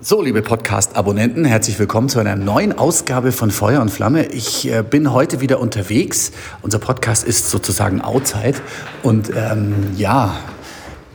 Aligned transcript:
So, 0.00 0.22
liebe 0.22 0.42
Podcast-Abonnenten, 0.42 1.44
herzlich 1.44 1.76
willkommen 1.76 2.08
zu 2.08 2.20
einer 2.20 2.36
neuen 2.36 2.78
Ausgabe 2.78 3.32
von 3.32 3.50
Feuer 3.50 3.82
und 3.82 3.90
Flamme. 3.90 4.26
Ich 4.26 4.72
äh, 4.72 4.84
bin 4.88 5.12
heute 5.12 5.40
wieder 5.40 5.58
unterwegs. 5.58 6.30
Unser 6.62 6.78
Podcast 6.78 7.24
ist 7.24 7.50
sozusagen 7.50 8.00
Outside. 8.00 8.54
Und 9.02 9.32
ähm, 9.34 9.74
ja, 9.96 10.36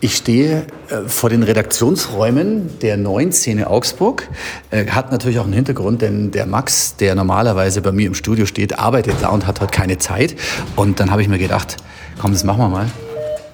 ich 0.02 0.18
stehe 0.18 0.68
äh, 0.90 1.08
vor 1.08 1.30
den 1.30 1.44
Redaktionsräumen 1.44 2.78
der 2.82 2.98
neuen 2.98 3.32
Szene 3.32 3.70
Augsburg. 3.70 4.28
Äh, 4.70 4.88
hat 4.88 5.14
natürlich 5.14 5.40
auch 5.40 5.46
einen 5.46 5.54
Hintergrund, 5.54 6.02
denn 6.02 6.32
der 6.32 6.46
Max, 6.46 6.98
der 6.98 7.16
normalerweise 7.16 7.82
bei 7.82 7.94
mir 7.94 8.08
im 8.08 8.16
Studio 8.16 8.46
steht, 8.46 8.80
arbeitet 8.80 9.16
da 9.22 9.30
und 9.30 9.48
hat 9.48 9.62
heute 9.62 9.72
keine 9.72 9.98
Zeit. 9.98 10.36
Und 10.76 11.00
dann 11.00 11.10
habe 11.10 11.22
ich 11.22 11.30
mir 11.30 11.40
gedacht, 11.40 11.78
komm, 12.20 12.34
das 12.34 12.44
machen 12.44 12.60
wir 12.60 12.68
mal. 12.68 12.88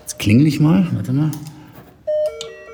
Jetzt 0.01 0.17
klingel 0.17 0.47
ich 0.47 0.59
mal. 0.59 0.87
Warte 0.91 1.13
mal. 1.13 1.29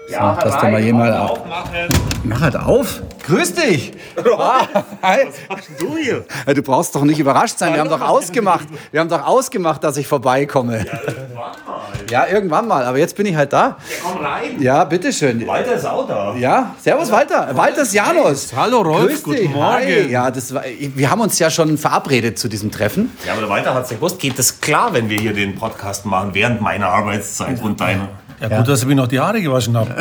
Ja, 0.07 0.35
dass 0.35 0.59
du 0.59 0.67
mal 0.67 0.81
jemand 0.81 1.15
aufmachen. 1.15 1.87
Mach 2.23 2.41
halt 2.41 2.55
auf. 2.55 3.01
Grüß 3.25 3.53
dich. 3.55 3.93
Ah, 4.37 4.65
hi. 5.01 5.19
Was 5.27 5.35
machst 5.49 5.69
du 5.79 5.97
hier? 5.97 6.25
Du 6.53 6.61
brauchst 6.61 6.95
doch 6.95 7.03
nicht 7.03 7.19
überrascht 7.19 7.57
sein. 7.57 7.73
Wir 7.73 7.79
haben 7.81 7.89
doch 7.89 8.01
ausgemacht. 8.01 8.67
Wir 8.91 8.99
haben 8.99 9.09
doch 9.09 9.25
ausgemacht, 9.25 9.83
dass 9.83 9.97
ich 9.97 10.07
vorbeikomme. 10.07 10.85
Ja, 10.85 10.87
irgendwann 10.97 11.47
mal. 11.65 12.09
Ja, 12.09 12.27
irgendwann 12.27 12.67
mal. 12.67 12.85
Aber 12.85 12.97
jetzt 12.97 13.15
bin 13.15 13.25
ich 13.25 13.35
halt 13.35 13.51
da. 13.53 13.59
Ja, 13.67 13.75
komm 14.03 14.25
rein. 14.25 14.61
Ja, 14.61 14.83
bitteschön. 14.85 15.45
Walter 15.47 15.73
ist 15.73 15.85
auch 15.85 16.07
da. 16.07 16.35
Ja, 16.35 16.75
servus 16.81 17.11
Walter. 17.11 17.49
Walter 17.55 17.81
ist 17.81 17.93
Janus. 17.93 18.53
Hallo 18.55 18.81
Rolf, 18.81 19.07
Grüß 19.07 19.23
guten 19.23 19.37
dich. 19.37 19.49
Morgen. 19.49 19.73
Hi. 19.73 20.07
Ja, 20.09 20.31
das 20.31 20.53
war, 20.53 20.63
wir 20.65 21.09
haben 21.11 21.21
uns 21.21 21.37
ja 21.39 21.49
schon 21.49 21.77
verabredet 21.77 22.37
zu 22.39 22.47
diesem 22.47 22.71
Treffen. 22.71 23.11
Ja, 23.25 23.33
aber 23.33 23.41
der 23.41 23.49
Walter 23.49 23.73
hat 23.73 23.83
es 23.85 23.89
ja 23.91 23.95
gewusst. 23.97 24.19
Geht 24.19 24.37
das 24.39 24.61
klar, 24.61 24.93
wenn 24.93 25.09
wir 25.09 25.19
hier 25.19 25.33
den 25.33 25.55
Podcast 25.55 26.05
machen, 26.05 26.29
während 26.33 26.61
meiner 26.61 26.87
Arbeitszeit 26.87 27.61
und 27.61 27.79
deiner? 27.81 28.09
Ja, 28.41 28.57
gut, 28.57 28.67
dass 28.67 28.81
ich 28.81 28.87
mir 28.87 28.95
noch 28.95 29.07
die 29.07 29.19
Haare 29.19 29.41
gewaschen 29.41 29.77
habe. 29.77 29.95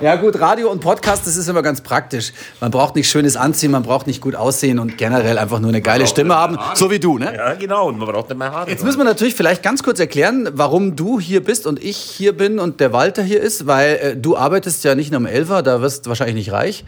Ja 0.00 0.16
gut, 0.16 0.38
Radio 0.40 0.70
und 0.70 0.80
Podcast, 0.80 1.26
das 1.26 1.36
ist 1.36 1.48
immer 1.48 1.62
ganz 1.62 1.80
praktisch. 1.80 2.32
Man 2.60 2.70
braucht 2.70 2.94
nicht 2.96 3.08
schönes 3.08 3.36
Anziehen, 3.36 3.70
man 3.70 3.82
braucht 3.82 4.06
nicht 4.06 4.20
gut 4.20 4.34
aussehen 4.34 4.78
und 4.78 4.98
generell 4.98 5.38
einfach 5.38 5.60
nur 5.60 5.70
eine 5.70 5.80
geile 5.80 6.06
Stimme 6.06 6.34
haben, 6.34 6.58
Haare. 6.58 6.76
so 6.76 6.90
wie 6.90 6.98
du, 6.98 7.18
ne? 7.18 7.34
Ja, 7.34 7.54
genau. 7.54 7.88
Und 7.88 7.98
man 7.98 8.08
braucht 8.08 8.28
nicht 8.28 8.38
mehr 8.38 8.52
Haare. 8.52 8.70
Jetzt 8.70 8.84
müssen 8.84 8.98
wir 8.98 9.04
natürlich 9.04 9.34
vielleicht 9.34 9.62
ganz 9.62 9.82
kurz 9.82 10.00
erklären, 10.00 10.48
warum 10.52 10.96
du 10.96 11.20
hier 11.20 11.42
bist 11.42 11.66
und 11.66 11.82
ich 11.82 11.96
hier 11.96 12.36
bin 12.36 12.58
und 12.58 12.80
der 12.80 12.92
Walter 12.92 13.22
hier 13.22 13.40
ist, 13.40 13.66
weil 13.66 13.96
äh, 13.96 14.16
du 14.16 14.36
arbeitest 14.36 14.84
ja 14.84 14.94
nicht 14.94 15.10
nur 15.10 15.18
am 15.18 15.26
Elfer, 15.26 15.62
da 15.62 15.80
wirst 15.80 16.06
du 16.06 16.10
wahrscheinlich 16.10 16.36
nicht 16.36 16.52
reich. 16.52 16.84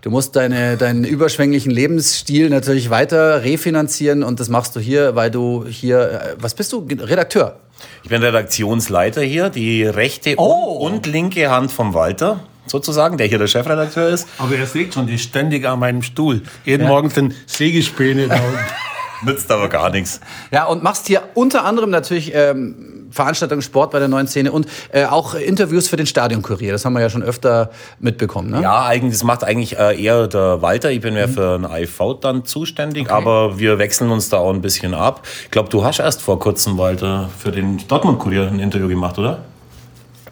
Du 0.00 0.10
musst 0.10 0.36
deine, 0.36 0.76
deinen 0.76 1.04
überschwänglichen 1.04 1.70
Lebensstil 1.70 2.50
natürlich 2.50 2.90
weiter 2.90 3.42
refinanzieren 3.42 4.22
und 4.22 4.40
das 4.40 4.48
machst 4.48 4.76
du 4.76 4.80
hier, 4.80 5.16
weil 5.16 5.30
du 5.30 5.64
hier, 5.68 6.00
äh, 6.00 6.36
was 6.38 6.54
bist 6.54 6.72
du? 6.72 6.86
Redakteur. 6.88 7.56
Ich 8.02 8.08
bin 8.08 8.22
Redaktionsleiter 8.22 9.22
hier, 9.22 9.50
die 9.50 9.84
rechte 9.84 10.34
Oh. 10.38 10.78
und, 10.86 11.06
linke 11.06 11.50
Hand 11.50 11.70
vom 11.72 11.94
Walter, 11.94 12.40
sozusagen, 12.66 13.16
der 13.18 13.26
hier 13.26 13.38
der 13.38 13.46
Chefredakteur 13.46 14.08
ist. 14.08 14.28
Aber 14.38 14.54
er 14.56 14.66
liegt 14.74 14.94
schon, 14.94 15.06
die 15.06 15.14
ist 15.14 15.22
ständig 15.24 15.66
an 15.66 15.78
meinem 15.78 16.02
Stuhl. 16.02 16.42
Jeden 16.64 16.86
Morgen 16.86 17.10
sind 17.10 17.34
Sägespäne 17.46 18.28
da. 18.28 18.40
Nützt 19.24 19.50
aber 19.50 19.68
gar 19.68 19.90
nichts. 19.90 20.20
Ja, 20.52 20.64
und 20.66 20.82
machst 20.82 21.06
hier 21.08 21.22
unter 21.34 21.64
anderem 21.64 21.90
natürlich 21.90 22.32
ähm, 22.34 22.97
Veranstaltungen, 23.10 23.62
Sport 23.62 23.90
bei 23.90 23.98
der 23.98 24.08
neuen 24.08 24.26
Szene 24.26 24.52
und 24.52 24.66
äh, 24.92 25.04
auch 25.04 25.34
Interviews 25.34 25.88
für 25.88 25.96
den 25.96 26.06
Stadionkurier. 26.06 26.72
Das 26.72 26.84
haben 26.84 26.92
wir 26.92 27.00
ja 27.00 27.10
schon 27.10 27.22
öfter 27.22 27.70
mitbekommen, 28.00 28.50
ne? 28.50 28.62
Ja, 28.62 28.84
eigentlich, 28.86 29.12
das 29.14 29.24
macht 29.24 29.44
eigentlich 29.44 29.78
äh, 29.78 30.02
eher 30.02 30.26
der 30.28 30.62
Walter. 30.62 30.90
Ich 30.90 31.00
bin 31.00 31.14
Mhm. 31.14 31.20
ja 31.20 31.28
für 31.28 31.54
ein 31.54 31.82
IV 31.82 32.00
dann 32.20 32.44
zuständig, 32.44 33.10
aber 33.10 33.58
wir 33.58 33.78
wechseln 33.78 34.10
uns 34.10 34.28
da 34.28 34.38
auch 34.38 34.52
ein 34.52 34.60
bisschen 34.60 34.94
ab. 34.94 35.26
Ich 35.44 35.50
glaube, 35.50 35.68
du 35.68 35.84
hast 35.84 35.98
erst 36.00 36.20
vor 36.22 36.38
kurzem, 36.38 36.76
Walter, 36.78 37.28
für 37.38 37.50
den 37.50 37.78
Dortmund-Kurier 37.88 38.46
ein 38.48 38.60
Interview 38.60 38.88
gemacht, 38.88 39.18
oder? 39.18 39.38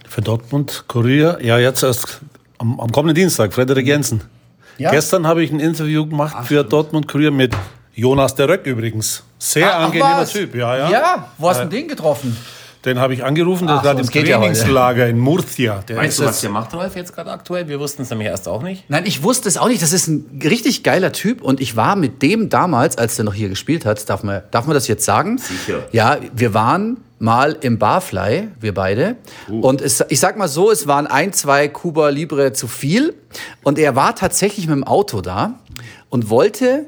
Für 0.09 0.23
Dortmund, 0.23 0.85
Kurier, 0.89 1.39
ja 1.43 1.59
jetzt 1.59 1.83
erst 1.83 2.21
am, 2.59 2.79
am 2.81 2.91
kommenden 2.93 3.15
Dienstag, 3.15 3.53
Frederik 3.53 3.87
Jensen. 3.87 4.23
Ja? 4.79 4.91
Gestern 4.91 5.27
habe 5.27 5.43
ich 5.43 5.51
ein 5.51 5.61
Interview 5.61 6.07
gemacht 6.07 6.47
für 6.47 6.63
Dortmund 6.65 7.09
Kurier 7.09 7.31
mit 7.31 7.55
Jonas 7.95 8.35
der 8.35 8.49
Röck 8.49 8.67
übrigens. 8.67 9.23
Sehr 9.39 9.75
Ach, 9.75 9.85
angenehmer? 9.87 10.27
Typ, 10.27 10.55
ja, 10.55 10.77
ja. 10.77 10.91
Ja, 10.91 11.29
wo 11.39 11.49
hast 11.49 11.63
du 11.63 11.67
den 11.67 11.89
getroffen? 11.89 12.37
Den 12.87 13.01
habe 13.01 13.13
ich 13.15 13.25
angerufen, 13.25 13.67
der 13.67 13.77
Ach, 13.77 13.81
ist 13.81 13.85
gerade 13.85 13.99
im 14.01 14.07
das 14.07 14.13
geht 14.13 14.29
ja. 14.29 14.39
Trainingslager 14.39 15.07
in 15.09 15.19
Murcia. 15.19 15.83
Der 15.89 15.97
Weißt 15.97 16.19
du, 16.21 16.23
was 16.23 16.31
jetzt- 16.37 16.43
der 16.45 16.51
macht, 16.51 16.73
Rolf, 16.73 16.95
jetzt 16.97 17.13
gerade 17.15 17.31
aktuell? 17.33 17.69
Wir 17.69 17.81
wussten 17.81 18.03
es 18.03 18.11
nämlich 18.11 18.29
erst 18.29 18.47
auch 18.49 18.63
nicht. 18.63 18.89
Nein, 18.89 19.03
ich 19.07 19.23
wusste 19.23 19.49
es 19.49 19.57
auch 19.59 19.69
nicht. 19.69 19.83
Das 19.83 19.93
ist 19.93 20.07
ein 20.07 20.41
richtig 20.45 20.85
geiler 20.85 21.13
Typ 21.13 21.43
und 21.43 21.61
ich 21.61 21.75
war 21.77 21.97
mit 21.97 22.23
dem 22.23 22.49
damals, 22.49 22.97
als 22.97 23.17
der 23.17 23.25
noch 23.25 23.35
hier 23.35 23.49
gespielt 23.49 23.85
hat, 23.85 24.09
darf 24.09 24.23
man, 24.23 24.43
darf 24.53 24.67
man 24.67 24.75
das 24.75 24.87
jetzt 24.89 25.05
sagen? 25.05 25.39
Sicher. 25.39 25.81
Ja, 25.93 26.19
wir 26.33 26.55
waren 26.55 26.99
mal 27.19 27.57
im 27.61 27.79
Barfly, 27.79 28.49
wir 28.61 28.75
beide. 28.75 29.17
Und 29.49 29.81
es, 29.81 30.05
ich 30.09 30.21
sag 30.21 30.37
mal 30.37 30.49
so, 30.49 30.71
es 30.71 30.87
waren 30.87 31.07
ein, 31.07 31.33
zwei 31.33 31.67
Cuba 31.67 32.11
Libre 32.11 32.53
zu 32.53 32.69
viel. 32.69 33.15
Und 33.65 33.79
er 33.79 33.97
war 33.97 34.15
tatsächlich 34.15 34.67
mit 34.69 34.77
dem 34.77 34.85
Auto 34.85 35.23
da 35.23 35.55
und 36.09 36.31
wollte 36.31 36.85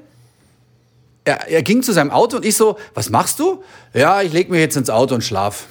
er, 1.25 1.49
er 1.49 1.63
ging 1.63 1.83
zu 1.83 1.93
seinem 1.93 2.11
Auto 2.11 2.37
und 2.37 2.45
ich 2.45 2.57
so, 2.57 2.79
was 2.95 3.11
machst 3.11 3.39
du? 3.39 3.63
Ja, 3.99 4.23
ich 4.23 4.33
leg 4.33 4.49
mich 4.49 4.61
jetzt 4.61 4.77
ins 4.77 4.91
Auto 4.91 5.17
und 5.17 5.25
schlaf. 5.25 5.65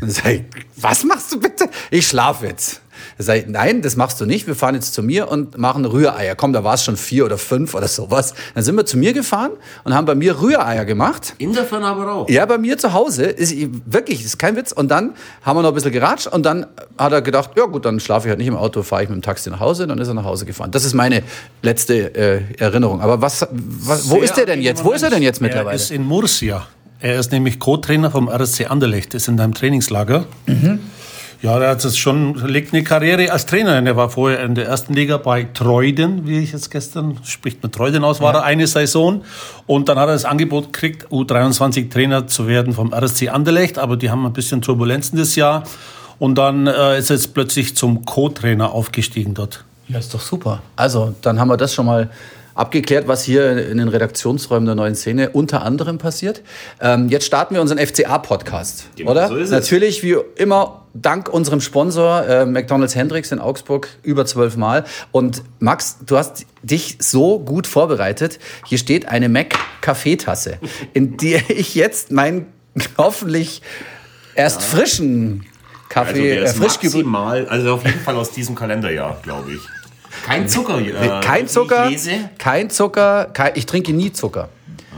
Dann 0.00 0.08
sag 0.10 0.26
ich, 0.32 0.42
was 0.76 1.02
machst 1.02 1.32
du 1.32 1.40
bitte? 1.40 1.68
Ich 1.90 2.06
schlaf 2.06 2.42
jetzt. 2.42 2.80
Dann 3.18 3.26
sag 3.26 3.36
ich, 3.38 3.46
nein, 3.48 3.82
das 3.82 3.96
machst 3.96 4.20
du 4.20 4.26
nicht. 4.26 4.46
Wir 4.46 4.54
fahren 4.54 4.76
jetzt 4.76 4.94
zu 4.94 5.02
mir 5.02 5.28
und 5.28 5.58
machen 5.58 5.84
Rühreier. 5.84 6.36
Komm, 6.36 6.52
da 6.52 6.62
war 6.62 6.74
es 6.74 6.84
schon 6.84 6.96
vier 6.96 7.24
oder 7.24 7.38
fünf 7.38 7.74
oder 7.74 7.88
sowas. 7.88 8.34
Dann 8.54 8.62
sind 8.62 8.76
wir 8.76 8.86
zu 8.86 8.96
mir 8.98 9.12
gefahren 9.12 9.50
und 9.82 9.94
haben 9.94 10.04
bei 10.06 10.14
mir 10.14 10.40
Rühreier 10.40 10.84
gemacht. 10.84 11.34
In 11.38 11.52
der 11.54 11.64
Firma 11.64 11.90
aber 11.90 12.12
auch. 12.12 12.28
Ja, 12.30 12.46
bei 12.46 12.56
mir 12.56 12.78
zu 12.78 12.92
Hause. 12.92 13.24
Ist, 13.24 13.52
wirklich, 13.84 14.24
ist 14.24 14.38
kein 14.38 14.54
Witz. 14.54 14.70
Und 14.70 14.88
dann 14.92 15.14
haben 15.42 15.56
wir 15.56 15.62
noch 15.62 15.70
ein 15.70 15.74
bisschen 15.74 15.90
geratscht 15.92 16.28
und 16.28 16.46
dann 16.46 16.66
hat 16.96 17.12
er 17.12 17.20
gedacht, 17.22 17.50
ja 17.56 17.64
gut, 17.64 17.84
dann 17.84 17.98
schlafe 17.98 18.28
ich 18.28 18.30
halt 18.30 18.38
nicht 18.38 18.48
im 18.48 18.56
Auto, 18.56 18.82
fahre 18.84 19.02
ich 19.02 19.08
mit 19.08 19.16
dem 19.16 19.22
Taxi 19.22 19.50
nach 19.50 19.60
Hause. 19.60 19.88
Dann 19.88 19.98
ist 19.98 20.06
er 20.06 20.14
nach 20.14 20.24
Hause 20.24 20.46
gefahren. 20.46 20.70
Das 20.70 20.84
ist 20.84 20.94
meine 20.94 21.24
letzte 21.62 22.14
äh, 22.14 22.42
Erinnerung. 22.58 23.00
Aber 23.00 23.20
was, 23.20 23.44
was 23.50 24.08
wo 24.08 24.18
ist 24.18 24.38
er 24.38 24.46
denn 24.46 24.62
jetzt? 24.62 24.84
Wo 24.84 24.92
ist 24.92 25.02
er 25.02 25.10
denn 25.10 25.22
jetzt 25.22 25.40
Er 25.40 25.44
mittlerweile? 25.44 25.74
ist 25.76 25.90
in 25.90 26.04
Murcia. 26.04 26.64
Er 27.02 27.18
ist 27.18 27.32
nämlich 27.32 27.58
Co-Trainer 27.58 28.12
vom 28.12 28.28
RSC 28.28 28.66
Anderlecht, 28.66 29.14
ist 29.14 29.26
in 29.26 29.38
einem 29.40 29.54
Trainingslager. 29.54 30.26
Mhm. 30.46 30.78
Ja, 31.42 31.58
der 31.58 31.70
hat 31.70 31.82
jetzt 31.82 31.98
schon, 31.98 32.36
legt 32.46 32.72
eine 32.72 32.84
Karriere 32.84 33.32
als 33.32 33.46
Trainer. 33.46 33.74
hin. 33.74 33.88
Er 33.88 33.96
war 33.96 34.08
vorher 34.08 34.44
in 34.44 34.54
der 34.54 34.66
ersten 34.66 34.94
Liga 34.94 35.16
bei 35.16 35.42
Treuden, 35.42 36.28
wie 36.28 36.38
ich 36.38 36.52
jetzt 36.52 36.70
gestern, 36.70 37.18
spricht 37.24 37.60
mit 37.60 37.74
Treuden 37.74 38.04
aus, 38.04 38.20
war 38.20 38.32
er 38.32 38.44
eine 38.44 38.68
Saison. 38.68 39.24
Und 39.66 39.88
dann 39.88 39.98
hat 39.98 40.08
er 40.08 40.12
das 40.12 40.24
Angebot 40.24 40.72
gekriegt, 40.72 41.08
U23-Trainer 41.08 42.28
zu 42.28 42.46
werden 42.46 42.72
vom 42.72 42.94
RSC 42.94 43.30
Anderlecht. 43.30 43.80
Aber 43.80 43.96
die 43.96 44.08
haben 44.08 44.24
ein 44.24 44.32
bisschen 44.32 44.62
Turbulenzen 44.62 45.18
das 45.18 45.34
Jahr. 45.34 45.64
Und 46.20 46.36
dann 46.36 46.68
äh, 46.68 46.98
ist 47.00 47.10
er 47.10 47.16
jetzt 47.16 47.34
plötzlich 47.34 47.74
zum 47.74 48.04
Co-Trainer 48.04 48.70
aufgestiegen 48.70 49.34
dort. 49.34 49.64
Ja, 49.88 49.98
ist 49.98 50.14
doch 50.14 50.20
super. 50.20 50.62
Also, 50.76 51.16
dann 51.22 51.40
haben 51.40 51.48
wir 51.48 51.56
das 51.56 51.74
schon 51.74 51.86
mal 51.86 52.10
abgeklärt, 52.54 53.08
was 53.08 53.24
hier 53.24 53.68
in 53.68 53.78
den 53.78 53.88
Redaktionsräumen 53.88 54.66
der 54.66 54.74
neuen 54.74 54.94
Szene 54.94 55.30
unter 55.30 55.62
anderem 55.62 55.98
passiert. 55.98 56.42
Ähm, 56.80 57.08
jetzt 57.08 57.24
starten 57.26 57.54
wir 57.54 57.60
unseren 57.60 57.78
FCA-Podcast, 57.78 58.88
Genau, 58.96 59.10
oder? 59.12 59.28
so 59.28 59.36
ist 59.36 59.44
es. 59.46 59.50
Natürlich, 59.50 60.02
wie 60.02 60.16
immer, 60.36 60.82
dank 60.94 61.28
unserem 61.28 61.60
Sponsor 61.60 62.26
äh, 62.26 62.46
McDonald's 62.46 62.94
Hendricks 62.94 63.32
in 63.32 63.38
Augsburg 63.38 63.88
über 64.02 64.26
zwölf 64.26 64.56
Mal. 64.56 64.84
Und 65.10 65.42
Max, 65.58 65.98
du 66.04 66.16
hast 66.16 66.46
dich 66.62 66.98
so 67.00 67.38
gut 67.38 67.66
vorbereitet. 67.66 68.38
Hier 68.66 68.78
steht 68.78 69.08
eine 69.08 69.28
Mac-Kaffeetasse, 69.28 70.58
in 70.92 71.16
die 71.16 71.40
ich 71.48 71.74
jetzt 71.74 72.12
meinen 72.12 72.46
hoffentlich 72.98 73.62
erst 74.34 74.62
frischen 74.62 75.40
Also 75.44 75.52
Kaffee, 75.88 76.34
der 76.36 76.44
äh, 76.44 76.48
frisch 76.48 76.82
maximal, 76.82 77.46
also 77.48 77.74
auf 77.74 77.84
jeden 77.84 78.00
Fall 78.00 78.16
aus 78.16 78.30
diesem 78.30 78.54
Kalenderjahr, 78.54 79.20
glaube 79.22 79.52
ich. 79.52 79.60
Kein 80.22 80.48
Zucker. 80.48 80.80
Äh, 80.80 81.20
Kein 81.22 81.48
Zucker, 81.48 81.90
Ich 81.90 82.08
kein 82.38 82.70
Zucker, 82.70 83.26
kein, 83.32 83.52
ich 83.54 83.66
trinke 83.66 83.92
nie 83.92 84.12
Zucker. 84.12 84.48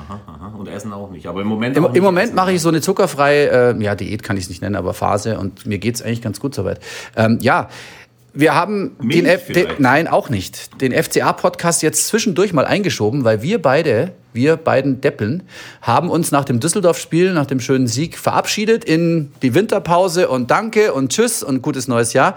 Aha, 0.09 0.55
und 0.59 0.69
Essen 0.69 0.93
auch 0.93 1.11
nicht. 1.11 1.27
Aber 1.27 1.41
im 1.41 1.47
Moment. 1.49 1.77
Im, 1.77 1.87
im 1.93 2.03
Moment 2.03 2.35
mache 2.35 2.53
ich 2.53 2.61
so 2.61 2.69
eine 2.69 2.81
zuckerfreie, 2.81 3.75
äh, 3.75 3.83
ja, 3.83 3.95
Diät 3.95 4.23
kann 4.23 4.37
ich 4.37 4.45
es 4.45 4.49
nicht 4.49 4.63
nennen, 4.63 4.77
aber 4.77 4.95
Phase 4.95 5.39
und 5.39 5.67
mir 5.67 5.79
geht's 5.79 6.03
eigentlich 6.03 6.23
ganz 6.23 6.41
gut 6.41 6.55
soweit. 6.55 6.81
Ähm, 7.17 7.39
ja, 7.41 7.69
wir 8.37 8.55
haben 8.55 8.97
Milch 9.01 9.23
den, 9.23 9.27
F 9.27 9.45
vielleicht? 9.47 9.81
nein, 9.81 10.09
auch 10.09 10.29
nicht, 10.29 10.81
den 10.81 10.93
FCA-Podcast 10.93 11.83
jetzt 11.83 12.09
zwischendurch 12.09 12.53
mal 12.53 12.65
eingeschoben, 12.65 13.25
weil 13.25 13.43
wir 13.43 13.63
beide, 13.63 14.13
wir 14.33 14.57
beiden 14.57 15.01
Deppeln, 15.01 15.45
haben 15.81 16.11
uns 16.11 16.33
nach 16.33 16.45
dem 16.45 16.59
Düsseldorf-Spiel, 16.59 17.33
nach 17.33 17.47
dem 17.47 17.61
schönen 17.61 17.87
Sieg 17.87 18.19
verabschiedet 18.19 18.85
in 18.85 19.31
die 19.43 19.55
Winterpause 19.55 20.29
und 20.29 20.51
Danke 20.51 20.93
und 20.93 21.13
Tschüss 21.13 21.45
und 21.45 21.63
gutes 21.63 21.87
neues 21.87 22.13
Jahr. 22.13 22.37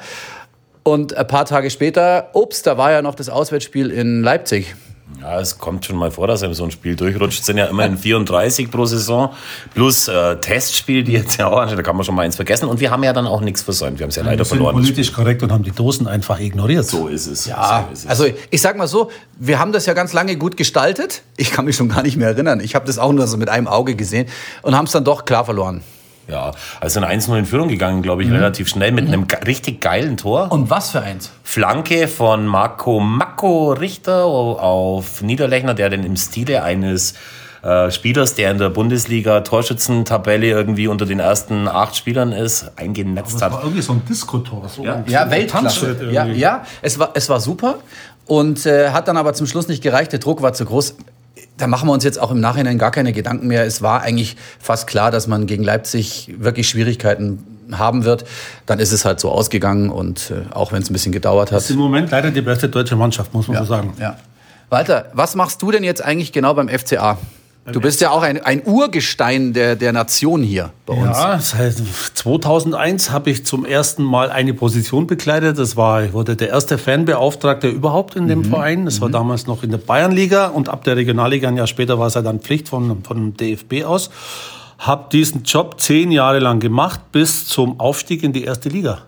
Und 0.87 1.17
ein 1.17 1.27
paar 1.27 1.43
Tage 1.43 1.69
später, 1.69 2.29
ups, 2.31 2.61
da 2.61 2.77
war 2.77 2.93
ja 2.93 3.01
noch 3.01 3.13
das 3.13 3.27
Auswärtsspiel 3.27 3.91
in 3.91 4.23
Leipzig. 4.23 4.73
Ja, 5.21 5.37
es 5.37 5.57
kommt 5.57 5.83
schon 5.83 5.97
mal 5.97 6.11
vor, 6.11 6.27
dass 6.27 6.43
er 6.43 6.53
so 6.53 6.63
ein 6.63 6.71
Spiel 6.71 6.95
durchrutscht. 6.95 7.41
Es 7.41 7.45
sind 7.45 7.57
ja 7.57 7.65
immerhin 7.65 7.97
34 7.97 8.71
pro 8.71 8.85
Saison. 8.85 9.33
Plus 9.73 10.07
äh, 10.07 10.37
Testspiel, 10.37 11.03
die 11.03 11.11
jetzt 11.11 11.37
ja 11.37 11.47
auch 11.47 11.57
anstehen. 11.57 11.75
Da 11.75 11.83
kann 11.83 11.97
man 11.97 12.05
schon 12.05 12.15
mal 12.15 12.21
eins 12.21 12.37
vergessen. 12.37 12.69
Und 12.69 12.79
wir 12.79 12.89
haben 12.89 13.03
ja 13.03 13.11
dann 13.11 13.27
auch 13.27 13.41
nichts 13.41 13.63
versäumt. 13.63 13.99
Wir 13.99 14.05
haben 14.05 14.11
es 14.11 14.15
ja 14.15 14.23
leider 14.23 14.37
Wir 14.37 14.45
sind 14.45 14.59
verloren. 14.59 14.75
politisch 14.75 15.11
korrekt 15.11 15.43
und 15.43 15.51
haben 15.51 15.63
die 15.63 15.71
Dosen 15.71 16.07
einfach 16.07 16.39
ignoriert. 16.39 16.85
So 16.85 17.09
ist 17.09 17.27
es. 17.27 17.47
Ja, 17.47 17.85
so 17.89 17.93
ist 17.93 18.05
es. 18.05 18.09
also 18.09 18.25
ich 18.49 18.61
sag 18.61 18.77
mal 18.77 18.87
so, 18.87 19.11
wir 19.37 19.59
haben 19.59 19.73
das 19.73 19.87
ja 19.87 19.93
ganz 19.93 20.13
lange 20.13 20.37
gut 20.37 20.55
gestaltet. 20.55 21.21
Ich 21.35 21.51
kann 21.51 21.65
mich 21.65 21.75
schon 21.75 21.89
gar 21.89 22.03
nicht 22.03 22.15
mehr 22.15 22.29
erinnern. 22.29 22.61
Ich 22.61 22.75
habe 22.75 22.85
das 22.85 22.97
auch 22.97 23.11
nur 23.11 23.27
so 23.27 23.35
mit 23.35 23.49
einem 23.49 23.67
Auge 23.67 23.95
gesehen 23.95 24.29
und 24.61 24.73
haben 24.73 24.85
es 24.85 24.93
dann 24.93 25.03
doch 25.03 25.25
klar 25.25 25.43
verloren. 25.43 25.81
Ja, 26.27 26.51
also 26.81 26.99
sind 26.99 27.05
1-0 27.09 27.37
in 27.37 27.45
Führung 27.45 27.69
gegangen, 27.69 28.01
glaube 28.01 28.23
ich, 28.23 28.29
relativ 28.31 28.67
schnell 28.67 28.91
mit 28.91 29.07
einem 29.07 29.27
ge- 29.27 29.43
richtig 29.45 29.79
geilen 29.79 30.17
Tor. 30.17 30.51
Und 30.51 30.69
was 30.69 30.91
für 30.91 31.01
eins? 31.01 31.31
Flanke 31.43 32.07
von 32.09 32.45
Marco 32.45 32.99
Mako 32.99 33.71
Richter 33.73 34.25
auf 34.25 35.21
Niederlechner, 35.21 35.73
der 35.73 35.89
denn 35.89 36.03
im 36.03 36.17
Stile 36.17 36.63
eines 36.63 37.13
äh, 37.63 37.89
Spielers, 37.91 38.35
der 38.35 38.51
in 38.51 38.57
der 38.57 38.69
Bundesliga 38.69 39.39
Torschützentabelle 39.41 40.47
irgendwie 40.47 40.87
unter 40.87 41.05
den 41.05 41.19
ersten 41.19 41.67
acht 41.67 41.95
Spielern 41.95 42.31
ist, 42.31 42.71
eingenetzt 42.77 43.35
Das 43.35 43.41
hat. 43.41 43.53
war 43.53 43.63
irgendwie 43.63 43.81
so 43.81 43.93
ein 43.93 44.01
Disco-Tor. 44.07 44.67
So 44.67 44.83
ein 44.83 45.05
Ja, 45.07 45.25
so 45.25 45.31
Weltklasse. 45.31 45.63
Tanzschritt 45.87 46.11
Ja, 46.11 46.23
irgendwie. 46.25 46.39
ja 46.41 46.63
es, 46.81 46.99
war, 46.99 47.11
es 47.13 47.29
war 47.29 47.39
super 47.39 47.75
und 48.25 48.65
äh, 48.65 48.89
hat 48.89 49.07
dann 49.07 49.15
aber 49.17 49.33
zum 49.33 49.47
Schluss 49.47 49.67
nicht 49.69 49.81
gereicht. 49.81 50.11
Der 50.11 50.19
Druck 50.19 50.41
war 50.41 50.51
zu 50.53 50.65
groß. 50.65 50.95
Da 51.57 51.67
machen 51.67 51.89
wir 51.89 51.93
uns 51.93 52.03
jetzt 52.03 52.19
auch 52.19 52.31
im 52.31 52.39
Nachhinein 52.39 52.77
gar 52.77 52.91
keine 52.91 53.13
Gedanken 53.13 53.47
mehr. 53.47 53.65
Es 53.65 53.81
war 53.81 54.01
eigentlich 54.01 54.37
fast 54.59 54.87
klar, 54.87 55.11
dass 55.11 55.27
man 55.27 55.47
gegen 55.47 55.63
Leipzig 55.63 56.33
wirklich 56.37 56.69
Schwierigkeiten 56.69 57.43
haben 57.71 58.05
wird. 58.05 58.25
Dann 58.65 58.79
ist 58.79 58.91
es 58.91 59.05
halt 59.05 59.19
so 59.19 59.31
ausgegangen 59.31 59.89
und 59.89 60.31
äh, 60.31 60.53
auch 60.53 60.71
wenn 60.71 60.81
es 60.81 60.89
ein 60.89 60.93
bisschen 60.93 61.11
gedauert 61.11 61.51
hat. 61.51 61.57
Das 61.57 61.65
ist 61.65 61.71
im 61.71 61.77
Moment 61.77 62.11
leider 62.11 62.31
die 62.31 62.41
beste 62.41 62.69
deutsche 62.69 62.95
Mannschaft, 62.95 63.33
muss 63.33 63.47
man 63.47 63.57
so 63.57 63.65
sagen. 63.65 63.93
Ja. 63.99 64.17
Walter, 64.69 65.09
was 65.13 65.35
machst 65.35 65.61
du 65.61 65.71
denn 65.71 65.83
jetzt 65.83 66.03
eigentlich 66.03 66.31
genau 66.31 66.53
beim 66.53 66.69
FCA? 66.69 67.17
Du 67.73 67.81
bist 67.81 67.99
ja 67.99 68.11
auch 68.11 68.21
ein, 68.21 68.41
ein 68.41 68.61
Urgestein 68.65 69.51
der, 69.51 69.75
der 69.75 69.91
Nation 69.91 70.41
hier 70.41 70.71
bei 70.85 70.93
uns. 70.93 71.17
Ja, 71.17 71.37
seit 71.39 71.75
2001 72.13 73.11
habe 73.11 73.29
ich 73.29 73.45
zum 73.45 73.65
ersten 73.65 74.03
Mal 74.03 74.29
eine 74.29 74.53
Position 74.53 75.05
bekleidet. 75.05 75.59
Das 75.59 75.75
war, 75.75 76.03
ich 76.03 76.13
wurde 76.13 76.37
der 76.37 76.49
erste 76.49 76.77
Fanbeauftragte 76.77 77.67
überhaupt 77.67 78.15
in 78.15 78.29
dem 78.29 78.45
Verein. 78.45 78.85
Das 78.85 79.01
war 79.01 79.09
damals 79.09 79.47
noch 79.47 79.63
in 79.63 79.71
der 79.71 79.79
Bayernliga 79.79 80.47
und 80.47 80.69
ab 80.69 80.85
der 80.85 80.95
Regionalliga 80.95 81.49
ein 81.49 81.57
Jahr 81.57 81.67
später 81.67 81.99
war 81.99 82.07
es 82.07 82.13
ja 82.13 82.21
dann 82.21 82.39
Pflicht 82.39 82.69
von, 82.69 83.03
von 83.03 83.17
dem 83.17 83.37
DFB 83.37 83.83
aus. 83.85 84.11
Habe 84.77 85.09
diesen 85.11 85.43
Job 85.43 85.81
zehn 85.81 86.11
Jahre 86.11 86.39
lang 86.39 86.61
gemacht 86.61 87.11
bis 87.11 87.47
zum 87.47 87.81
Aufstieg 87.81 88.23
in 88.23 88.31
die 88.31 88.43
erste 88.43 88.69
Liga. 88.69 89.07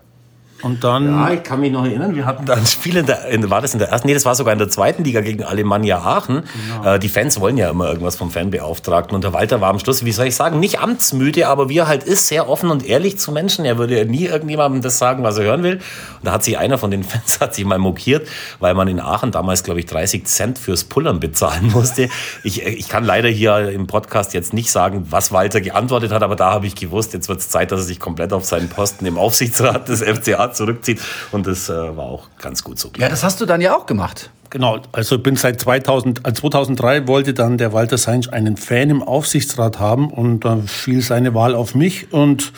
Und 0.62 0.84
dann 0.84 1.06
Ja, 1.06 1.32
ich 1.32 1.42
kann 1.42 1.60
mich 1.60 1.72
noch 1.72 1.84
erinnern, 1.84 2.14
wir 2.14 2.26
hatten 2.26 2.44
da 2.44 2.54
ein 2.54 2.66
Spiel 2.66 2.96
in 2.96 3.06
der, 3.06 3.26
in, 3.26 3.48
war 3.50 3.60
das 3.60 3.72
in 3.72 3.78
der 3.78 3.88
ersten, 3.88 4.08
nee, 4.08 4.14
das 4.14 4.24
war 4.24 4.34
sogar 4.34 4.52
in 4.52 4.58
der 4.58 4.68
zweiten 4.68 5.04
Liga 5.04 5.20
gegen 5.20 5.44
Alemannia 5.44 5.98
Aachen. 5.98 6.42
Äh, 6.84 6.98
die 6.98 7.08
Fans 7.08 7.40
wollen 7.40 7.56
ja 7.56 7.70
immer 7.70 7.88
irgendwas 7.88 8.16
vom 8.16 8.30
Fanbeauftragten 8.30 9.14
und 9.14 9.24
der 9.24 9.32
Walter 9.32 9.60
war 9.60 9.70
am 9.70 9.78
Schluss, 9.78 10.04
wie 10.04 10.12
soll 10.12 10.26
ich 10.26 10.36
sagen, 10.36 10.60
nicht 10.60 10.80
amtsmüde, 10.80 11.48
aber 11.48 11.68
wie 11.68 11.78
er 11.78 11.88
halt 11.88 12.04
ist, 12.04 12.28
sehr 12.28 12.48
offen 12.48 12.70
und 12.70 12.86
ehrlich 12.86 13.18
zu 13.18 13.32
Menschen. 13.32 13.64
Er 13.64 13.78
würde 13.78 13.98
ja 13.98 14.04
nie 14.04 14.26
irgendjemandem 14.26 14.82
das 14.82 14.98
sagen, 14.98 15.22
was 15.22 15.38
er 15.38 15.44
hören 15.44 15.62
will. 15.62 15.74
Und 15.74 16.24
da 16.24 16.32
hat 16.32 16.44
sich 16.44 16.58
einer 16.58 16.78
von 16.78 16.90
den 16.90 17.04
Fans 17.10 17.40
hat 17.40 17.54
sich 17.54 17.64
mal 17.64 17.78
mokiert, 17.78 18.28
weil 18.58 18.74
man 18.74 18.88
in 18.88 19.00
Aachen 19.00 19.32
damals, 19.32 19.62
glaube 19.62 19.80
ich, 19.80 19.86
30 19.86 20.26
Cent 20.26 20.58
fürs 20.58 20.84
Pullern 20.84 21.20
bezahlen 21.20 21.70
musste. 21.72 22.08
Ich, 22.44 22.64
ich 22.64 22.88
kann 22.88 23.04
leider 23.04 23.28
hier 23.28 23.70
im 23.70 23.86
Podcast 23.86 24.34
jetzt 24.34 24.52
nicht 24.52 24.70
sagen, 24.70 25.06
was 25.10 25.32
Walter 25.32 25.60
geantwortet 25.60 26.12
hat, 26.12 26.22
aber 26.22 26.36
da 26.36 26.52
habe 26.52 26.66
ich 26.66 26.74
gewusst, 26.74 27.14
jetzt 27.14 27.28
wird 27.28 27.40
es 27.40 27.48
Zeit, 27.48 27.72
dass 27.72 27.80
er 27.80 27.86
sich 27.86 28.00
komplett 28.00 28.32
auf 28.32 28.44
seinen 28.44 28.68
Posten 28.68 29.06
im 29.06 29.18
Aufsichtsrat 29.18 29.88
des 29.88 30.02
FCA 30.10 30.49
zurückzieht. 30.52 31.00
Und 31.32 31.46
das 31.46 31.68
äh, 31.68 31.72
war 31.72 32.06
auch 32.06 32.28
ganz 32.38 32.62
gut 32.62 32.78
so. 32.78 32.90
Ja, 32.96 33.08
das 33.08 33.22
hast 33.22 33.40
du 33.40 33.46
dann 33.46 33.60
ja 33.60 33.76
auch 33.76 33.86
gemacht. 33.86 34.30
Genau, 34.50 34.80
also 34.90 35.18
bin 35.18 35.36
seit 35.36 35.60
2000, 35.60 36.26
äh, 36.26 36.32
2003 36.32 37.06
wollte 37.06 37.34
dann 37.34 37.56
der 37.56 37.72
Walter 37.72 37.98
Seinsch 37.98 38.28
einen 38.28 38.56
Fan 38.56 38.90
im 38.90 39.02
Aufsichtsrat 39.02 39.78
haben 39.78 40.10
und 40.10 40.44
da 40.44 40.58
fiel 40.66 41.02
seine 41.02 41.34
Wahl 41.34 41.54
auf 41.54 41.74
mich 41.74 42.12
und 42.12 42.52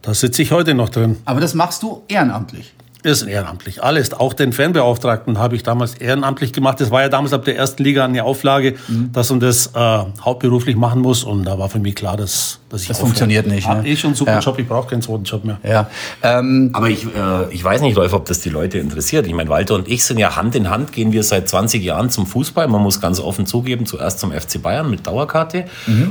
da 0.00 0.14
sitze 0.14 0.40
ich 0.40 0.52
heute 0.52 0.72
noch 0.74 0.88
drin. 0.88 1.18
Aber 1.26 1.40
das 1.40 1.52
machst 1.52 1.82
du 1.82 2.02
ehrenamtlich. 2.08 2.72
Das 3.02 3.22
ist 3.22 3.28
ehrenamtlich. 3.28 3.84
Alles, 3.84 4.12
auch 4.14 4.32
den 4.32 4.52
Fanbeauftragten 4.52 5.38
habe 5.38 5.54
ich 5.54 5.62
damals 5.62 5.94
ehrenamtlich 5.94 6.52
gemacht. 6.52 6.80
Das 6.80 6.90
war 6.90 7.02
ja 7.02 7.08
damals 7.08 7.32
ab 7.32 7.44
der 7.44 7.56
ersten 7.56 7.84
Liga 7.84 8.04
eine 8.04 8.24
Auflage, 8.24 8.74
dass 9.12 9.30
man 9.30 9.38
das 9.38 9.68
äh, 9.74 10.04
hauptberuflich 10.24 10.74
machen 10.74 11.02
muss 11.02 11.22
und 11.22 11.44
da 11.44 11.56
war 11.56 11.68
für 11.68 11.78
mich 11.78 11.94
klar, 11.94 12.16
dass, 12.16 12.58
Das 12.68 12.82
aufhöre. 12.82 12.96
funktioniert 12.98 13.46
nicht, 13.46 13.68
Hab 13.68 13.82
ne? 13.82 13.88
eh 13.88 13.96
schon 13.96 14.08
einen 14.08 14.14
super 14.16 14.32
Ja. 14.32 14.38
Job, 14.40 14.58
ich 14.58 14.66
brauche 14.66 14.88
keinen 14.90 15.02
zweiten 15.02 15.22
Job 15.22 15.44
mehr. 15.44 15.58
Ja. 15.62 15.88
Ähm, 16.22 16.70
Aber 16.72 16.88
ich, 16.88 17.04
äh, 17.04 17.08
ich 17.50 17.62
weiß 17.62 17.80
nicht, 17.80 17.96
Rolf, 17.96 18.12
ob 18.12 18.24
das 18.24 18.40
die 18.40 18.48
Leute 18.48 18.78
interessiert. 18.78 19.26
Ich 19.26 19.32
meine, 19.34 19.48
Walter 19.48 19.74
und 19.76 19.86
ich 19.88 20.04
sind 20.04 20.18
ja 20.18 20.34
Hand 20.34 20.54
in 20.56 20.68
Hand, 20.68 20.92
gehen 20.92 21.12
wir 21.12 21.22
seit 21.22 21.48
20 21.48 21.82
Jahren 21.84 22.10
zum 22.10 22.26
Fußball. 22.26 22.66
Man 22.66 22.82
muss 22.82 23.00
ganz 23.00 23.20
offen 23.20 23.46
zugeben, 23.46 23.86
zuerst 23.86 24.18
zum 24.18 24.32
FC 24.32 24.60
Bayern 24.60 24.90
mit 24.90 25.06
Dauerkarte. 25.06 25.66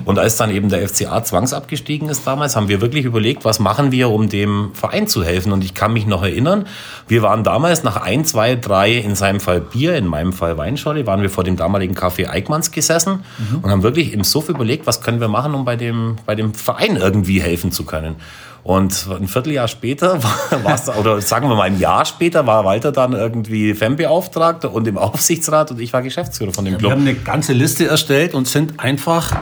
Und 0.06 0.18
als 0.18 0.38
dann 0.38 0.50
eben 0.50 0.70
der 0.70 0.88
FCA 0.88 1.24
zwangsabgestiegen 1.24 2.08
ist 2.08 2.26
damals, 2.26 2.56
haben 2.56 2.70
wir 2.70 2.80
wirklich 2.80 3.04
überlegt, 3.06 3.44
was 3.44 3.60
machen 3.60 3.92
wir, 3.92 4.10
um 4.10 4.30
dem 4.30 4.72
Verein 4.74 5.08
zu 5.08 5.24
helfen. 5.26 5.52
Und 5.52 5.64
ich 5.64 5.74
kann 5.74 5.92
mich 5.92 6.06
noch 6.08 6.24
erinnern, 6.24 6.68
wir 7.08 7.22
waren 7.22 7.44
damals 7.44 7.84
nach 7.84 7.98
ein, 7.98 8.24
zwei, 8.24 8.56
drei, 8.56 8.94
in 8.94 9.16
seinem 9.16 9.40
Fall 9.42 9.60
Bier, 9.60 9.96
in 9.98 10.08
meinem 10.08 10.32
Fall 10.32 10.58
Weinscholle, 10.58 11.06
waren 11.06 11.22
wir 11.22 11.30
vor 11.30 11.44
dem 11.44 11.58
damaligen 11.58 11.96
Café 11.96 12.30
Eickmanns 12.30 12.72
gesessen 12.72 13.20
und 13.62 13.70
haben 13.70 13.84
wirklich 13.84 14.14
im 14.14 14.24
Suff 14.24 14.48
überlegt, 14.50 14.88
was 14.88 15.02
können 15.02 15.20
wir 15.20 15.28
machen, 15.28 15.54
um 15.54 15.66
bei 15.66 15.76
dem, 15.76 16.16
bei 16.26 16.34
dem 16.36 16.45
Verein 16.54 16.96
irgendwie 16.98 17.42
helfen 17.42 17.72
zu 17.72 17.84
können. 17.86 18.16
Und 18.64 19.08
ein 19.12 19.28
Vierteljahr 19.28 19.68
später 19.68 20.24
war 20.64 20.74
es, 20.76 20.90
oder 20.90 21.22
sagen 21.22 21.48
wir 21.50 21.56
mal 21.56 21.64
ein 21.64 21.80
Jahr 21.80 22.04
später, 22.06 22.48
war 22.48 22.66
Walter 22.66 22.92
dann 22.92 23.14
irgendwie 23.14 23.76
Fanbeauftragter 23.76 24.74
und 24.74 24.88
im 24.88 24.98
Aufsichtsrat 24.98 25.72
und 25.72 25.80
ich 25.80 25.94
war 25.94 26.02
Geschäftsführer 26.02 26.52
von 26.52 26.66
dem 26.66 26.74
Wir 26.74 26.78
Club. 26.80 26.92
haben 26.92 27.02
eine 27.02 27.14
ganze 27.14 27.54
Liste 27.54 27.88
erstellt 27.88 28.34
und 28.34 28.48
sind 28.48 28.80
einfach 28.80 29.36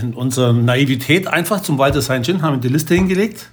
in 0.00 0.14
unserer 0.14 0.52
Naivität 0.52 1.26
einfach 1.26 1.60
zum 1.62 1.78
Walter 1.78 2.00
Seinchen 2.02 2.42
haben 2.42 2.54
wir 2.54 2.60
die 2.60 2.68
Liste 2.68 2.94
hingelegt. 2.94 3.50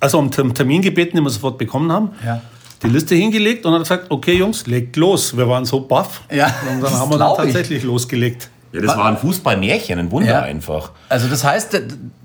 Also 0.00 0.18
um 0.18 0.30
Termin 0.30 0.82
gebeten, 0.82 1.16
den 1.16 1.24
wir 1.24 1.30
sofort 1.30 1.58
bekommen 1.58 1.90
haben. 1.90 2.10
Ja. 2.24 2.40
Die 2.82 2.88
Liste 2.88 3.14
hingelegt 3.16 3.66
und 3.66 3.72
hat 3.72 3.80
gesagt, 3.82 4.06
okay 4.10 4.34
Jungs, 4.34 4.66
legt 4.66 4.96
los. 4.96 5.36
Wir 5.36 5.48
waren 5.48 5.64
so 5.64 5.80
baff. 5.80 6.20
Ja, 6.30 6.46
und 6.72 6.80
dann 6.80 6.92
haben 6.92 7.10
wir 7.10 7.18
dann 7.18 7.34
glaub 7.34 7.38
ich. 7.38 7.44
tatsächlich 7.52 7.82
losgelegt. 7.82 8.50
Ja, 8.72 8.80
das 8.82 8.96
war 8.96 9.06
ein 9.06 9.16
Fußballmärchen, 9.16 9.98
ein 9.98 10.10
Wunder 10.10 10.30
Ja. 10.30 10.42
einfach. 10.42 10.90
also 11.08 11.26
das 11.28 11.42
heißt, 11.44 11.74
da, 11.74 11.78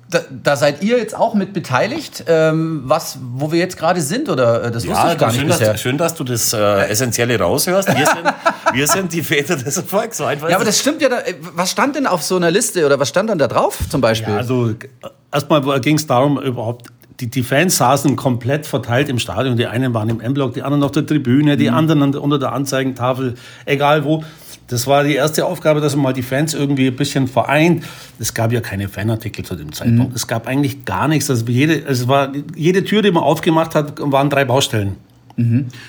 da, 0.10 0.19
da 0.44 0.56
seid 0.56 0.84
ihr 0.84 0.98
jetzt 0.98 1.16
auch 1.18 1.34
mit 1.34 1.54
beteiligt, 1.54 2.25
ähm, 2.28 2.84
was, 2.86 3.18
wo 3.34 3.51
wir 3.51 3.60
jetzt 3.60 3.78
gerade 3.78 4.00
sind, 4.01 4.30
oder 4.30 4.66
äh, 4.66 4.72
das 4.72 4.88
wusste 4.88 5.07
ich 5.12 5.18
gar 5.18 5.28
nicht 5.28 5.40
schön, 5.40 5.48
bisher. 5.48 5.72
dass, 5.72 5.81
schön, 5.81 5.98
dass 5.98 6.16
du 6.16 6.24
das 6.24 6.54
äh, 6.54 6.88
Essentielle 6.90 7.40
raushörst. 7.40 7.88
Wir 7.88 8.06
sind, 8.06 8.34
wir 8.74 8.88
sind 8.88 9.13
die 9.13 9.24
Väter 9.24 9.56
des 9.56 9.75
Erfolgs. 9.78 10.18
So 10.18 10.25
einfach 10.25 10.50
Ja, 10.50 10.57
aber 10.57 10.66
das 10.66 10.80
stimmt 10.80 11.01
ja. 11.01 11.10
Da, 11.10 11.19
äh, 11.22 11.34
was 11.56 11.72
stand 11.72 11.95
denn 11.95 12.06
auf 12.06 12.22
so 12.22 12.36
einer 12.36 12.51
Liste 12.51 12.86
oder 12.86 13.00
was 13.00 13.10
stand 13.10 13.30
dann 13.30 13.40
da 13.40 13.48
drauf 13.48 13.80
zum 13.90 14.01
Beispiel? 14.01 14.34
Ja, 14.34 14.40
also 14.40 14.69
äh, 14.69 14.75
erstmal 15.31 15.80
ging 15.81 15.95
es 15.95 16.06
darum, 16.06 16.40
überhaupt, 16.40 16.88
die, 17.19 17.30
die 17.30 17.42
Fans 17.44 17.78
saßen 17.78 18.16
komplett 18.16 18.66
verteilt 18.68 19.07
im 19.10 19.18
Stadion. 19.18 19.56
Die 19.57 19.66
einen 19.68 19.94
waren 19.95 20.10
im 20.10 20.19
M-Block, 20.19 20.54
die 20.54 20.62
anderen 20.62 20.84
auf 20.84 20.92
der 20.92 21.06
Tribüne, 21.07 21.57
die 21.57 21.69
anderen 21.72 22.04
an- 22.04 22.16
unter 22.16 22.38
der 22.38 22.51
Anzeigentafel, 22.54 23.34
egal 23.66 24.04
wo. 24.04 24.24
Das 24.68 24.88
war 24.88 25.04
die 25.04 25.15
erste 25.15 25.45
Aufgabe, 25.45 25.81
dass 25.81 25.95
man 25.95 26.04
mal 26.04 26.13
die 26.13 26.24
Fans 26.24 26.54
irgendwie 26.54 26.88
ein 26.88 26.95
bisschen 26.95 27.27
vereint. 27.27 27.83
Es 28.19 28.33
gab 28.33 28.51
ja 28.51 28.62
keine 28.62 28.89
Fanartikel 28.89 29.44
zu 29.44 29.56
dem 29.56 29.74
Zeitpunkt. 29.74 30.15
Es 30.15 30.27
gab 30.27 30.48
eigentlich 30.48 30.86
gar 30.86 31.07
nichts. 31.07 31.30
Also 31.30 31.45
jede, 31.48 31.75
es 31.86 32.07
war, 32.07 32.31
jede 32.56 32.83
Tür, 32.83 33.01
die 33.01 33.12
man 33.12 33.24
aufgemacht 33.24 33.75
hat, 33.75 33.94
waren 34.00 34.30
drei 34.30 34.45
Baustellen. 34.45 34.95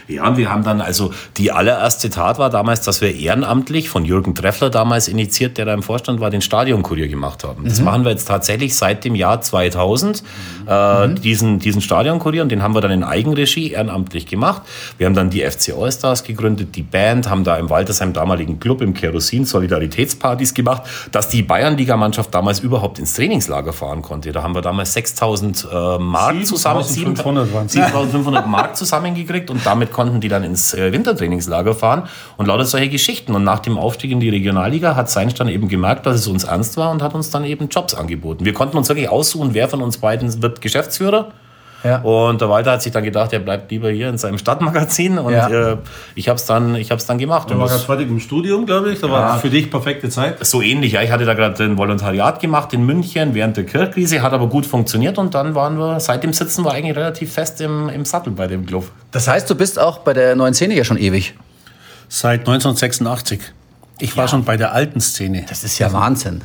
Ja, 0.08 0.26
und 0.26 0.38
wir 0.38 0.50
haben 0.50 0.64
dann, 0.64 0.80
also 0.80 1.12
die 1.36 1.52
allererste 1.52 2.08
Tat 2.08 2.38
war 2.38 2.48
damals, 2.48 2.80
dass 2.80 3.02
wir 3.02 3.14
ehrenamtlich 3.14 3.90
von 3.90 4.06
Jürgen 4.06 4.34
Treffler 4.34 4.70
damals 4.70 5.06
initiiert, 5.06 5.58
der 5.58 5.66
da 5.66 5.74
im 5.74 5.82
Vorstand 5.82 6.20
war, 6.20 6.30
den 6.30 6.40
Stadionkurier 6.40 7.08
gemacht 7.08 7.44
haben. 7.44 7.64
Das 7.64 7.80
machen 7.80 8.04
wir 8.04 8.10
jetzt 8.10 8.26
tatsächlich 8.26 8.74
seit 8.74 9.04
dem 9.04 9.14
Jahr 9.14 9.42
2000, 9.42 10.22
äh, 10.66 11.08
diesen, 11.14 11.58
diesen 11.58 11.82
Stadionkurier, 11.82 12.40
und 12.42 12.48
den 12.48 12.62
haben 12.62 12.74
wir 12.74 12.80
dann 12.80 12.90
in 12.90 13.04
Eigenregie 13.04 13.72
ehrenamtlich 13.72 14.26
gemacht. 14.26 14.62
Wir 14.96 15.06
haben 15.06 15.14
dann 15.14 15.28
die 15.28 15.42
FC 15.42 15.74
Allstars 15.78 16.24
gegründet, 16.24 16.74
die 16.74 16.82
Band, 16.82 17.28
haben 17.28 17.44
da 17.44 17.56
im 17.56 17.68
Waltersheim 17.68 18.14
damaligen 18.14 18.58
Club 18.60 18.80
im 18.80 18.94
Kerosin 18.94 19.44
Solidaritätspartys 19.44 20.54
gemacht, 20.54 20.84
dass 21.12 21.28
die 21.28 21.42
Bayernligamannschaft 21.42 22.34
damals 22.34 22.60
überhaupt 22.60 22.98
ins 22.98 23.12
Trainingslager 23.12 23.74
fahren 23.74 24.00
konnte. 24.00 24.32
Da 24.32 24.42
haben 24.42 24.54
wir 24.54 24.62
damals 24.62 24.94
6000 24.94 25.68
äh, 25.70 25.98
Mark 25.98 26.46
zusammen, 26.46 26.82
7500 26.82 27.52
waren's. 27.52 27.72
7500 27.72 28.46
Mark 28.46 28.76
zusammengekriegt 28.76 29.33
und 29.50 29.66
damit 29.66 29.92
konnten 29.92 30.20
die 30.20 30.28
dann 30.28 30.44
ins 30.44 30.74
äh, 30.74 30.92
Wintertrainingslager 30.92 31.74
fahren 31.74 32.04
und 32.36 32.46
lauter 32.46 32.64
solche 32.64 32.88
Geschichten. 32.88 33.34
Und 33.34 33.44
nach 33.44 33.60
dem 33.60 33.78
Aufstieg 33.78 34.10
in 34.10 34.20
die 34.20 34.28
Regionalliga 34.28 34.96
hat 34.96 35.10
Seinsch 35.10 35.34
dann 35.34 35.48
eben 35.48 35.68
gemerkt, 35.68 36.06
dass 36.06 36.16
es 36.16 36.26
uns 36.26 36.44
ernst 36.44 36.76
war 36.76 36.90
und 36.90 37.02
hat 37.02 37.14
uns 37.14 37.30
dann 37.30 37.44
eben 37.44 37.68
Jobs 37.68 37.94
angeboten. 37.94 38.44
Wir 38.44 38.52
konnten 38.52 38.76
uns 38.76 38.88
wirklich 38.88 39.08
aussuchen, 39.08 39.54
wer 39.54 39.68
von 39.68 39.82
uns 39.82 39.98
beiden 39.98 40.42
wird 40.42 40.60
Geschäftsführer. 40.60 41.32
Ja. 41.84 41.98
Und 42.00 42.40
der 42.40 42.48
Walter 42.48 42.72
hat 42.72 42.82
sich 42.82 42.92
dann 42.92 43.04
gedacht, 43.04 43.32
er 43.34 43.40
bleibt 43.40 43.70
lieber 43.70 43.90
hier 43.90 44.08
in 44.08 44.16
seinem 44.18 44.38
Stadtmagazin 44.38 45.18
und 45.18 45.32
Ja. 45.34 45.48
äh, 45.72 45.76
ich 46.14 46.28
habe 46.28 46.36
es 46.38 46.46
dann, 46.46 46.74
ich 46.76 46.90
hab's 46.90 47.04
dann 47.06 47.18
gemacht. 47.18 47.50
Du 47.50 47.54
Und 47.54 47.60
warst 47.60 47.84
fertig 47.84 48.08
im 48.08 48.18
Studium, 48.20 48.64
glaube 48.66 48.90
ich. 48.90 49.00
Da 49.00 49.10
war 49.10 49.38
für 49.38 49.50
dich 49.50 49.70
perfekte 49.70 50.08
Zeit. 50.08 50.44
so 50.46 50.62
ähnlich, 50.62 50.92
ja. 50.92 51.02
Ich 51.02 51.10
hatte 51.10 51.24
da 51.26 51.34
gerade 51.34 51.62
ein 51.62 51.76
Volontariat 51.76 52.40
gemacht 52.40 52.72
in 52.72 52.84
München 52.86 53.34
während 53.34 53.56
der 53.58 53.64
Kirchkrise, 53.64 54.22
hat 54.22 54.32
aber 54.32 54.46
gut 54.48 54.64
funktioniert 54.66 55.18
und 55.18 55.34
dann 55.34 55.54
waren 55.54 55.78
wir, 55.78 56.00
seitdem 56.00 56.32
sitzen 56.32 56.64
wir 56.64 56.72
eigentlich 56.72 56.96
relativ 56.96 57.32
fest 57.32 57.60
im, 57.60 57.88
im 57.90 58.04
Sattel 58.04 58.32
bei 58.32 58.46
dem 58.46 58.64
Club. 58.64 58.90
Das 59.10 59.28
heißt, 59.28 59.48
du 59.50 59.54
bist 59.54 59.78
auch 59.78 59.98
bei 59.98 60.14
der 60.14 60.34
neuen 60.36 60.54
Szene 60.54 60.74
ja 60.74 60.84
schon 60.84 60.96
ewig. 60.96 61.34
Seit 62.08 62.40
1986. 62.40 63.40
Ich 64.00 64.16
war 64.16 64.26
schon 64.28 64.44
bei 64.44 64.56
der 64.56 64.72
alten 64.72 65.00
Szene. 65.00 65.44
Das 65.48 65.64
ist 65.64 65.78
ja 65.78 65.92
Wahnsinn. 65.92 66.40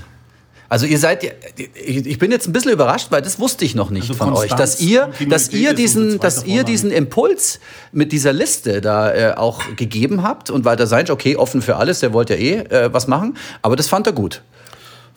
Also 0.69 0.85
ihr 0.85 0.99
seid, 0.99 1.23
ja- 1.23 1.31
ich 1.75 2.19
bin 2.19 2.31
jetzt 2.31 2.47
ein 2.47 2.53
bisschen 2.53 2.71
überrascht, 2.71 3.07
weil 3.09 3.21
das 3.23 3.39
wusste 3.39 3.65
ich 3.65 3.73
noch 3.75 3.89
nicht 3.89 4.03
Also 4.03 4.13
von 4.13 4.33
euch, 4.33 4.51
dass 4.53 4.79
ihr, 4.79 5.09
dass 5.27 5.49
ihr 5.49 5.73
diesen, 5.73 6.19
dass 6.19 6.43
ihr 6.45 6.63
diesen 6.63 6.91
Impuls 6.91 7.59
mit 7.91 8.11
dieser 8.11 8.33
Liste 8.33 8.79
da 8.79 9.11
äh, 9.13 9.33
auch 9.35 9.61
gegeben 9.75 10.21
habt 10.23 10.49
und 10.51 10.65
Walter 10.65 10.85
Seinsch, 10.87 11.09
okay, 11.09 11.35
offen 11.35 11.61
für 11.63 11.77
alles, 11.77 11.99
der 12.01 12.13
wollte 12.13 12.35
ja 12.35 12.39
eh 12.39 12.53
äh, 12.85 12.93
was 12.93 13.07
machen, 13.07 13.35
aber 13.63 13.75
das 13.75 13.87
fand 13.87 14.05
er 14.07 14.13
gut. 14.13 14.43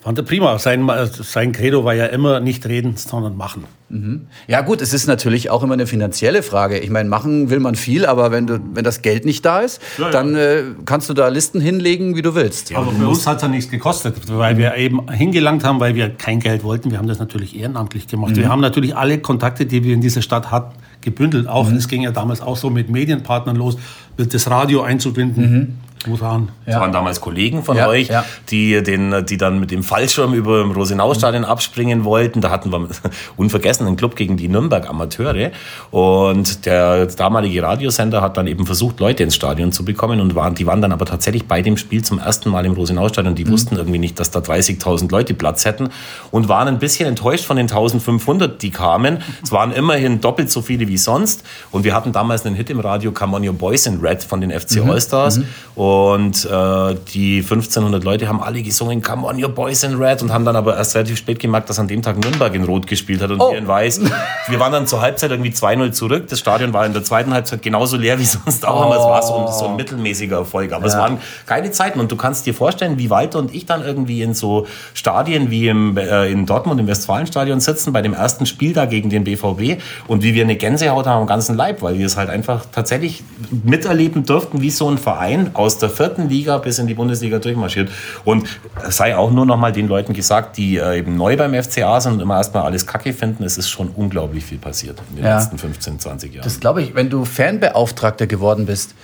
Fand 0.02 0.18
er 0.18 0.24
prima. 0.24 0.58
Sein, 0.58 0.90
sein 1.12 1.52
Credo 1.52 1.84
war 1.84 1.94
ja 1.94 2.06
immer 2.06 2.40
nicht 2.40 2.66
reden, 2.66 2.96
sondern 2.96 3.36
machen. 3.36 3.64
Mhm. 3.88 4.22
Ja 4.48 4.62
gut, 4.62 4.82
es 4.82 4.92
ist 4.92 5.06
natürlich 5.06 5.48
auch 5.48 5.62
immer 5.62 5.74
eine 5.74 5.86
finanzielle 5.86 6.42
Frage. 6.42 6.80
Ich 6.80 6.90
meine, 6.90 7.08
machen 7.08 7.50
will 7.50 7.60
man 7.60 7.76
viel, 7.76 8.04
aber 8.04 8.32
wenn, 8.32 8.48
du, 8.48 8.58
wenn 8.74 8.82
das 8.82 9.02
Geld 9.02 9.24
nicht 9.24 9.44
da 9.44 9.60
ist, 9.60 9.80
ja, 9.98 10.06
ja. 10.06 10.10
dann 10.10 10.34
äh, 10.34 10.62
kannst 10.86 11.08
du 11.08 11.14
da 11.14 11.28
Listen 11.28 11.60
hinlegen, 11.60 12.16
wie 12.16 12.22
du 12.22 12.34
willst. 12.34 12.70
Ja, 12.70 12.78
aber 12.78 12.90
für 12.90 13.06
uns 13.06 13.24
hat 13.28 13.36
es 13.36 13.42
ja 13.42 13.48
nichts 13.48 13.70
gekostet, 13.70 14.16
weil 14.26 14.56
wir 14.58 14.74
eben 14.74 15.08
hingelangt 15.08 15.62
haben, 15.62 15.78
weil 15.78 15.94
wir 15.94 16.10
kein 16.10 16.40
Geld 16.40 16.64
wollten. 16.64 16.90
Wir 16.90 16.98
haben 16.98 17.06
das 17.06 17.20
natürlich 17.20 17.56
ehrenamtlich 17.56 18.08
gemacht. 18.08 18.32
Mhm. 18.32 18.40
Wir 18.40 18.48
haben 18.48 18.60
natürlich 18.60 18.96
alle 18.96 19.18
Kontakte, 19.18 19.66
die 19.66 19.84
wir 19.84 19.94
in 19.94 20.00
dieser 20.00 20.22
Stadt 20.22 20.50
hatten, 20.50 20.74
gebündelt. 21.00 21.46
Auch, 21.46 21.70
mhm. 21.70 21.76
es 21.76 21.86
ging 21.86 22.02
ja 22.02 22.10
damals 22.10 22.40
auch 22.40 22.56
so 22.56 22.70
mit 22.70 22.90
Medienpartnern 22.90 23.54
los, 23.54 23.76
das 24.16 24.50
Radio 24.50 24.82
einzubinden. 24.82 25.78
Mhm. 26.06 26.12
Uran. 26.12 26.48
Das 26.66 26.80
waren 26.80 26.92
damals 26.92 27.20
Kollegen 27.20 27.62
von 27.62 27.76
ja, 27.76 27.88
euch, 27.88 28.08
ja. 28.08 28.24
Die, 28.50 28.82
den, 28.82 29.24
die 29.26 29.36
dann 29.36 29.60
mit 29.60 29.70
dem 29.70 29.82
Fallschirm 29.82 30.34
über 30.34 30.60
dem 30.60 30.72
Rosenau-Stadion 30.72 31.44
abspringen 31.44 32.04
wollten. 32.04 32.40
Da 32.40 32.50
hatten 32.50 32.70
wir 32.70 32.88
unvergessen 33.36 33.86
einen 33.86 33.96
Club 33.96 34.16
gegen 34.16 34.36
die 34.36 34.48
Nürnberg 34.48 34.88
Amateure. 34.88 35.50
Und 35.90 36.66
der 36.66 37.06
damalige 37.06 37.62
Radiosender 37.62 38.22
hat 38.22 38.36
dann 38.36 38.46
eben 38.46 38.66
versucht, 38.66 39.00
Leute 39.00 39.22
ins 39.22 39.34
Stadion 39.34 39.72
zu 39.72 39.84
bekommen. 39.84 40.20
Und 40.20 40.34
waren, 40.34 40.54
die 40.54 40.66
waren 40.66 40.80
dann 40.80 40.92
aber 40.92 41.04
tatsächlich 41.04 41.46
bei 41.46 41.62
dem 41.62 41.76
Spiel 41.76 42.02
zum 42.02 42.18
ersten 42.18 42.50
Mal 42.50 42.66
im 42.66 42.72
Rosenau-Stadion. 42.72 43.34
Die 43.34 43.44
mhm. 43.44 43.50
wussten 43.50 43.76
irgendwie 43.76 43.98
nicht, 43.98 44.18
dass 44.20 44.30
da 44.30 44.40
30.000 44.40 45.10
Leute 45.10 45.34
Platz 45.34 45.64
hätten. 45.64 45.90
Und 46.30 46.48
waren 46.48 46.68
ein 46.68 46.78
bisschen 46.78 47.08
enttäuscht 47.08 47.44
von 47.44 47.56
den 47.56 47.68
1.500, 47.68 48.58
die 48.58 48.70
kamen. 48.70 49.22
Es 49.42 49.52
waren 49.52 49.72
immerhin 49.72 50.20
doppelt 50.20 50.50
so 50.50 50.62
viele 50.62 50.88
wie 50.88 50.96
sonst. 50.96 51.44
Und 51.70 51.84
wir 51.84 51.94
hatten 51.94 52.12
damals 52.12 52.46
einen 52.46 52.54
Hit 52.54 52.70
im 52.70 52.80
Radio, 52.80 53.12
Come 53.12 53.36
On 53.36 53.46
Your 53.46 53.54
Boys 53.54 53.86
in 53.86 54.00
Red 54.00 54.22
von 54.24 54.40
den 54.40 54.50
FC 54.50 54.76
mhm. 54.76 54.90
All-Stars. 54.90 55.38
Mhm. 55.38 55.46
Und 55.92 56.46
äh, 56.46 56.94
die 57.12 57.40
1500 57.40 58.02
Leute 58.02 58.26
haben 58.26 58.42
alle 58.42 58.62
gesungen, 58.62 59.02
Come 59.02 59.26
on, 59.26 59.42
your 59.42 59.50
boys 59.50 59.82
in 59.82 59.96
red. 59.96 60.22
Und 60.22 60.32
haben 60.32 60.46
dann 60.46 60.56
aber 60.56 60.74
erst 60.74 60.94
relativ 60.94 61.18
spät 61.18 61.38
gemerkt, 61.38 61.68
dass 61.68 61.78
an 61.78 61.86
dem 61.86 62.00
Tag 62.00 62.16
Nürnberg 62.16 62.54
in 62.54 62.64
Rot 62.64 62.86
gespielt 62.86 63.20
hat 63.20 63.30
und 63.30 63.40
oh. 63.42 63.50
wir 63.50 63.58
in 63.58 63.68
Weiß. 63.68 64.00
Wir 64.48 64.58
waren 64.58 64.72
dann 64.72 64.86
zur 64.86 65.02
Halbzeit 65.02 65.32
irgendwie 65.32 65.50
2-0 65.50 65.92
zurück. 65.92 66.28
Das 66.28 66.38
Stadion 66.38 66.72
war 66.72 66.86
in 66.86 66.94
der 66.94 67.04
zweiten 67.04 67.34
Halbzeit 67.34 67.60
genauso 67.60 67.98
leer 67.98 68.18
wie 68.18 68.24
sonst 68.24 68.66
auch. 68.66 68.88
Oh. 68.88 68.94
es 68.94 69.00
war 69.00 69.22
so, 69.22 69.58
so, 69.58 69.66
ein 69.68 69.76
mittelmäßiger 69.76 70.38
Erfolg. 70.38 70.72
Aber 70.72 70.86
ja. 70.86 70.92
es 70.92 70.98
waren 70.98 71.18
keine 71.44 71.70
Zeiten. 71.72 72.00
Und 72.00 72.10
du 72.10 72.16
kannst 72.16 72.46
dir 72.46 72.54
vorstellen, 72.54 72.96
wie 72.96 73.10
Walter 73.10 73.38
und 73.38 73.54
ich 73.54 73.66
dann 73.66 73.84
irgendwie 73.84 74.22
in 74.22 74.32
so 74.32 74.66
Stadien 74.94 75.50
wie 75.50 75.68
im, 75.68 75.98
äh, 75.98 76.32
in 76.32 76.46
Dortmund 76.46 76.80
im 76.80 76.86
Westfalenstadion 76.86 77.60
sitzen, 77.60 77.92
bei 77.92 78.00
dem 78.00 78.14
ersten 78.14 78.46
Spiel 78.46 78.72
da 78.72 78.86
gegen 78.86 79.10
den 79.10 79.24
BVB. 79.24 79.82
Und 80.08 80.22
wie 80.22 80.32
wir 80.32 80.44
eine 80.44 80.56
Gänsehaut 80.56 81.06
haben 81.06 81.20
am 81.20 81.26
ganzen 81.26 81.54
Leib, 81.54 81.82
weil 81.82 81.98
wir 81.98 82.06
es 82.06 82.16
halt 82.16 82.30
einfach 82.30 82.64
tatsächlich 82.72 83.22
miterleben 83.62 84.24
durften, 84.24 84.62
wie 84.62 84.70
so 84.70 84.88
ein 84.88 84.96
Verein 84.96 85.50
aus 85.52 85.81
der 85.82 85.90
vierten 85.90 86.28
Liga 86.28 86.58
bis 86.58 86.78
in 86.78 86.86
die 86.86 86.94
Bundesliga 86.94 87.38
durchmarschiert. 87.38 87.90
Und 88.24 88.48
sei 88.88 89.16
auch 89.16 89.30
nur 89.30 89.46
noch 89.46 89.56
mal 89.56 89.72
den 89.72 89.88
Leuten 89.88 90.12
gesagt, 90.12 90.56
die 90.56 90.76
äh, 90.76 90.98
eben 90.98 91.16
neu 91.16 91.36
beim 91.36 91.54
FCA 91.60 92.00
sind 92.00 92.14
und 92.14 92.20
immer 92.20 92.36
erstmal 92.36 92.64
alles 92.64 92.86
kacke 92.86 93.12
finden, 93.12 93.44
es 93.44 93.58
ist 93.58 93.68
schon 93.68 93.88
unglaublich 93.88 94.44
viel 94.44 94.58
passiert 94.58 95.00
in 95.10 95.16
den 95.16 95.24
ja. 95.24 95.38
letzten 95.38 95.58
15, 95.58 95.98
20 95.98 96.34
Jahren. 96.34 96.44
Das 96.44 96.60
glaube 96.60 96.82
ich, 96.82 96.94
wenn 96.94 97.10
du 97.10 97.24
Fanbeauftragter 97.24 98.26
geworden 98.26 98.66
bist, 98.66 98.94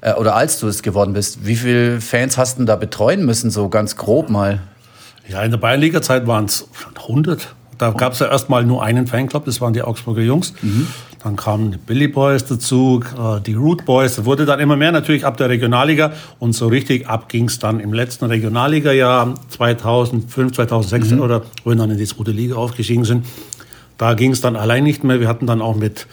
äh, 0.00 0.12
oder 0.14 0.34
als 0.34 0.58
du 0.58 0.68
es 0.68 0.82
geworden 0.82 1.12
bist, 1.12 1.44
wie 1.46 1.56
viele 1.56 2.00
Fans 2.00 2.38
hast 2.38 2.58
du 2.58 2.64
da 2.64 2.76
betreuen 2.76 3.24
müssen, 3.24 3.50
so 3.50 3.68
ganz 3.68 3.96
grob 3.96 4.30
mal? 4.30 4.60
Ja, 5.28 5.42
in 5.42 5.50
der 5.50 5.58
Bayernliga-Zeit 5.58 6.26
waren 6.26 6.46
es 6.46 6.68
100. 7.02 7.54
Da 7.76 7.90
gab 7.92 8.14
es 8.14 8.18
ja 8.18 8.28
erstmal 8.28 8.64
nur 8.64 8.82
einen 8.82 9.06
Fanclub, 9.06 9.44
das 9.44 9.60
waren 9.60 9.72
die 9.72 9.82
Augsburger 9.82 10.22
Jungs. 10.22 10.52
Mhm. 10.62 10.88
Dann 11.22 11.34
kamen 11.34 11.72
die 11.72 11.78
Billy 11.78 12.06
Boys 12.06 12.44
dazu, 12.44 13.02
äh, 13.18 13.40
die 13.40 13.54
Root 13.54 13.84
Boys. 13.84 14.16
Das 14.16 14.24
wurde 14.24 14.46
dann 14.46 14.60
immer 14.60 14.76
mehr 14.76 14.92
natürlich 14.92 15.26
ab 15.26 15.36
der 15.36 15.48
Regionalliga. 15.48 16.12
Und 16.38 16.52
so 16.52 16.68
richtig 16.68 17.08
ab 17.08 17.28
ging 17.28 17.46
es 17.46 17.58
dann 17.58 17.80
im 17.80 17.92
letzten 17.92 18.26
Regionalliga-Jahr 18.26 19.34
2005, 19.48 20.52
2006 20.52 21.10
mhm. 21.10 21.20
oder 21.20 21.42
wo 21.64 21.70
wir 21.70 21.76
dann 21.76 21.90
in 21.90 21.98
die 21.98 22.06
zweite 22.06 22.30
Liga 22.30 22.54
aufgestiegen 22.54 23.04
sind. 23.04 23.26
Da 23.96 24.14
ging 24.14 24.30
es 24.30 24.40
dann 24.40 24.54
allein 24.54 24.84
nicht 24.84 25.02
mehr. 25.02 25.18
Wir 25.18 25.26
hatten 25.26 25.46
dann 25.46 25.60
auch 25.60 25.74
mit 25.74 26.06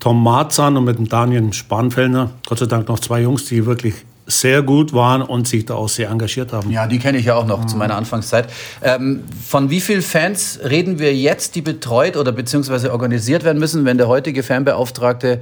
Tom 0.00 0.22
Marzahn 0.22 0.76
und 0.76 0.84
mit 0.84 0.98
dem 0.98 1.08
Daniel 1.08 1.52
Spanfellner, 1.52 2.30
Gott 2.46 2.58
sei 2.58 2.66
Dank 2.66 2.88
noch 2.88 2.98
zwei 2.98 3.22
Jungs, 3.22 3.44
die 3.46 3.66
wirklich 3.66 3.94
sehr 4.26 4.62
gut 4.62 4.92
waren 4.92 5.22
und 5.22 5.46
sich 5.46 5.64
da 5.64 5.74
auch 5.74 5.88
sehr 5.88 6.10
engagiert 6.10 6.52
haben. 6.52 6.70
Ja, 6.70 6.86
die 6.86 6.98
kenne 6.98 7.18
ich 7.18 7.26
ja 7.26 7.36
auch 7.36 7.46
noch 7.46 7.62
mhm. 7.62 7.68
zu 7.68 7.76
meiner 7.76 7.96
Anfangszeit. 7.96 8.48
Ähm, 8.82 9.24
von 9.46 9.70
wie 9.70 9.80
vielen 9.80 10.02
Fans 10.02 10.58
reden 10.68 10.98
wir 10.98 11.14
jetzt, 11.14 11.54
die 11.54 11.62
betreut 11.62 12.16
oder 12.16 12.32
beziehungsweise 12.32 12.92
organisiert 12.92 13.44
werden 13.44 13.58
müssen, 13.58 13.84
wenn 13.84 13.98
der 13.98 14.08
heutige 14.08 14.42
Fanbeauftragte 14.42 15.40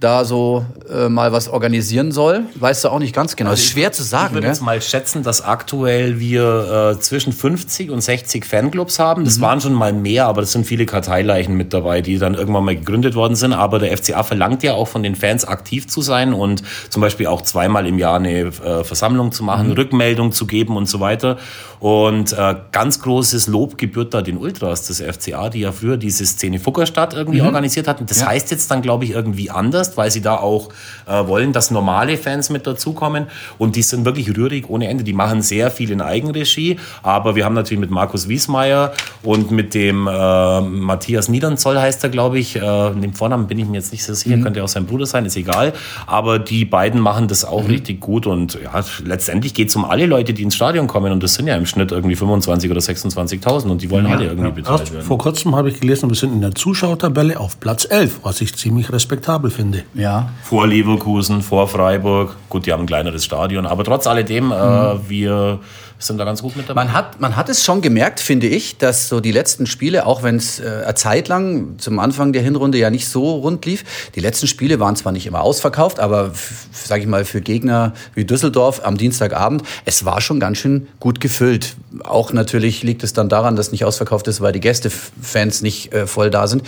da 0.00 0.24
so 0.24 0.66
äh, 0.92 1.08
mal 1.08 1.32
was 1.32 1.48
organisieren 1.48 2.12
soll? 2.12 2.42
Weißt 2.56 2.84
du 2.84 2.88
auch 2.88 2.98
nicht 2.98 3.14
ganz 3.14 3.36
genau. 3.36 3.50
Also 3.50 3.62
ist 3.62 3.70
schwer 3.70 3.92
zu 3.92 4.02
sagen. 4.02 4.28
Ich 4.28 4.34
würde 4.34 4.48
jetzt 4.48 4.60
mal 4.60 4.82
schätzen, 4.82 5.22
dass 5.22 5.42
aktuell 5.42 6.18
wir 6.18 6.94
äh, 6.96 7.00
zwischen 7.00 7.32
50 7.32 7.90
und 7.90 8.00
60 8.00 8.44
Fanclubs 8.44 8.98
haben. 8.98 9.24
Das 9.24 9.38
mhm. 9.38 9.42
waren 9.42 9.60
schon 9.60 9.72
mal 9.72 9.92
mehr, 9.92 10.26
aber 10.26 10.40
das 10.40 10.52
sind 10.52 10.66
viele 10.66 10.84
Karteileichen 10.84 11.56
mit 11.56 11.72
dabei, 11.72 12.00
die 12.00 12.18
dann 12.18 12.34
irgendwann 12.34 12.64
mal 12.64 12.76
gegründet 12.76 13.14
worden 13.14 13.36
sind. 13.36 13.52
Aber 13.52 13.78
der 13.78 13.96
FCA 13.96 14.22
verlangt 14.24 14.62
ja 14.62 14.74
auch 14.74 14.88
von 14.88 15.02
den 15.02 15.14
Fans 15.14 15.44
aktiv 15.44 15.86
zu 15.86 16.02
sein 16.02 16.34
und 16.34 16.62
zum 16.90 17.00
Beispiel 17.00 17.26
auch 17.26 17.42
zweimal 17.42 17.86
im 17.86 17.98
Jahr 17.98 18.16
eine 18.16 18.40
äh, 18.40 18.84
Versammlung 18.84 19.32
zu 19.32 19.44
machen, 19.44 19.68
mhm. 19.68 19.74
Rückmeldung 19.74 20.32
zu 20.32 20.46
geben 20.46 20.76
und 20.76 20.88
so 20.88 21.00
weiter. 21.00 21.38
Und 21.80 22.32
äh, 22.32 22.56
ganz 22.72 23.00
großes 23.00 23.46
Lob 23.46 23.76
gebührt 23.76 24.14
da 24.14 24.22
den 24.22 24.38
Ultras 24.38 24.86
des 24.86 25.02
FCA, 25.02 25.50
die 25.50 25.60
ja 25.60 25.72
früher 25.72 25.96
diese 25.98 26.24
Szene 26.24 26.58
Fuckerstadt 26.58 27.12
irgendwie 27.12 27.40
mhm. 27.40 27.46
organisiert 27.46 27.88
hatten. 27.88 28.06
Das 28.06 28.20
ja. 28.20 28.28
heißt 28.28 28.50
jetzt 28.50 28.70
dann, 28.70 28.80
glaube 28.80 29.04
ich, 29.04 29.10
irgendwie 29.10 29.50
anders, 29.50 29.83
weil 29.96 30.10
sie 30.10 30.20
da 30.20 30.36
auch 30.36 30.70
äh, 31.06 31.26
wollen, 31.26 31.52
dass 31.52 31.70
normale 31.70 32.16
Fans 32.16 32.50
mit 32.50 32.66
dazukommen. 32.66 33.26
Und 33.58 33.76
die 33.76 33.82
sind 33.82 34.04
wirklich 34.04 34.36
rührig 34.36 34.68
ohne 34.68 34.88
Ende. 34.88 35.04
Die 35.04 35.12
machen 35.12 35.42
sehr 35.42 35.70
viel 35.70 35.90
in 35.90 36.00
Eigenregie. 36.00 36.78
Aber 37.02 37.36
wir 37.36 37.44
haben 37.44 37.54
natürlich 37.54 37.80
mit 37.80 37.90
Markus 37.90 38.28
Wiesmeier 38.28 38.92
und 39.22 39.50
mit 39.50 39.74
dem 39.74 40.06
äh, 40.06 40.60
Matthias 40.60 41.28
Niedernzoll 41.28 41.78
heißt 41.78 42.02
er, 42.04 42.10
glaube 42.10 42.38
ich. 42.38 42.56
Äh, 42.56 42.60
dem 42.60 43.14
Vornamen 43.14 43.46
bin 43.46 43.58
ich 43.58 43.66
mir 43.66 43.76
jetzt 43.76 43.92
nicht 43.92 44.04
so 44.04 44.14
sicher, 44.14 44.36
mhm. 44.36 44.44
könnte 44.44 44.62
auch 44.62 44.68
sein 44.68 44.86
Bruder 44.86 45.06
sein, 45.06 45.24
ist 45.26 45.36
egal. 45.36 45.72
Aber 46.06 46.38
die 46.38 46.64
beiden 46.64 47.00
machen 47.00 47.28
das 47.28 47.44
auch 47.44 47.62
mhm. 47.62 47.70
richtig 47.70 48.00
gut. 48.00 48.26
Und 48.26 48.58
ja, 48.62 48.84
letztendlich 49.04 49.54
geht 49.54 49.68
es 49.68 49.76
um 49.76 49.84
alle 49.84 50.06
Leute, 50.06 50.34
die 50.34 50.42
ins 50.42 50.54
Stadion 50.54 50.86
kommen. 50.86 51.12
Und 51.12 51.22
das 51.22 51.34
sind 51.34 51.46
ja 51.46 51.56
im 51.56 51.66
Schnitt 51.66 51.92
irgendwie 51.92 52.16
25 52.16 52.70
oder 52.70 52.80
26.000 52.80 53.68
und 53.68 53.82
die 53.82 53.90
wollen 53.90 54.06
ja, 54.06 54.16
alle 54.16 54.26
irgendwie 54.26 54.48
ja. 54.48 54.54
betreut 54.54 54.92
werden. 54.92 55.04
Vor 55.04 55.18
kurzem 55.18 55.54
habe 55.56 55.70
ich 55.70 55.80
gelesen, 55.80 56.08
wir 56.08 56.16
sind 56.16 56.32
in 56.32 56.40
der 56.40 56.54
Zuschauertabelle 56.54 57.38
auf 57.38 57.60
Platz 57.60 57.86
11, 57.88 58.20
was 58.22 58.40
ich 58.40 58.54
ziemlich 58.54 58.92
respektabel 58.92 59.50
finde. 59.50 59.73
Ja. 59.94 60.30
Vor 60.42 60.66
Leverkusen, 60.66 61.42
vor 61.42 61.68
Freiburg. 61.68 62.36
Gut, 62.48 62.66
die 62.66 62.72
haben 62.72 62.84
ein 62.84 62.86
kleineres 62.86 63.24
Stadion, 63.24 63.66
aber 63.66 63.84
trotz 63.84 64.06
alledem, 64.06 64.52
äh, 64.52 64.54
mhm. 64.54 65.00
äh, 65.00 65.10
wir 65.10 65.60
sind 65.98 66.18
da 66.18 66.24
ganz 66.24 66.42
gut 66.42 66.56
mit 66.56 66.68
dabei. 66.68 66.84
Man 66.84 66.92
hat, 66.92 67.20
man 67.20 67.36
hat 67.36 67.48
es 67.48 67.64
schon 67.64 67.80
gemerkt, 67.80 68.20
finde 68.20 68.46
ich, 68.46 68.78
dass 68.78 69.08
so 69.08 69.20
die 69.20 69.32
letzten 69.32 69.66
Spiele, 69.66 70.06
auch 70.06 70.22
wenn 70.22 70.36
es 70.36 70.60
äh, 70.60 70.82
eine 70.84 70.94
Zeit 70.94 71.28
lang 71.28 71.78
zum 71.78 71.98
Anfang 71.98 72.32
der 72.32 72.42
Hinrunde 72.42 72.78
ja 72.78 72.90
nicht 72.90 73.08
so 73.08 73.36
rund 73.36 73.64
lief, 73.64 73.84
die 74.14 74.20
letzten 74.20 74.46
Spiele 74.46 74.80
waren 74.80 74.96
zwar 74.96 75.12
nicht 75.12 75.26
immer 75.26 75.40
ausverkauft, 75.40 76.00
aber 76.00 76.32
sage 76.72 77.02
ich 77.02 77.08
mal 77.08 77.24
für 77.24 77.40
Gegner 77.40 77.94
wie 78.14 78.24
Düsseldorf 78.24 78.84
am 78.84 78.96
Dienstagabend, 78.96 79.62
es 79.84 80.04
war 80.04 80.20
schon 80.20 80.40
ganz 80.40 80.58
schön 80.58 80.88
gut 81.00 81.20
gefüllt. 81.20 81.76
Auch 82.04 82.32
natürlich 82.32 82.82
liegt 82.82 83.02
es 83.02 83.12
dann 83.12 83.28
daran, 83.28 83.56
dass 83.56 83.72
nicht 83.72 83.84
ausverkauft 83.84 84.28
ist, 84.28 84.40
weil 84.40 84.52
die 84.52 84.60
Gästefans 84.60 85.62
nicht 85.62 85.92
äh, 85.92 86.06
voll 86.06 86.30
da 86.30 86.46
sind. 86.46 86.64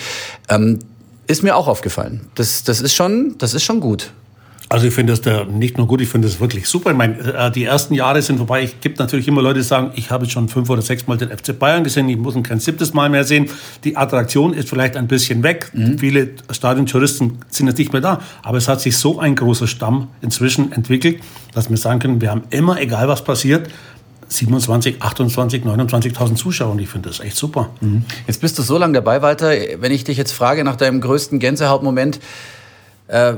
Ähm, 0.49 0.79
ist 1.27 1.43
mir 1.43 1.57
auch 1.57 1.69
aufgefallen. 1.69 2.21
Das, 2.35 2.65
das, 2.65 2.81
ist 2.81 2.95
schon, 2.95 3.37
das 3.39 3.55
ist 3.55 3.65
schon 3.65 3.81
gut. 3.81 4.11
Also 4.69 4.89
ich 4.89 4.95
finde 4.95 5.13
das 5.13 5.21
da 5.21 5.45
nicht 5.45 5.79
nur 5.79 5.87
gut, 5.87 6.01
ich 6.01 6.09
finde 6.09 6.27
das 6.27 6.41
wirklich 6.41 6.67
super. 6.69 6.91
Ich 6.91 6.97
meine, 6.97 7.19
äh, 7.19 7.53
die 7.53 7.65
ersten 7.65 7.95
Jahre 7.95 8.21
sind 8.21 8.39
vorbei. 8.39 8.65
Es 8.65 8.75
gibt 8.81 8.99
natürlich 8.99 9.29
immer 9.29 9.41
Leute, 9.41 9.61
die 9.61 9.65
sagen, 9.65 9.93
ich 9.95 10.11
habe 10.11 10.29
schon 10.29 10.49
fünf 10.49 10.69
oder 10.69 10.83
sechs 10.83 11.07
Mal 11.07 11.17
den 11.17 11.29
FC 11.31 11.57
Bayern 11.57 11.85
gesehen, 11.85 12.09
ich 12.09 12.17
muss 12.17 12.35
ihn 12.35 12.43
kein 12.43 12.59
siebtes 12.59 12.93
Mal 12.93 13.09
mehr 13.09 13.23
sehen. 13.23 13.49
Die 13.85 13.97
Attraktion 13.97 14.55
ist 14.55 14.69
vielleicht 14.69 14.97
ein 14.97 15.07
bisschen 15.07 15.45
weg. 15.45 15.71
Mhm. 15.73 15.99
Viele 15.99 16.31
Stadiontouristen 16.51 17.39
sind 17.49 17.69
jetzt 17.69 17.79
nicht 17.79 17.93
mehr 17.93 18.03
da. 18.03 18.21
Aber 18.43 18.59
es 18.59 18.67
hat 18.67 18.81
sich 18.81 18.97
so 18.97 19.21
ein 19.21 19.37
großer 19.37 19.69
Stamm 19.69 20.09
inzwischen 20.21 20.73
entwickelt, 20.73 21.21
dass 21.55 21.71
wir 21.71 21.77
sagen 21.77 22.01
können, 22.01 22.21
wir 22.21 22.33
haben 22.33 22.43
immer, 22.51 22.81
egal 22.81 23.07
was 23.07 23.23
passiert, 23.23 23.69
27, 24.29 25.03
28, 25.03 25.65
29.000 25.65 26.35
Zuschauer 26.35 26.73
und 26.73 26.81
ich 26.81 26.89
finde 26.89 27.09
das 27.09 27.21
echt 27.21 27.37
super. 27.37 27.71
Mhm. 27.81 28.05
Jetzt 28.27 28.41
bist 28.41 28.59
du 28.59 28.63
so 28.63 28.79
lange 28.79 28.95
dabei, 28.95 29.23
Walter. 29.23 29.51
Wenn 29.79 29.93
ich 29.93 30.05
dich 30.05 30.17
jetzt 30.17 30.33
frage 30.33 30.65
nach 30.65 30.77
deinem 30.77 31.01
größten 31.01 31.39
Gänsehautmoment, 31.39 32.21
äh, 33.09 33.35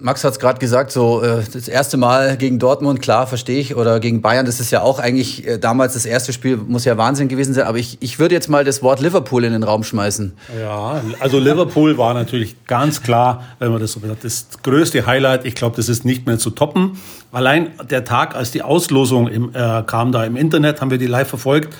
Max 0.00 0.24
hat 0.24 0.32
es 0.32 0.38
gerade 0.38 0.58
gesagt, 0.58 0.90
so 0.90 1.22
äh, 1.22 1.42
das 1.52 1.68
erste 1.68 1.96
Mal 1.96 2.36
gegen 2.36 2.58
Dortmund, 2.58 3.02
klar, 3.02 3.26
verstehe 3.26 3.60
ich, 3.60 3.76
oder 3.76 4.00
gegen 4.00 4.22
Bayern, 4.22 4.46
das 4.46 4.60
ist 4.60 4.70
ja 4.70 4.82
auch 4.82 4.98
eigentlich 4.98 5.46
äh, 5.46 5.58
damals 5.58 5.94
das 5.94 6.06
erste 6.06 6.32
Spiel, 6.32 6.56
muss 6.56 6.84
ja 6.84 6.96
Wahnsinn 6.96 7.28
gewesen 7.28 7.54
sein, 7.54 7.66
aber 7.66 7.78
ich, 7.78 7.98
ich 8.00 8.18
würde 8.18 8.34
jetzt 8.34 8.48
mal 8.48 8.64
das 8.64 8.82
Wort 8.82 9.00
Liverpool 9.00 9.44
in 9.44 9.52
den 9.52 9.62
Raum 9.62 9.84
schmeißen. 9.84 10.32
Ja, 10.58 11.02
also 11.20 11.38
Liverpool 11.38 11.98
war 11.98 12.14
natürlich 12.14 12.64
ganz 12.66 13.02
klar, 13.02 13.44
wenn 13.58 13.70
man 13.70 13.80
das 13.80 13.92
so 13.92 14.00
sagt, 14.00 14.24
das 14.24 14.46
größte 14.62 15.06
Highlight, 15.06 15.44
ich 15.44 15.54
glaube, 15.54 15.76
das 15.76 15.88
ist 15.88 16.04
nicht 16.04 16.26
mehr 16.26 16.38
zu 16.38 16.50
toppen. 16.50 16.98
Allein 17.30 17.70
der 17.90 18.04
Tag, 18.04 18.34
als 18.34 18.50
die 18.50 18.62
Auslosung 18.62 19.28
im, 19.28 19.54
äh, 19.54 19.82
kam 19.86 20.12
da 20.12 20.24
im 20.24 20.36
Internet, 20.36 20.80
haben 20.80 20.90
wir 20.90 20.98
die 20.98 21.06
live 21.06 21.28
verfolgt, 21.28 21.74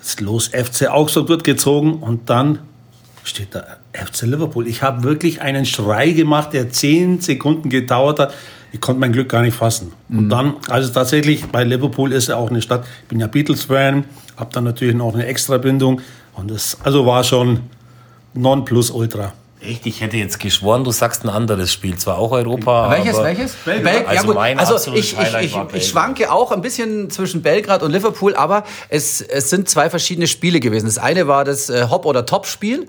das 0.00 0.20
Los 0.20 0.48
FC 0.48 0.88
Augsburg 0.88 1.28
wird 1.28 1.44
gezogen 1.44 1.94
und 1.94 2.30
dann 2.30 2.60
steht 3.24 3.54
da 3.54 3.77
FC 3.92 4.22
Liverpool. 4.22 4.66
Ich 4.66 4.82
habe 4.82 5.02
wirklich 5.02 5.40
einen 5.40 5.64
Schrei 5.64 6.10
gemacht, 6.10 6.52
der 6.52 6.70
zehn 6.70 7.20
Sekunden 7.20 7.68
gedauert 7.68 8.18
hat. 8.18 8.34
ich 8.72 8.80
konnte 8.80 9.00
mein 9.00 9.12
Glück 9.12 9.30
gar 9.30 9.42
nicht 9.42 9.56
fassen. 9.56 9.92
Und 10.10 10.28
dann, 10.28 10.56
also 10.68 10.92
tatsächlich, 10.92 11.46
bei 11.46 11.64
Liverpool 11.64 12.12
ist 12.12 12.28
ja 12.28 12.36
auch 12.36 12.50
eine 12.50 12.60
Stadt, 12.60 12.84
ich 13.02 13.08
bin 13.08 13.18
ja 13.18 13.26
Beatles-Fan, 13.26 14.04
habe 14.36 14.50
dann 14.52 14.64
natürlich 14.64 14.94
noch 14.94 15.14
eine 15.14 15.24
Extrabindung. 15.26 16.02
Und 16.34 16.50
das 16.50 16.76
also 16.84 17.06
war 17.06 17.24
schon 17.24 17.60
non 18.34 18.64
plus 18.64 18.90
ultra. 18.90 19.32
Echt, 19.68 19.84
ich 19.84 20.00
hätte 20.00 20.16
jetzt 20.16 20.40
geschworen, 20.40 20.82
du 20.82 20.90
sagst 20.90 21.24
ein 21.24 21.28
anderes 21.28 21.70
Spiel, 21.70 21.98
zwar 21.98 22.16
auch 22.18 22.32
Europa. 22.32 22.90
Welches, 22.90 23.16
aber 23.16 23.26
welches? 23.26 23.52
Belgrad. 23.64 24.02
ja, 24.02 24.08
Also 24.08 24.26
gut. 24.28 24.34
mein 24.34 24.58
also 24.58 24.92
ich, 24.94 25.16
ich, 25.18 25.34
ich, 25.42 25.54
war 25.54 25.74
ich 25.74 25.88
schwanke 25.88 26.32
auch 26.32 26.52
ein 26.52 26.62
bisschen 26.62 27.10
zwischen 27.10 27.42
Belgrad 27.42 27.82
und 27.82 27.90
Liverpool, 27.90 28.34
aber 28.34 28.64
es, 28.88 29.20
es 29.20 29.50
sind 29.50 29.68
zwei 29.68 29.90
verschiedene 29.90 30.26
Spiele 30.26 30.60
gewesen. 30.60 30.86
Das 30.86 30.96
eine 30.96 31.28
war 31.28 31.44
das 31.44 31.68
äh, 31.68 31.86
Hop- 31.90 32.06
oder 32.06 32.24
Top-Spiel, 32.24 32.88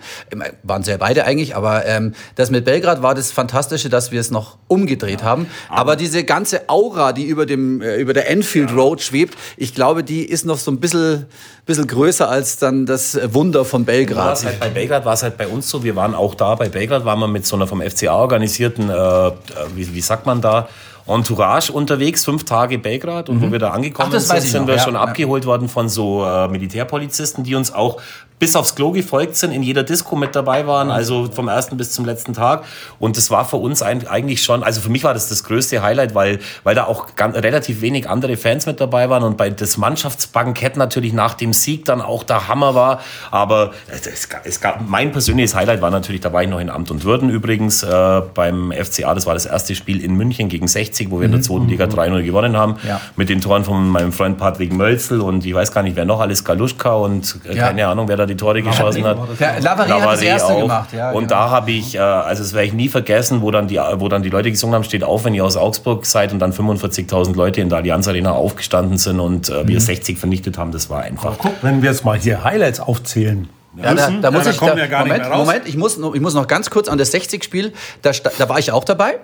waren 0.63 0.83
sie 0.83 0.91
ja 0.91 0.97
beide 0.97 1.25
eigentlich, 1.25 1.55
aber 1.55 1.85
ähm, 1.85 2.13
das 2.35 2.49
mit 2.49 2.63
Belgrad 2.63 3.01
war 3.01 3.13
das 3.13 3.31
Fantastische, 3.31 3.89
dass 3.89 4.11
wir 4.11 4.21
es 4.21 4.31
noch 4.31 4.57
umgedreht 4.67 5.21
haben. 5.21 5.47
Aber 5.67 5.97
diese 5.97 6.23
ganze 6.23 6.69
Aura, 6.69 7.11
die 7.11 7.25
über, 7.25 7.45
dem, 7.45 7.81
äh, 7.81 7.97
über 7.97 8.13
der 8.13 8.29
Enfield 8.29 8.73
Road 8.73 9.01
schwebt, 9.01 9.37
ich 9.57 9.75
glaube, 9.75 10.05
die 10.05 10.23
ist 10.23 10.45
noch 10.45 10.57
so 10.57 10.71
ein 10.71 10.79
bisschen, 10.79 11.25
bisschen 11.65 11.87
größer 11.87 12.29
als 12.29 12.57
dann 12.57 12.85
das 12.85 13.19
Wunder 13.33 13.65
von 13.65 13.83
Belgrad. 13.83 14.45
halt 14.45 14.59
bei 14.61 14.69
Belgrad 14.69 15.03
war 15.03 15.13
es 15.13 15.23
halt 15.23 15.37
bei 15.37 15.47
uns 15.47 15.69
so, 15.69 15.83
wir 15.83 15.95
waren 15.97 16.15
auch 16.15 16.35
da, 16.35 16.55
bei 16.55 16.68
Belgrad 16.69 17.05
waren 17.05 17.19
wir 17.19 17.27
mit 17.27 17.45
so 17.45 17.55
einer 17.55 17.67
vom 17.67 17.81
FCA 17.81 18.15
organisierten, 18.15 18.89
äh, 18.89 18.93
äh, 18.93 19.31
wie, 19.75 19.93
wie 19.93 20.01
sagt 20.01 20.25
man 20.25 20.41
da, 20.41 20.69
Entourage 21.07 21.71
unterwegs, 21.71 22.23
fünf 22.23 22.45
Tage 22.45 22.77
Belgrad. 22.77 23.29
Und 23.29 23.41
wo 23.41 23.51
wir 23.51 23.57
da 23.59 23.71
angekommen 23.71 24.11
Ach, 24.15 24.19
sind, 24.19 24.41
sind 24.41 24.67
wir 24.67 24.75
ja, 24.75 24.79
schon 24.81 24.93
ja. 24.93 25.01
abgeholt 25.01 25.45
worden 25.45 25.67
von 25.67 25.89
so 25.89 26.23
äh, 26.23 26.47
Militärpolizisten, 26.47 27.43
die 27.43 27.55
uns 27.55 27.73
auch 27.73 27.99
bis 28.39 28.55
aufs 28.55 28.73
Klo 28.75 28.91
gefolgt 28.91 29.35
sind, 29.35 29.51
in 29.51 29.61
jeder 29.63 29.83
Disco 29.83 30.15
mit 30.15 30.33
dabei 30.35 30.65
waren, 30.65 30.89
also 30.91 31.29
vom 31.31 31.49
ersten 31.49 31.75
bis 31.77 31.91
zum 31.91 32.05
letzten 32.05 32.33
Tag. 32.33 32.63
Und 32.97 33.17
das 33.17 33.29
war 33.31 33.43
für 33.45 33.57
uns 33.57 33.81
eigentlich 33.81 34.41
schon, 34.43 34.63
also 34.63 34.79
für 34.79 34.89
mich 34.89 35.03
war 35.03 35.13
das 35.13 35.27
das 35.27 35.43
größte 35.43 35.81
Highlight, 35.81 36.15
weil, 36.15 36.39
weil 36.63 36.73
da 36.73 36.85
auch 36.85 37.15
ganz, 37.17 37.35
relativ 37.35 37.81
wenig 37.81 38.09
andere 38.09 38.37
Fans 38.37 38.65
mit 38.65 38.79
dabei 38.79 39.09
waren 39.09 39.23
und 39.23 39.35
bei 39.37 39.49
das 39.49 39.77
Mannschaftsbankett 39.77 40.77
natürlich 40.77 41.11
nach 41.13 41.33
dem 41.33 41.51
Sieg 41.53 41.83
dann 41.85 42.01
auch 42.01 42.23
der 42.23 42.47
Hammer 42.47 42.75
war. 42.75 43.01
Aber 43.29 43.71
es, 43.87 44.27
es 44.45 44.61
gab, 44.61 44.87
mein 44.87 45.11
persönliches 45.11 45.53
Highlight 45.55 45.81
war 45.81 45.91
natürlich, 45.91 46.21
da 46.21 46.31
war 46.31 46.41
ich 46.43 46.49
noch 46.49 46.59
in 46.61 46.69
Amt 46.69 46.91
und 46.91 47.03
Würden 47.03 47.29
übrigens 47.29 47.83
äh, 47.83 48.21
beim 48.33 48.71
FCA. 48.71 49.13
Das 49.13 49.25
war 49.25 49.33
das 49.33 49.45
erste 49.47 49.75
Spiel 49.75 50.01
in 50.03 50.15
München 50.15 50.47
gegen 50.47 50.67
60, 50.67 51.11
wo 51.11 51.19
wir 51.19 51.25
in 51.25 51.33
der 51.33 51.41
zweiten 51.41 51.67
Liga 51.67 51.85
3-0 51.85 52.23
gewonnen 52.23 52.55
haben. 52.55 52.77
Ja. 52.87 53.01
Mit 53.17 53.27
den 53.29 53.41
Toren 53.41 53.65
von 53.65 53.89
meinem 53.89 54.13
Freund 54.13 54.37
Patrick 54.37 54.71
Mölzel 54.71 55.19
und 55.19 55.45
ich 55.45 55.53
weiß 55.53 55.73
gar 55.73 55.83
nicht, 55.83 55.95
wer 55.97 56.05
noch 56.05 56.21
alles, 56.21 56.45
Galuschka 56.45 56.93
und 56.93 57.37
äh, 57.45 57.55
Ja. 57.57 57.67
keine 57.67 57.87
Ahnung, 57.87 58.07
wer 58.07 58.15
da 58.17 58.28
die 58.29 58.37
Tore 58.37 58.61
geschossen 58.61 59.03
hat. 59.03 59.17
Lavary 59.61 59.89
hat 59.89 60.13
das 60.13 60.21
erste 60.21 60.53
auch. 60.53 60.61
gemacht. 60.61 60.89
Ja, 60.93 61.11
und 61.11 61.27
genau. 61.27 61.29
da 61.29 61.49
habe 61.49 61.71
ich, 61.71 61.95
äh, 61.95 61.99
also 61.99 62.43
das 62.43 62.53
werde 62.53 62.67
ich 62.67 62.73
nie 62.73 62.87
vergessen, 62.89 63.41
wo 63.41 63.51
dann, 63.51 63.67
die, 63.67 63.77
wo 63.95 64.07
dann 64.07 64.23
die 64.23 64.29
Leute 64.29 64.49
gesungen 64.49 64.75
haben, 64.75 64.83
steht 64.83 65.03
auf, 65.03 65.25
wenn 65.25 65.33
ihr 65.33 65.43
aus 65.45 65.57
Augsburg 65.57 66.05
seid 66.05 66.31
und 66.31 66.39
dann 66.39 66.53
45.000 66.53 67.35
Leute 67.35 67.61
in 67.61 67.69
der 67.69 67.79
Allianz 67.79 68.07
Arena 68.07 68.31
aufgestanden 68.31 68.97
sind 68.97 69.19
und 69.19 69.49
äh, 69.49 69.63
Mhm. 69.63 69.67
wir 69.67 69.81
60 69.81 70.17
vernichtet 70.17 70.57
haben, 70.57 70.71
das 70.71 70.89
war 70.89 71.01
einfach. 71.01 71.35
Guck, 71.37 71.53
wenn 71.63 71.81
wir 71.81 71.89
jetzt 71.91 72.05
mal 72.05 72.17
hier 72.17 72.43
Highlights 72.43 72.79
aufzählen. 72.79 73.49
Ja, 73.77 73.93
da, 73.93 74.09
da 74.09 74.31
muss 74.31 74.45
Ja, 74.45 74.51
da 74.51 74.51
ich, 74.51 74.57
da, 74.59 74.75
nicht 74.75 74.91
Moment, 74.91 75.07
mehr 75.23 75.27
raus. 75.31 75.45
Moment, 75.45 75.67
ich 75.67 75.77
muss, 75.77 75.97
noch, 75.97 76.15
ich 76.15 76.21
muss 76.21 76.33
noch 76.33 76.47
ganz 76.47 76.69
kurz 76.71 76.87
an 76.89 76.97
das 76.97 77.13
60-Spiel, 77.13 77.71
da, 78.01 78.11
da 78.37 78.49
war 78.49 78.57
ich 78.57 78.71
auch 78.71 78.83
dabei. 78.83 79.19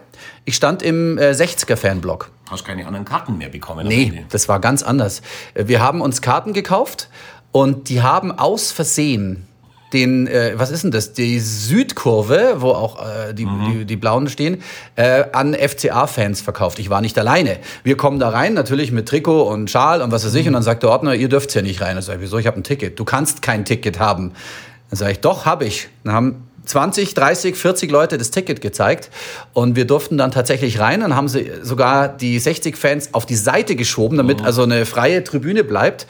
Ich 0.46 0.56
stand 0.56 0.84
im 0.84 1.18
äh, 1.18 1.32
60er-Fanblock. 1.32 2.28
Hast 2.52 2.64
keine 2.64 2.86
anderen 2.86 3.06
Karten 3.06 3.38
mehr 3.40 3.50
bekommen. 3.50 3.88
Nee, 3.88 4.24
das 4.30 4.48
war 4.48 4.60
ganz 4.60 4.84
anders. 4.84 5.22
Äh, 5.56 5.68
Wir 5.68 5.82
haben 5.82 6.00
uns 6.02 6.22
Karten 6.22 6.54
gekauft 6.54 7.10
und 7.56 7.88
die 7.88 8.02
haben 8.02 8.34
aus 8.34 8.74
Versehen 8.74 9.48
den, 9.94 10.28
äh, 10.28 10.56
was 10.58 10.72
ist 10.72 10.84
denn 10.84 10.92
das, 10.92 11.14
die 11.14 11.40
Südkurve, 11.40 12.56
wo 12.58 12.72
auch 12.72 13.00
äh, 13.00 13.34
die, 13.34 13.46
die, 13.46 13.86
die 13.86 13.96
Blauen 13.96 14.28
stehen, 14.28 14.62
äh, 14.98 15.24
an 15.32 15.54
FCA-Fans 15.54 16.42
verkauft. 16.42 16.80
Ich 16.80 16.90
war 16.90 17.00
nicht 17.00 17.18
alleine. 17.18 17.60
Wir 17.86 17.96
kommen 17.96 18.20
da 18.20 18.28
rein, 18.28 18.56
natürlich 18.56 18.92
mit 18.92 19.08
Trikot 19.08 19.44
und 19.44 19.72
Schal 19.72 20.02
und 20.02 20.12
was 20.12 20.26
weiß 20.26 20.36
ich, 20.36 20.48
und 20.48 20.52
dann 20.52 20.64
sagt 20.64 20.84
der 20.84 20.90
Ordner, 20.90 21.16
ihr 21.16 21.30
dürft 21.30 21.54
hier 21.54 21.62
nicht 21.62 21.80
rein. 21.80 21.98
Ich 21.98 22.04
sage, 22.04 22.20
wieso, 22.20 22.38
ich 22.40 22.46
habe 22.46 22.60
ein 22.60 22.66
Ticket. 22.66 23.00
Du 23.00 23.06
kannst 23.06 23.42
kein 23.42 23.64
Ticket 23.64 24.00
haben. 24.00 24.34
Dann 24.90 24.98
sage 24.98 25.14
ich, 25.14 25.22
doch, 25.22 25.46
habe 25.46 25.64
ich. 25.64 25.88
Dann 26.04 26.14
haben 26.14 26.48
20, 26.66 27.14
30, 27.14 27.56
40 27.56 27.90
Leute 27.90 28.18
das 28.18 28.32
Ticket 28.32 28.60
gezeigt 28.60 29.10
und 29.54 29.78
wir 29.78 29.86
durften 29.86 30.18
dann 30.18 30.32
tatsächlich 30.32 30.80
rein. 30.80 31.00
Dann 31.00 31.16
haben 31.16 31.30
sie 31.30 31.50
sogar 31.62 32.10
die 32.10 32.38
60 32.38 32.76
Fans 32.76 33.14
auf 33.14 33.26
die 33.26 33.36
Seite 33.36 33.78
geschoben, 33.78 34.18
damit 34.18 34.44
also 34.44 34.64
eine 34.64 34.86
freie 34.86 35.24
Tribüne 35.24 35.64
bleibt. 35.64 36.06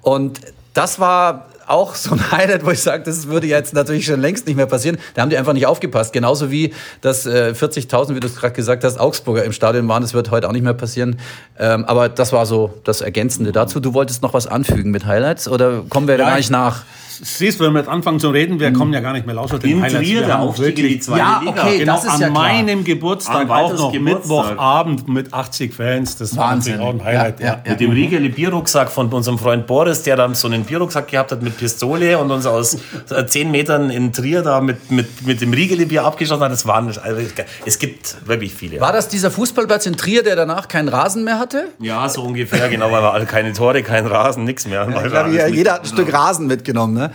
Und 0.00 0.40
das 0.76 1.00
war 1.00 1.46
auch 1.66 1.94
so 1.94 2.12
ein 2.12 2.30
Highlight, 2.32 2.64
wo 2.64 2.70
ich 2.70 2.80
sage, 2.80 3.02
das 3.04 3.26
würde 3.26 3.46
jetzt 3.46 3.74
natürlich 3.74 4.06
schon 4.06 4.20
längst 4.20 4.46
nicht 4.46 4.56
mehr 4.56 4.66
passieren. 4.66 4.98
Da 5.14 5.22
haben 5.22 5.30
die 5.30 5.36
einfach 5.36 5.52
nicht 5.52 5.66
aufgepasst. 5.66 6.12
Genauso 6.12 6.50
wie, 6.50 6.72
dass 7.00 7.26
äh, 7.26 7.54
40.000, 7.56 8.14
wie 8.14 8.20
du 8.20 8.26
es 8.26 8.36
gerade 8.36 8.54
gesagt 8.54 8.84
hast, 8.84 8.98
Augsburger 8.98 9.44
im 9.44 9.52
Stadion 9.52 9.88
waren. 9.88 10.02
Das 10.02 10.14
wird 10.14 10.30
heute 10.30 10.48
auch 10.48 10.52
nicht 10.52 10.62
mehr 10.62 10.74
passieren. 10.74 11.18
Ähm, 11.58 11.84
aber 11.84 12.08
das 12.08 12.32
war 12.32 12.46
so 12.46 12.74
das 12.84 13.00
Ergänzende 13.00 13.52
dazu. 13.52 13.80
Du 13.80 13.94
wolltest 13.94 14.22
noch 14.22 14.34
was 14.34 14.46
anfügen 14.46 14.90
mit 14.90 15.06
Highlights 15.06 15.48
oder 15.48 15.82
kommen 15.88 16.06
wir 16.08 16.18
da 16.18 16.24
Ja, 16.24 16.30
gar 16.30 16.36
nicht 16.36 16.50
nach? 16.50 16.84
Siehst 17.22 17.60
du, 17.60 17.64
wenn 17.64 17.72
wir 17.72 17.80
jetzt 17.80 17.88
anfangen 17.88 18.20
zu 18.20 18.30
reden, 18.30 18.60
wir 18.60 18.72
kommen 18.72 18.92
ja 18.92 19.00
gar 19.00 19.12
nicht 19.12 19.26
mehr 19.26 19.34
laut. 19.34 19.52
In 19.64 19.82
Trier, 19.82 20.22
der 20.22 20.40
Aufstieg 20.40 20.78
in 20.78 20.88
die 20.88 21.00
zweite 21.00 21.18
Ja, 21.20 21.40
Liga. 21.44 21.62
okay, 21.62 21.78
Genau, 21.78 21.94
das 21.94 22.04
ist 22.04 22.10
an 22.10 22.20
ja 22.20 22.30
meinem 22.30 22.84
Geburtstag 22.84 23.48
auch 23.50 23.72
noch 23.72 23.92
Geburtstag. 23.92 24.02
Mittwochabend 24.02 25.08
mit 25.08 25.32
80 25.32 25.74
Fans. 25.74 26.16
Das 26.16 26.36
war 26.36 26.50
Wahnsinn. 26.50 26.74
natürlich 26.78 26.88
auch 26.88 27.00
ein 27.00 27.04
Highlight. 27.04 27.40
Ja, 27.40 27.46
ja, 27.46 27.60
ja. 27.64 27.70
Mit 27.70 27.80
dem 27.80 27.90
Riegele 27.92 28.28
Bierrucksack 28.30 28.90
von 28.90 29.08
unserem 29.12 29.38
Freund 29.38 29.66
Boris, 29.66 30.02
der 30.02 30.16
dann 30.16 30.34
so 30.34 30.48
einen 30.48 30.64
Bierrucksack 30.64 31.08
gehabt 31.08 31.32
hat 31.32 31.42
mit 31.42 31.56
Pistole 31.56 32.18
und 32.18 32.30
uns 32.30 32.46
aus 32.46 32.78
äh, 33.10 33.26
10 33.26 33.50
Metern 33.50 33.90
in 33.90 34.12
Trier 34.12 34.42
da 34.42 34.60
mit, 34.60 34.90
mit, 34.90 35.26
mit 35.26 35.40
dem 35.40 35.52
Riegele 35.52 35.86
Bier 35.86 36.04
abgeschossen 36.04 36.42
hat. 36.42 36.52
Das 36.52 36.66
waren, 36.66 36.86
also, 36.86 37.20
es 37.64 37.78
gibt 37.78 38.16
wirklich 38.26 38.52
viele. 38.54 38.80
War 38.80 38.92
das 38.92 39.08
dieser 39.08 39.30
Fußballplatz 39.30 39.86
in 39.86 39.96
Trier, 39.96 40.22
der 40.22 40.36
danach 40.36 40.68
keinen 40.68 40.88
Rasen 40.88 41.24
mehr 41.24 41.38
hatte? 41.38 41.68
Ja, 41.80 42.08
so 42.08 42.22
ungefähr, 42.22 42.68
genau, 42.68 42.90
weil 42.92 43.02
wir 43.02 43.12
alle 43.12 43.26
keine 43.26 43.52
Tore, 43.52 43.82
kein 43.82 44.06
Rasen, 44.06 44.44
nichts 44.44 44.66
mehr. 44.66 44.86
Ich 44.88 45.10
glaube, 45.12 45.30
jeder, 45.30 45.48
jeder 45.48 45.72
hat 45.74 45.80
ein 45.82 45.86
Stück 45.86 46.12
Rasen 46.12 46.46
mitgenommen. 46.46 46.94
Ne? 46.94 47.05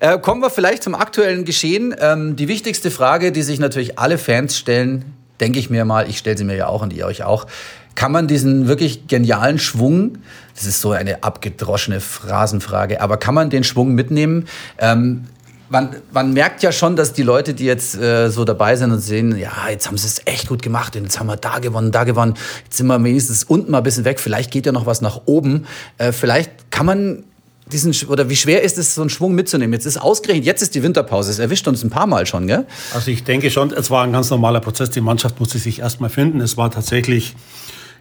Äh, 0.00 0.18
kommen 0.18 0.42
wir 0.42 0.50
vielleicht 0.50 0.82
zum 0.82 0.94
aktuellen 0.94 1.44
Geschehen. 1.44 1.94
Ähm, 1.98 2.36
die 2.36 2.48
wichtigste 2.48 2.90
Frage, 2.90 3.32
die 3.32 3.42
sich 3.42 3.58
natürlich 3.58 3.98
alle 3.98 4.18
Fans 4.18 4.56
stellen, 4.56 5.04
denke 5.40 5.58
ich 5.58 5.70
mir 5.70 5.84
mal, 5.84 6.08
ich 6.08 6.18
stelle 6.18 6.36
sie 6.36 6.44
mir 6.44 6.56
ja 6.56 6.66
auch 6.66 6.82
und 6.82 6.92
ihr 6.92 7.06
euch 7.06 7.24
auch. 7.24 7.46
Kann 7.94 8.12
man 8.12 8.28
diesen 8.28 8.68
wirklich 8.68 9.08
genialen 9.08 9.58
Schwung, 9.58 10.18
das 10.54 10.64
ist 10.64 10.80
so 10.80 10.92
eine 10.92 11.22
abgedroschene 11.22 12.00
Phrasenfrage, 12.00 13.00
aber 13.00 13.16
kann 13.16 13.34
man 13.34 13.50
den 13.50 13.64
Schwung 13.64 13.94
mitnehmen? 13.94 14.46
Ähm, 14.78 15.26
man, 15.70 15.96
man 16.12 16.32
merkt 16.32 16.62
ja 16.62 16.72
schon, 16.72 16.96
dass 16.96 17.12
die 17.12 17.22
Leute, 17.22 17.54
die 17.54 17.64
jetzt 17.64 17.96
äh, 17.96 18.28
so 18.28 18.44
dabei 18.44 18.76
sind 18.76 18.90
und 18.90 19.00
sehen, 19.00 19.36
ja, 19.38 19.52
jetzt 19.70 19.86
haben 19.86 19.96
sie 19.96 20.06
es 20.06 20.20
echt 20.24 20.48
gut 20.48 20.62
gemacht 20.62 20.96
und 20.96 21.04
jetzt 21.04 21.18
haben 21.18 21.28
wir 21.28 21.36
da 21.36 21.60
gewonnen, 21.60 21.92
da 21.92 22.04
gewonnen, 22.04 22.34
jetzt 22.64 22.76
sind 22.76 22.88
wir 22.88 23.02
wenigstens 23.02 23.44
unten 23.44 23.70
mal 23.70 23.78
ein 23.78 23.84
bisschen 23.84 24.04
weg, 24.04 24.18
vielleicht 24.18 24.50
geht 24.50 24.66
ja 24.66 24.72
noch 24.72 24.86
was 24.86 25.00
nach 25.00 25.22
oben. 25.26 25.66
Äh, 25.98 26.12
vielleicht 26.12 26.70
kann 26.70 26.86
man 26.86 27.24
diesen, 27.72 27.94
oder 28.08 28.28
wie 28.28 28.36
schwer 28.36 28.62
ist 28.62 28.78
es, 28.78 28.94
so 28.94 29.00
einen 29.00 29.10
Schwung 29.10 29.34
mitzunehmen? 29.34 29.72
Jetzt 29.72 29.86
ist 29.86 29.96
ausgerechnet, 29.96 30.46
jetzt 30.46 30.62
ist 30.62 30.74
die 30.74 30.82
Winterpause, 30.82 31.30
es 31.30 31.38
erwischt 31.38 31.66
uns 31.68 31.82
ein 31.82 31.90
paar 31.90 32.06
Mal 32.06 32.26
schon, 32.26 32.46
gell? 32.46 32.66
Also 32.94 33.10
ich 33.10 33.24
denke 33.24 33.50
schon, 33.50 33.72
es 33.72 33.90
war 33.90 34.04
ein 34.04 34.12
ganz 34.12 34.30
normaler 34.30 34.60
Prozess. 34.60 34.90
Die 34.90 35.00
Mannschaft 35.00 35.40
musste 35.40 35.58
sich 35.58 35.80
erstmal 35.80 36.10
finden. 36.10 36.40
Es 36.40 36.56
war 36.56 36.70
tatsächlich 36.70 37.34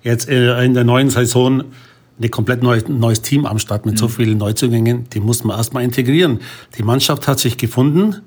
jetzt 0.03 0.27
in 0.29 0.73
der 0.73 0.84
neuen 0.84 1.10
Saison 1.10 1.63
ein 2.21 2.32
komplett 2.32 2.63
neues, 2.63 2.88
neues 2.88 3.21
Team 3.21 3.45
am 3.45 3.60
Start 3.60 3.86
mit 3.86 3.97
so 3.97 4.08
vielen 4.08 4.38
Neuzugängen. 4.38 5.10
Die 5.10 5.19
mussten 5.19 5.47
wir 5.47 5.58
erstmal 5.58 5.84
integrieren. 5.84 6.39
Die 6.77 6.84
Mannschaft 6.84 7.27
hat 7.27 7.39
sich 7.39 7.58
gefunden, 7.58 8.17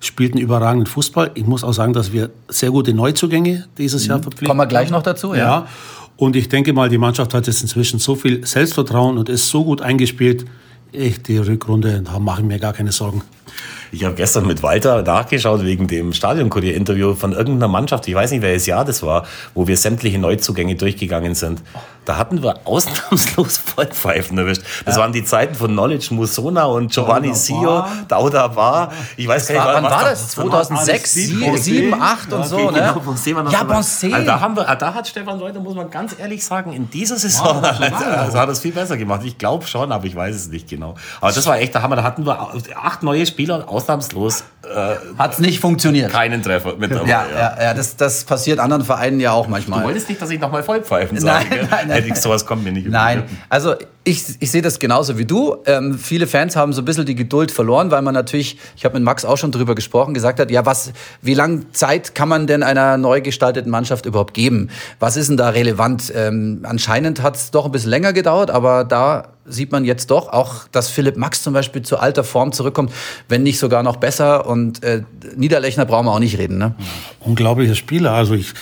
spielten 0.00 0.38
überragenden 0.38 0.86
Fußball. 0.86 1.32
Ich 1.34 1.46
muss 1.46 1.64
auch 1.64 1.72
sagen, 1.72 1.92
dass 1.92 2.12
wir 2.12 2.30
sehr 2.48 2.70
gute 2.70 2.94
Neuzugänge 2.94 3.66
dieses 3.76 4.06
Jahr 4.06 4.20
verpflichtet 4.20 4.48
Kommen 4.48 4.60
wir 4.60 4.66
gleich 4.66 4.90
noch 4.90 5.02
dazu, 5.02 5.34
ja. 5.34 5.38
ja. 5.38 5.68
Und 6.18 6.34
ich 6.34 6.48
denke 6.48 6.72
mal, 6.72 6.88
die 6.88 6.98
Mannschaft 6.98 7.32
hat 7.32 7.46
jetzt 7.46 7.62
inzwischen 7.62 8.00
so 8.00 8.16
viel 8.16 8.44
Selbstvertrauen 8.44 9.18
und 9.18 9.28
ist 9.28 9.48
so 9.48 9.64
gut 9.64 9.80
eingespielt. 9.80 10.46
Ich, 10.90 11.22
die 11.22 11.38
Rückrunde, 11.38 12.02
da 12.04 12.18
mache 12.18 12.40
ich 12.40 12.46
mir 12.46 12.58
gar 12.58 12.72
keine 12.72 12.90
Sorgen. 12.90 13.22
Ich 13.92 14.02
habe 14.02 14.16
gestern 14.16 14.44
mit 14.44 14.62
Walter 14.64 15.02
nachgeschaut 15.02 15.64
wegen 15.64 15.86
dem 15.86 16.12
Stadionkurier-Interview 16.12 17.14
von 17.14 17.32
irgendeiner 17.32 17.68
Mannschaft, 17.68 18.08
ich 18.08 18.14
weiß 18.16 18.32
nicht, 18.32 18.42
welches 18.42 18.66
Jahr 18.66 18.84
das 18.84 19.02
war, 19.04 19.26
wo 19.54 19.68
wir 19.68 19.76
sämtliche 19.76 20.18
Neuzugänge 20.18 20.74
durchgegangen 20.74 21.36
sind. 21.36 21.62
Da 22.08 22.16
hatten 22.16 22.42
wir 22.42 22.54
ausnahmslos 22.64 23.58
Vollpfeifen 23.58 24.38
erwischt. 24.38 24.62
Das 24.86 24.96
waren 24.96 25.12
die 25.12 25.22
Zeiten 25.24 25.54
von 25.54 25.70
Knowledge 25.72 26.14
Musona 26.14 26.64
und 26.64 26.90
Giovanni 26.90 27.34
Sio, 27.34 27.84
Dauda 28.08 28.56
War. 28.56 28.90
Ich 29.18 29.28
weiß 29.28 29.48
gar 29.48 29.54
nicht, 29.54 29.74
Wann 29.74 29.84
was 29.84 29.92
war 29.92 30.02
da- 30.04 30.08
das? 30.10 30.28
2006, 30.30 31.12
Sieben, 31.12 31.56
7, 31.58 32.02
8 32.02 32.32
und 32.32 32.40
Ja, 32.40 32.46
so, 32.46 32.56
okay, 32.56 32.64
ne? 32.64 32.94
Genau, 32.94 33.44
war 33.44 33.52
Ja. 33.52 33.60
Bonsé. 33.62 34.10
Also 34.14 34.26
da, 34.26 34.40
haben 34.40 34.56
wir, 34.56 34.64
da 34.74 34.94
hat 34.94 35.06
Stefan 35.06 35.38
Leute, 35.38 35.60
muss 35.60 35.74
man 35.74 35.90
ganz 35.90 36.18
ehrlich 36.18 36.42
sagen, 36.42 36.72
in 36.72 36.88
dieser 36.88 37.16
Saison 37.18 37.62
also 37.62 38.38
hat 38.38 38.48
es 38.48 38.60
viel 38.60 38.72
besser 38.72 38.96
gemacht. 38.96 39.20
Ich 39.24 39.36
glaube 39.36 39.66
schon, 39.66 39.92
aber 39.92 40.06
ich 40.06 40.16
weiß 40.16 40.34
es 40.34 40.48
nicht 40.48 40.66
genau. 40.66 40.94
Aber 41.20 41.30
das 41.30 41.44
war 41.46 41.58
echt 41.58 41.74
der 41.74 41.82
Hammer. 41.82 41.96
Da 41.96 42.04
hatten 42.04 42.24
wir 42.24 42.38
acht 42.82 43.02
neue 43.02 43.26
Spieler, 43.26 43.68
ausnahmslos 43.68 44.44
Hat 45.16 45.34
es 45.34 45.38
nicht 45.38 45.60
funktioniert. 45.60 46.10
keinen 46.10 46.42
Treffer 46.42 46.76
mit 46.76 46.90
dabei. 46.90 47.08
Ja, 47.08 47.26
ja, 47.32 47.62
ja 47.62 47.74
das, 47.74 47.96
das 47.96 48.24
passiert 48.24 48.58
anderen 48.58 48.84
Vereinen 48.84 49.20
ja 49.20 49.32
auch 49.32 49.46
manchmal. 49.46 49.80
Du 49.80 49.86
wolltest 49.86 50.08
nicht, 50.08 50.20
dass 50.20 50.30
ich 50.30 50.40
nochmal 50.40 50.62
Vollpfeifen 50.62 51.18
sage. 51.18 51.46
Nein, 51.48 51.58
nein, 51.60 51.68
nein. 51.70 51.90
Hätte 51.90 52.08
ich, 52.08 52.16
sowas 52.16 52.44
kommt 52.44 52.64
mir 52.64 52.72
nicht 52.72 52.88
Nein, 52.88 53.22
also 53.48 53.74
ich, 54.08 54.24
ich 54.40 54.50
sehe 54.50 54.62
das 54.62 54.78
genauso 54.78 55.18
wie 55.18 55.26
du. 55.26 55.58
Ähm, 55.66 55.98
viele 55.98 56.26
Fans 56.26 56.56
haben 56.56 56.72
so 56.72 56.82
ein 56.82 56.84
bisschen 56.84 57.04
die 57.04 57.14
Geduld 57.14 57.50
verloren, 57.50 57.90
weil 57.90 58.02
man 58.02 58.14
natürlich, 58.14 58.58
ich 58.74 58.84
habe 58.84 58.94
mit 58.94 59.04
Max 59.04 59.24
auch 59.24 59.36
schon 59.36 59.52
drüber 59.52 59.74
gesprochen, 59.74 60.14
gesagt 60.14 60.40
hat, 60.40 60.50
ja, 60.50 60.64
was, 60.64 60.92
wie 61.20 61.34
lange 61.34 61.70
Zeit 61.72 62.14
kann 62.14 62.28
man 62.28 62.46
denn 62.46 62.62
einer 62.62 62.96
neu 62.96 63.20
gestalteten 63.20 63.70
Mannschaft 63.70 64.06
überhaupt 64.06 64.34
geben? 64.34 64.70
Was 64.98 65.16
ist 65.16 65.28
denn 65.28 65.36
da 65.36 65.50
relevant? 65.50 66.12
Ähm, 66.16 66.60
anscheinend 66.62 67.22
hat 67.22 67.36
es 67.36 67.50
doch 67.50 67.66
ein 67.66 67.70
bisschen 67.70 67.90
länger 67.90 68.12
gedauert, 68.12 68.50
aber 68.50 68.84
da 68.84 69.28
sieht 69.48 69.72
man 69.72 69.84
jetzt 69.84 70.10
doch 70.10 70.28
auch, 70.28 70.68
dass 70.68 70.88
Philipp 70.88 71.16
Max 71.16 71.42
zum 71.42 71.54
Beispiel 71.54 71.82
zu 71.82 71.98
alter 71.98 72.24
Form 72.24 72.52
zurückkommt, 72.52 72.92
wenn 73.28 73.42
nicht 73.42 73.58
sogar 73.58 73.82
noch 73.82 73.96
besser. 73.96 74.46
Und 74.46 74.82
äh, 74.82 75.02
Niederlechner 75.36 75.84
brauchen 75.84 76.06
wir 76.06 76.12
auch 76.12 76.18
nicht 76.18 76.38
reden. 76.38 76.58
Ne? 76.58 76.74
Unglaublicher 77.20 77.74
Spieler. 77.74 78.12
Also 78.12 78.34
ich, 78.34 78.54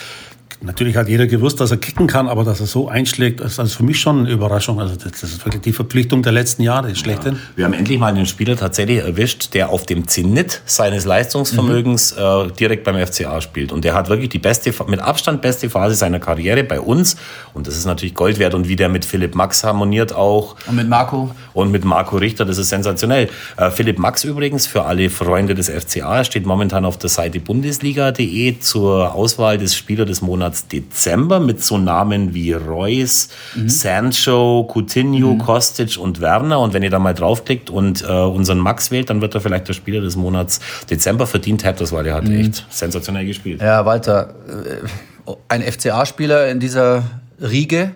natürlich 0.61 0.97
hat 0.97 1.09
jeder 1.09 1.27
gewusst, 1.27 1.61
dass 1.61 1.71
er 1.71 1.77
kicken 1.77 2.07
kann, 2.07 2.29
aber 2.29 2.45
dass 2.45 2.61
er 2.61 2.67
so 2.67 2.89
einschlägt, 2.89 3.41
ist 3.41 3.59
also 3.61 3.77
für 3.77 3.83
mich 3.85 4.01
schon 4.01 4.21
eine 4.21 4.31
Überraschung. 4.31 4.81
Also 4.81 4.95
das, 4.95 5.13
das 5.13 5.23
ist 5.25 5.45
wirklich 5.45 5.63
die 5.63 5.73
Verpflichtung 5.73 6.23
der 6.23 6.33
letzten 6.33 6.63
Jahre, 6.63 6.95
schlechthin. 6.97 7.39
Wir 7.55 7.65
haben 7.65 7.73
endlich 7.75 7.99
mal 7.99 8.09
einen 8.09 8.27
Spieler 8.27 8.57
tatsächlich 8.57 8.99
erwischt, 8.99 9.55
der 9.55 9.71
auf 9.71 9.87
dem 9.87 10.09
Zenit 10.09 10.63
seines 10.65 11.05
Leistungsvermögens 11.05 12.17
Mhm. 12.17 12.23
äh, 12.23 12.53
direkt 12.53 12.85
beim 12.85 12.97
FCA 12.97 13.41
spielt. 13.41 13.73
Und 13.73 13.85
der 13.85 13.95
hat 13.95 14.09
wirklich 14.09 14.29
die 14.31 14.39
beste, 14.39 14.73
mit 14.87 15.01
Abstand 15.01 15.43
beste 15.43 15.69
Phase 15.69 15.95
seiner 15.95 16.21
Karriere 16.21 16.65
bei 16.65 16.81
uns. 16.81 17.17
Und 17.55 17.67
das 17.67 17.77
ist 17.77 17.85
natürlich 17.85 18.15
Gold 18.15 18.39
wert. 18.39 18.55
Und 18.55 18.69
wie 18.69 18.77
der 18.77 18.89
mit 18.89 19.05
Philipp 19.05 19.35
Max 19.35 19.65
harmoniert 19.65 20.15
auch. 20.15 20.57
Und 20.67 20.77
mit 20.77 20.89
Marco? 20.89 21.31
Und 21.53 21.71
mit 21.71 21.85
Marco 21.85 22.17
Richter, 22.17 22.45
das 22.45 22.59
ist 22.59 22.69
sensationell. 22.69 23.29
Äh, 23.57 23.71
Philipp 23.71 23.99
Max 23.99 24.25
übrigens, 24.25 24.67
für 24.67 24.85
alle 24.85 25.11
Freunde 25.11 25.55
des 25.55 25.69
FCA, 25.69 26.25
steht 26.25 26.47
momentan 26.47 26.85
auf 26.85 26.97
der 26.99 27.11
Seite 27.11 27.41
bundesliga.de 27.41 28.59
zur 28.61 29.15
Auswahl 29.15 29.59
des 29.59 29.75
Spieler 29.75 30.05
des 30.05 30.23
Monats 30.23 30.46
Dezember 30.51 31.41
mit 31.41 31.63
so 31.63 31.79
Namen 31.79 32.35
wie 32.35 32.53
Reus, 32.53 33.29
Sancho, 33.67 34.69
Coutinho, 34.73 35.37
Kostic 35.37 35.99
und 35.99 36.21
Werner. 36.21 36.61
Und 36.61 36.75
wenn 36.75 36.83
ihr 36.83 36.91
da 36.91 36.99
mal 36.99 37.15
draufklickt 37.15 37.71
und 37.71 38.03
äh, 38.03 38.07
unseren 38.07 38.59
Max 38.59 38.91
wählt, 38.91 39.11
dann 39.11 39.21
wird 39.21 39.35
er 39.35 39.41
vielleicht 39.41 39.69
der 39.69 39.75
Spieler 39.75 40.01
des 40.01 40.17
Monats 40.17 40.61
Dezember 40.91 41.27
verdient. 41.27 41.65
Habt 41.65 41.81
das, 41.81 41.93
weil 41.93 42.07
er 42.07 42.15
hat 42.15 42.29
echt 42.29 42.67
sensationell 42.71 43.27
gespielt. 43.27 43.61
Ja, 43.61 43.85
Walter, 43.85 44.35
äh, 44.49 45.33
ein 45.49 45.63
FCA-Spieler 45.63 46.49
in 46.49 46.61
dieser 46.61 47.03
Riege, 47.41 47.95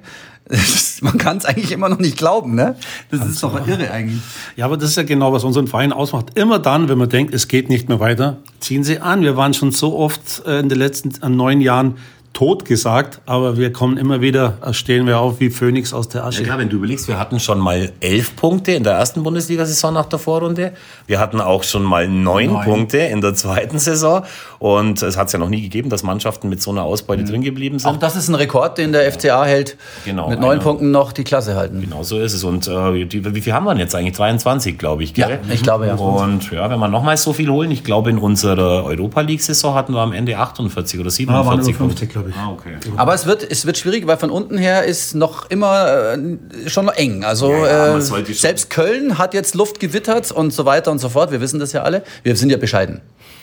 man 1.01 1.19
kann 1.19 1.37
es 1.37 1.45
eigentlich 1.45 1.73
immer 1.73 1.89
noch 1.89 1.99
nicht 1.99 2.17
glauben, 2.17 2.55
ne? 2.55 2.77
Das 3.11 3.25
ist 3.27 3.43
doch 3.43 3.67
irre 3.67 3.91
eigentlich. 3.91 4.21
Ja, 4.57 4.65
aber 4.65 4.77
das 4.77 4.91
ist 4.91 4.97
ja 4.97 5.03
genau, 5.03 5.33
was 5.33 5.45
unseren 5.45 5.67
Verein 5.67 5.93
ausmacht. 5.93 6.27
Immer 6.35 6.59
dann, 6.59 6.89
wenn 6.89 6.99
man 6.99 7.09
denkt, 7.09 7.35
es 7.35 7.49
geht 7.49 7.69
nicht 7.69 7.89
mehr 7.89 8.01
weiter, 8.01 8.39
ziehen 8.59 8.83
sie 8.83 8.99
an. 8.99 9.23
Wir 9.23 9.37
waren 9.37 9.55
schon 9.55 9.71
so 9.71 9.97
oft 9.97 10.45
äh, 10.47 10.59
in 10.59 10.69
den 10.69 10.79
letzten 10.79 11.37
neun 11.37 11.61
Jahren 11.61 11.99
tot 12.33 12.65
gesagt, 12.65 13.21
aber 13.27 13.57
wir 13.57 13.73
kommen 13.73 13.97
immer 13.97 14.21
wieder, 14.21 14.55
äh, 14.65 14.73
stehen 14.73 15.07
wir 15.07 15.19
auf 15.19 15.41
wie 15.41 15.51
Phönix 15.51 15.93
aus 15.93 16.09
der 16.09 16.23
Ja, 16.23 16.29
Asche. 16.29 16.43
klar, 16.45 16.59
wenn 16.59 16.69
du 16.69 16.77
überlegst, 16.77 17.09
wir 17.09 17.19
hatten 17.19 17.41
schon 17.41 17.59
mal 17.59 17.93
elf 18.01 18.37
Punkte 18.37 18.73
in 18.73 18.85
der 18.85 18.93
ersten 18.95 19.23
Bundesliga-Saison 19.25 19.93
nach 19.93 20.07
der 20.07 20.19
Vorrunde. 20.21 20.73
Wir 21.07 21.19
hatten 21.19 21.41
auch 21.41 21.65
schon 21.65 21.83
mal 21.83 22.09
neun, 22.09 22.61
Punkte 22.63 22.99
in 22.99 23.21
der 23.21 23.35
zweiten 23.35 23.79
Saison. 23.79 24.23
Und 24.59 25.03
es 25.03 25.17
hat 25.17 25.27
es 25.27 25.33
ja 25.33 25.39
noch 25.39 25.49
nie 25.49 25.61
gegeben, 25.63 25.91
dass 25.91 26.03
Mannschaften 26.03 26.49
mit 26.49 26.63
so 26.63 26.71
einer 26.71 26.85
Ausbeute 26.85 27.25
drin 27.25 27.43
geblieben 27.43 27.79
sind. 27.79 27.91
Auch 27.91 27.97
das 27.97 28.15
ist 28.15 28.29
ein 28.29 28.35
Rekord, 28.37 28.79
den 28.79 28.93
der 28.93 29.11
FCA 29.11 29.45
hält. 29.45 29.77
Genau, 30.05 30.29
Mit 30.29 30.41
neun 30.41 30.53
einer. 30.53 30.61
Punkten 30.61 30.91
noch 30.93 31.13
die 31.13 31.25
Klasse 31.25 31.57
halten. 31.57 31.81
Genau 31.81 32.03
so 32.05 32.19
ist 32.21 32.33
es. 32.35 32.45
Und 32.45 32.69
äh, 32.69 33.07
die, 33.07 33.35
wie 33.35 33.41
viel 33.41 33.53
haben 33.53 33.65
wir 33.65 33.71
denn 33.73 33.81
jetzt 33.81 33.95
eigentlich? 33.95 34.17
23, 34.17 34.79
glaube 34.79 35.03
ich. 35.03 35.15
Gell? 35.15 35.31
Ja, 35.47 35.53
ich 35.53 35.63
glaube, 35.63 35.87
ja. 35.89 35.95
Und 35.95 36.51
ja, 36.53 36.71
wenn 36.71 36.79
wir 36.79 36.89
nochmals 36.89 37.23
so 37.25 37.33
viel 37.33 37.49
holen, 37.51 37.71
ich 37.71 37.83
glaube, 37.83 38.11
in 38.11 38.19
unserer 38.19 38.85
Europa 38.85 39.21
League-Saison 39.23 39.75
hatten 39.75 39.93
wir 39.95 40.01
am 40.01 40.13
Ende 40.13 40.39
48 40.39 41.01
oder 41.01 41.11
47 41.11 41.77
Punkte. 41.77 42.07
Glaube 42.23 42.31
ich. 42.31 42.37
Ah, 42.37 42.51
okay. 42.51 42.77
Aber 42.97 43.15
es 43.15 43.27
wird, 43.27 43.51
es 43.51 43.67
wird 43.67 43.79
schwierig, 43.79 44.07
weil 44.07 44.17
von 44.17 44.31
unten 44.31 44.59
her 44.59 44.85
ist 44.85 45.15
noch 45.15 45.51
immer 45.51 46.15
äh, 46.15 46.69
schon 46.69 46.87
noch 46.87 46.95
eng. 46.95 47.25
Also 47.25 47.51
Ja, 47.53 47.97
ja, 47.97 47.99
äh, 47.99 48.33
selbst 48.33 48.71
Köln 48.71 49.19
hat 49.19 49.35
jetzt 49.35 49.55
Luft 49.55 49.81
gewittert 49.81 50.31
und 50.33 50.53
so 50.53 50.65
weiter 50.65 50.91
und 50.91 50.99
so 50.99 51.09
fort. 51.09 51.33
Wir 51.33 51.41
wissen 51.41 51.61
das 51.61 51.73
ja 51.73 51.83
alle. 51.83 52.03
Wir 52.23 52.37
sind 52.37 52.51
ja 52.51 52.57
bescheiden. 52.57 53.01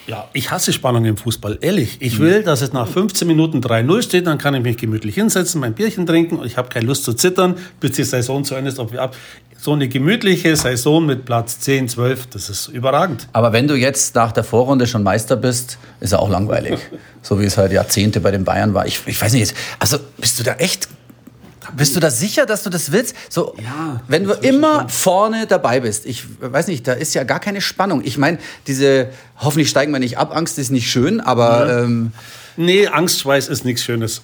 Ja, 0.08 0.30
ich 0.32 0.52
hasse 0.52 0.72
Spannung 0.72 1.04
im 1.04 1.18
Fußball, 1.18 1.58
ehrlich. 1.60 1.98
Ich 2.00 2.20
will, 2.20 2.42
dass 2.42 2.62
es 2.62 2.72
nach 2.72 2.88
15 2.88 3.28
Minuten 3.28 3.60
3-0 3.60 4.02
steht, 4.02 4.26
dann 4.26 4.38
kann 4.38 4.54
ich 4.56 4.64
mich 4.64 4.78
gemütlich 4.78 5.16
hinsetzen, 5.16 5.60
mein 5.60 5.74
Bierchen 5.74 6.06
trinken 6.06 6.38
und 6.38 6.48
ich 6.48 6.56
habe 6.56 6.70
keine 6.70 6.86
Lust 6.86 7.04
zu 7.04 7.14
zittern, 7.14 7.56
bis 7.82 7.92
die 7.92 8.06
Saison 8.06 8.46
zu 8.46 8.56
Ende 8.56 8.72
ist. 8.72 8.80
Ob 8.80 8.94
wir 8.94 9.02
ab. 9.02 9.18
So 9.60 9.74
eine 9.74 9.90
gemütliche 9.90 10.56
Saison 10.56 11.06
mit 11.06 11.26
Platz 11.26 11.60
10, 11.60 11.90
12, 11.90 12.28
das 12.28 12.50
ist 12.50 12.68
überragend. 12.70 13.28
Aber 13.34 13.52
wenn 13.52 13.68
du 13.68 13.76
jetzt 13.76 14.16
nach 14.16 14.32
der 14.32 14.46
Vorrunde 14.46 14.88
schon 14.88 15.04
Meister 15.04 15.36
bist, 15.36 15.78
ist 16.00 16.14
ja 16.14 16.20
auch 16.20 16.30
langweilig. 16.30 16.80
so 17.22 17.40
wie 17.42 17.46
es 17.46 17.58
halt 17.58 17.74
Jahrzehnte 17.74 18.22
bei 18.22 18.32
den 18.32 18.46
Bayern 18.46 18.74
war. 18.74 18.86
Ich, 18.86 19.02
ich 19.08 19.22
weiß 19.22 19.34
nicht, 19.34 19.54
also 19.80 19.98
bist 20.18 20.40
du 20.40 20.44
da 20.44 20.54
echt. 20.54 20.88
Bist 21.76 21.96
du 21.96 22.00
da 22.00 22.10
sicher, 22.10 22.46
dass 22.46 22.64
du 22.64 22.70
das 22.70 22.92
willst? 22.92 23.16
So, 23.30 23.56
Ja, 23.64 24.02
wenn 24.08 24.24
du 24.24 24.34
immer 24.34 24.88
vorne 24.90 25.48
dabei 25.48 25.80
bist, 25.82 26.06
ich 26.06 26.24
weiß 26.40 26.68
nicht, 26.68 26.88
da 26.88 26.94
ist 26.94 27.14
ja 27.14 27.24
gar 27.24 27.40
keine 27.40 27.62
Spannung. 27.62 28.02
Ich 28.04 28.18
meine, 28.18 28.38
diese 28.68 29.10
hoffentlich 29.38 29.70
steigen 29.70 29.92
wir 29.92 30.00
nicht 30.00 30.18
ab, 30.18 30.36
Angst 30.36 30.58
ist 30.60 30.72
nicht 30.72 30.90
schön, 30.90 31.20
aber 31.20 31.84
ähm, 31.84 32.12
Nee, 32.60 32.88
Angstschweiß 32.88 33.50
ist 33.50 33.66
nichts 33.66 33.84
Schönes. 33.84 34.24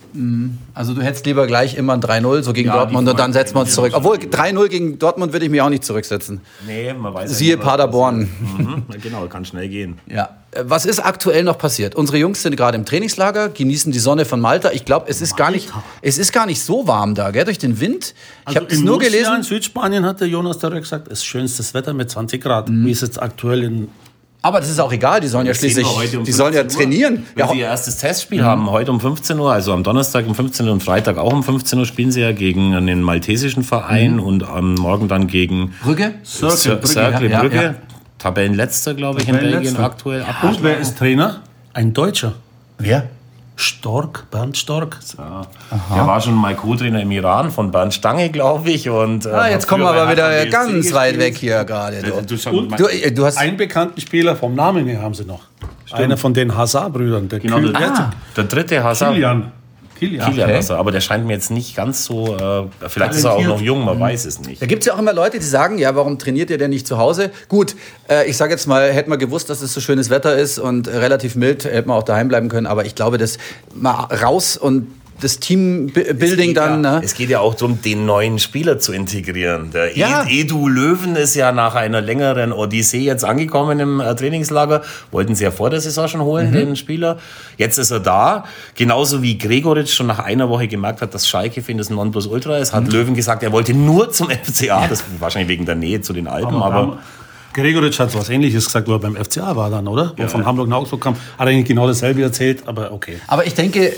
also 0.74 0.96
du 0.96 1.04
hättest 1.04 1.28
lieber 1.28 1.46
gleich 1.46 1.76
immer 1.76 1.94
ein 1.94 2.02
3-0 2.02 2.42
so 2.42 2.52
gegen 2.52 2.70
Ja, 2.70 2.78
Dortmund 2.78 3.08
und 3.08 3.20
dann 3.20 3.32
setzen 3.32 3.56
wir 3.56 3.62
uns 3.62 3.76
zurück. 3.76 3.94
Obwohl 3.96 4.18
3-0 4.18 4.70
gegen 4.70 4.98
Dortmund 4.98 5.34
würde 5.34 5.46
ich 5.46 5.52
mich 5.52 5.62
auch 5.62 5.70
nicht 5.70 5.86
zurücksetzen. 5.86 6.42
Nee, 6.66 6.92
man 6.94 7.14
weiß 7.14 7.30
ja 7.30 7.36
Siehe 7.38 7.56
nie, 7.56 7.60
was 7.62 7.66
Paderborn. 7.68 8.28
Mhm, 8.58 8.86
genau, 9.04 9.28
kann 9.28 9.46
schnell 9.46 9.70
gehen. 9.70 10.00
Ja. 10.08 10.30
Was 10.62 10.86
ist 10.86 11.00
aktuell 11.00 11.44
noch 11.44 11.58
passiert? 11.58 11.96
Unsere 11.96 12.18
Jungs 12.18 12.42
sind 12.42 12.56
gerade 12.56 12.78
im 12.78 12.86
Trainingslager, 12.86 13.50
genießen 13.50 13.92
die 13.92 14.00
Sonne 14.00 14.26
von 14.26 14.40
Malta. 14.40 14.72
Ich 14.72 14.86
glaube, 14.86 15.06
es 15.10 15.22
ist 15.22 15.36
gar 15.38 15.52
nicht, 15.52 15.70
es 16.02 16.18
ist 16.18 16.32
gar 16.34 16.46
nicht 16.46 16.62
so 16.62 16.88
warm 16.88 17.16
da, 17.16 17.32
gell? 17.32 17.46
Durch 17.46 17.58
den 17.60 17.80
Wind. 17.80 18.14
Ich 18.50 18.56
habe 18.56 18.68
es 18.70 18.80
nur 18.80 18.96
Murcia 18.96 19.10
gelesen. 19.12 19.36
In 19.38 19.44
Südspanien 19.44 20.06
hat 20.06 20.20
der 20.22 20.28
Jonas 20.28 20.60
Darek 20.60 20.84
gesagt, 20.84 21.08
es 21.08 21.20
ist 21.20 21.26
schönstes 21.26 21.74
Wetter 21.74 21.94
mit 21.94 22.10
20 22.12 22.42
Grad. 22.42 22.70
Wie 22.70 22.92
ist 22.92 23.02
jetzt 23.02 23.22
aktuell 23.22 23.64
in. 23.64 23.88
Aber 24.46 24.60
das 24.60 24.70
ist 24.70 24.80
auch 24.82 24.92
egal. 24.92 25.22
Die 25.22 25.30
sollen 25.30 25.48
ja 25.48 25.54
schließlich, 25.54 25.88
um 26.18 26.26
die 26.26 26.32
sollen 26.34 26.54
ja 26.54 26.60
15 26.64 26.78
Uhr. 26.80 26.84
trainieren. 26.84 27.26
Wenn 27.34 27.46
Ja, 27.46 27.52
sie 27.52 27.60
ihr 27.60 27.66
erstes 27.68 27.96
Testspiel 27.98 28.44
haben, 28.44 28.70
heute 28.70 28.92
um 28.92 29.00
15 29.00 29.40
Uhr, 29.40 29.54
also 29.54 29.72
am 29.72 29.84
Donnerstag 29.84 30.28
um 30.28 30.36
15 30.36 30.68
Uhr 30.68 30.74
und 30.74 30.84
Freitag 30.84 31.18
auch 31.18 31.32
um 31.32 31.44
15 31.44 31.80
Uhr 31.80 31.86
spielen 31.86 32.12
sie 32.12 32.20
ja 32.20 32.34
gegen 32.34 32.76
einen 32.76 33.02
maltesischen 33.02 33.64
Verein 33.64 34.20
und 34.20 34.44
am 34.44 34.76
Morgen 34.76 35.08
dann 35.08 35.28
gegen 35.28 35.74
Brügge? 35.82 36.16
Cercle 36.26 36.76
Brügge, 36.76 37.00
ja, 37.00 37.20
ja, 37.30 37.40
Brügge. 37.40 37.56
ja. 37.56 37.76
Tabellenletzter, 38.24 38.94
glaube 38.94 39.22
ich, 39.22 39.28
in 39.28 39.38
Belgien 39.38 39.76
aktuell. 39.78 40.26
Und 40.44 40.64
wer 40.64 40.78
ist 40.80 40.98
Trainer? 40.98 41.42
Ein 41.74 41.94
Deutscher. 41.94 42.34
Wer? 42.78 43.10
Stork, 43.56 44.26
Bernd 44.32 44.58
Stork. 44.58 44.98
Der 45.18 46.08
war 46.08 46.20
schon 46.22 46.34
mal 46.34 46.56
Co-Trainer 46.56 47.02
im 47.02 47.12
Iran 47.12 47.52
von 47.52 47.70
Bernd 47.72 47.94
Stange, 47.94 48.30
glaube 48.30 48.72
ich. 48.72 48.90
Und, 48.90 49.26
äh, 49.26 49.30
Ah, 49.30 49.50
jetzt 49.50 49.68
kommen 49.68 49.84
wir 49.84 49.90
aber 49.92 50.10
wieder 50.12 50.46
ganz 50.48 50.92
weit 50.94 51.12
gespielt. 51.14 51.20
weg 51.20 51.38
hier 51.38 51.64
gerade. 51.66 52.02
Du, 52.02 52.36
Du, 52.36 52.62
du, 52.78 52.86
äh, 52.88 53.12
du 53.12 53.26
hast. 53.26 53.38
Einen 53.38 53.58
bekannten 53.58 54.00
Spieler 54.02 54.36
vom 54.36 54.56
Namen 54.56 54.88
her 54.88 55.02
haben 55.02 55.14
sie 55.14 55.26
noch. 55.26 55.42
Einer 55.92 56.18
von 56.18 56.34
den 56.34 56.56
Hazard-Brüdern. 56.58 57.30
Der 57.30 57.40
genau, 57.40 57.60
der, 57.60 58.12
der 58.36 58.44
dritte 58.46 58.84
Hazard. 58.84 59.14
Kilian. 59.14 59.52
Kilian. 59.98 60.26
Kilian 60.30 60.50
Okay. 60.50 60.58
Hazard. 60.58 60.80
Aber 60.80 60.92
der 60.92 61.02
scheint 61.02 61.26
mir 61.26 61.34
jetzt 61.34 61.52
nicht 61.52 61.76
ganz 61.76 62.06
so. 62.06 62.36
Äh, 62.36 62.88
vielleicht 62.88 63.14
ist 63.14 63.24
er 63.24 63.34
auch 63.34 63.44
noch 63.44 63.62
jung, 63.62 63.86
man 63.86 64.00
weiß 64.00 64.26
es 64.26 64.40
nicht. 64.40 64.62
Da 64.62 64.66
gibt 64.66 64.84
es 64.84 64.88
ja 64.88 64.94
auch 64.94 65.00
immer 65.00 65.14
Leute, 65.14 65.40
die 65.40 65.46
sagen, 65.46 65.78
ja, 65.78 65.96
warum 65.96 66.20
trainiert 66.20 66.50
ihr 66.50 66.58
denn 66.58 66.70
nicht 66.72 66.88
zu 66.88 66.98
Hause? 66.98 67.32
Gut, 67.48 67.76
äh, 68.10 68.28
ich 68.30 68.38
sage 68.38 68.52
jetzt 68.52 68.68
mal, 68.68 68.92
hätten 68.92 69.10
wir 69.10 69.18
gewusst, 69.18 69.50
dass 69.50 69.62
es 69.62 69.74
so 69.74 69.82
schönes 69.82 70.10
Wetter 70.10 70.36
ist 70.36 70.60
und 70.60 70.88
relativ 70.88 71.36
mild, 71.36 71.66
hätten 71.66 71.90
wir 71.90 71.96
auch 71.96 72.04
daheim 72.04 72.28
bleiben 72.28 72.50
können. 72.50 72.68
Aber 72.68 72.86
ich 72.86 72.96
glaube, 72.96 73.18
das 73.18 73.38
mal 73.74 74.06
raus 74.06 74.58
und 74.58 74.88
das 75.22 75.40
Teambuilding 75.40 76.54
dann. 76.54 76.84
ja, 76.84 77.00
Ne? 77.00 77.02
Es 77.04 77.14
geht 77.14 77.30
ja 77.30 77.40
auch 77.40 77.54
darum, 77.56 77.82
den 77.82 78.06
neuen 78.06 78.40
Spieler 78.40 78.80
zu 78.80 78.92
integrieren. 78.94 79.72
Der 79.72 79.98
Ja. 79.98 80.24
Ed- 80.24 80.30
Edu 80.32 80.68
Löwen 80.68 81.16
ist 81.16 81.36
ja 81.36 81.52
nach 81.52 81.76
einer 81.76 82.02
längeren 82.02 82.52
Odyssee 82.52 83.00
jetzt 83.00 83.24
angekommen 83.24 83.80
im 83.80 84.00
äh, 84.00 84.16
Trainingslager. 84.16 84.82
Wollten 85.12 85.36
sie 85.36 85.44
ja 85.46 85.52
vor 85.52 85.70
der 85.70 85.80
Saison 85.82 86.08
schon 86.08 86.22
holen, 86.22 86.50
Mhm. 86.50 86.54
den 86.54 86.76
Spieler. 86.76 87.18
Jetzt 87.58 87.78
ist 87.78 87.92
er 87.92 88.00
da. 88.00 88.44
Genauso 88.76 89.22
wie 89.22 89.38
Gregoritsch 89.38 89.94
schon 89.94 90.08
nach 90.08 90.20
einer 90.20 90.50
Woche 90.50 90.68
gemerkt 90.68 91.02
hat, 91.02 91.14
dass 91.14 91.28
Schalke 91.28 91.62
für 91.62 91.72
ihn 91.72 91.78
das 91.78 91.90
Nonplusultra 91.90 92.58
ist, 92.58 92.74
Mhm. 92.74 92.78
hat 92.78 92.92
Löwen 92.92 93.16
gesagt, 93.16 93.44
er 93.44 93.52
wollte 93.52 93.74
nur 93.74 94.12
zum 94.12 94.30
FCA. 94.44 94.88
Das 94.88 95.04
wahrscheinlich 95.20 95.50
wegen 95.50 95.66
der 95.66 95.76
Nähe 95.76 96.02
zu 96.02 96.14
den 96.14 96.28
Alpen, 96.28 96.56
aber, 96.62 96.98
Gregoritsch 97.54 98.00
hat 98.00 98.14
was 98.16 98.30
ähnliches 98.30 98.66
gesagt, 98.66 98.88
wo 98.88 98.94
er 98.94 99.00
beim 99.00 99.16
FCA 99.16 99.56
war 99.56 99.70
dann, 99.70 99.88
oder? 99.88 100.14
Wo 100.18 100.28
von 100.28 100.44
Hamburg 100.44 100.68
nach 100.68 100.78
Augsburg 100.78 101.02
kam. 101.02 101.16
Hat 101.38 101.48
eigentlich 101.48 101.66
genau 101.68 101.86
dasselbe 101.86 102.24
erzählt, 102.24 102.64
aber 102.66 102.92
okay. 102.92 103.18
Aber 103.28 103.46
ich 103.46 103.54
denke, 103.54 103.94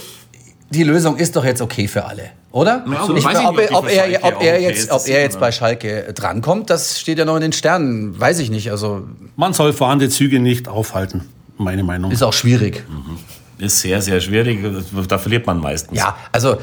die 0.69 0.83
Lösung 0.83 1.17
ist 1.17 1.35
doch 1.35 1.45
jetzt 1.45 1.61
okay 1.61 1.87
für 1.87 2.05
alle, 2.05 2.31
oder? 2.51 2.83
Ja, 2.87 3.03
ich, 3.15 3.23
weiß 3.23 3.39
ich 3.39 3.45
ob, 3.45 3.55
nicht, 3.57 3.69
er- 3.71 3.77
ob 3.77 3.87
er, 3.89 4.23
ob 4.23 4.41
er 4.41 4.55
okay 4.55 4.63
jetzt, 4.63 4.91
ob 4.91 5.07
er 5.07 5.21
jetzt 5.21 5.39
bei 5.39 5.51
Schalke 5.51 6.11
drankommt, 6.13 6.69
das 6.69 6.99
steht 6.99 7.17
ja 7.19 7.25
noch 7.25 7.35
in 7.35 7.41
den 7.41 7.53
Sternen. 7.53 8.19
Weiß 8.19 8.39
ich 8.39 8.49
nicht. 8.49 8.71
Also 8.71 9.03
Man 9.35 9.53
soll 9.53 9.73
fahrende 9.73 10.09
Züge 10.09 10.39
nicht 10.39 10.67
aufhalten, 10.67 11.29
meine 11.57 11.83
Meinung. 11.83 12.11
ist 12.11 12.23
auch 12.23 12.33
schwierig. 12.33 12.83
ist 13.57 13.79
sehr, 13.79 14.01
sehr 14.01 14.19
schwierig. 14.21 14.59
Da 15.07 15.17
verliert 15.17 15.45
man 15.45 15.59
meistens. 15.59 15.97
Ja, 15.97 16.15
also 16.31 16.57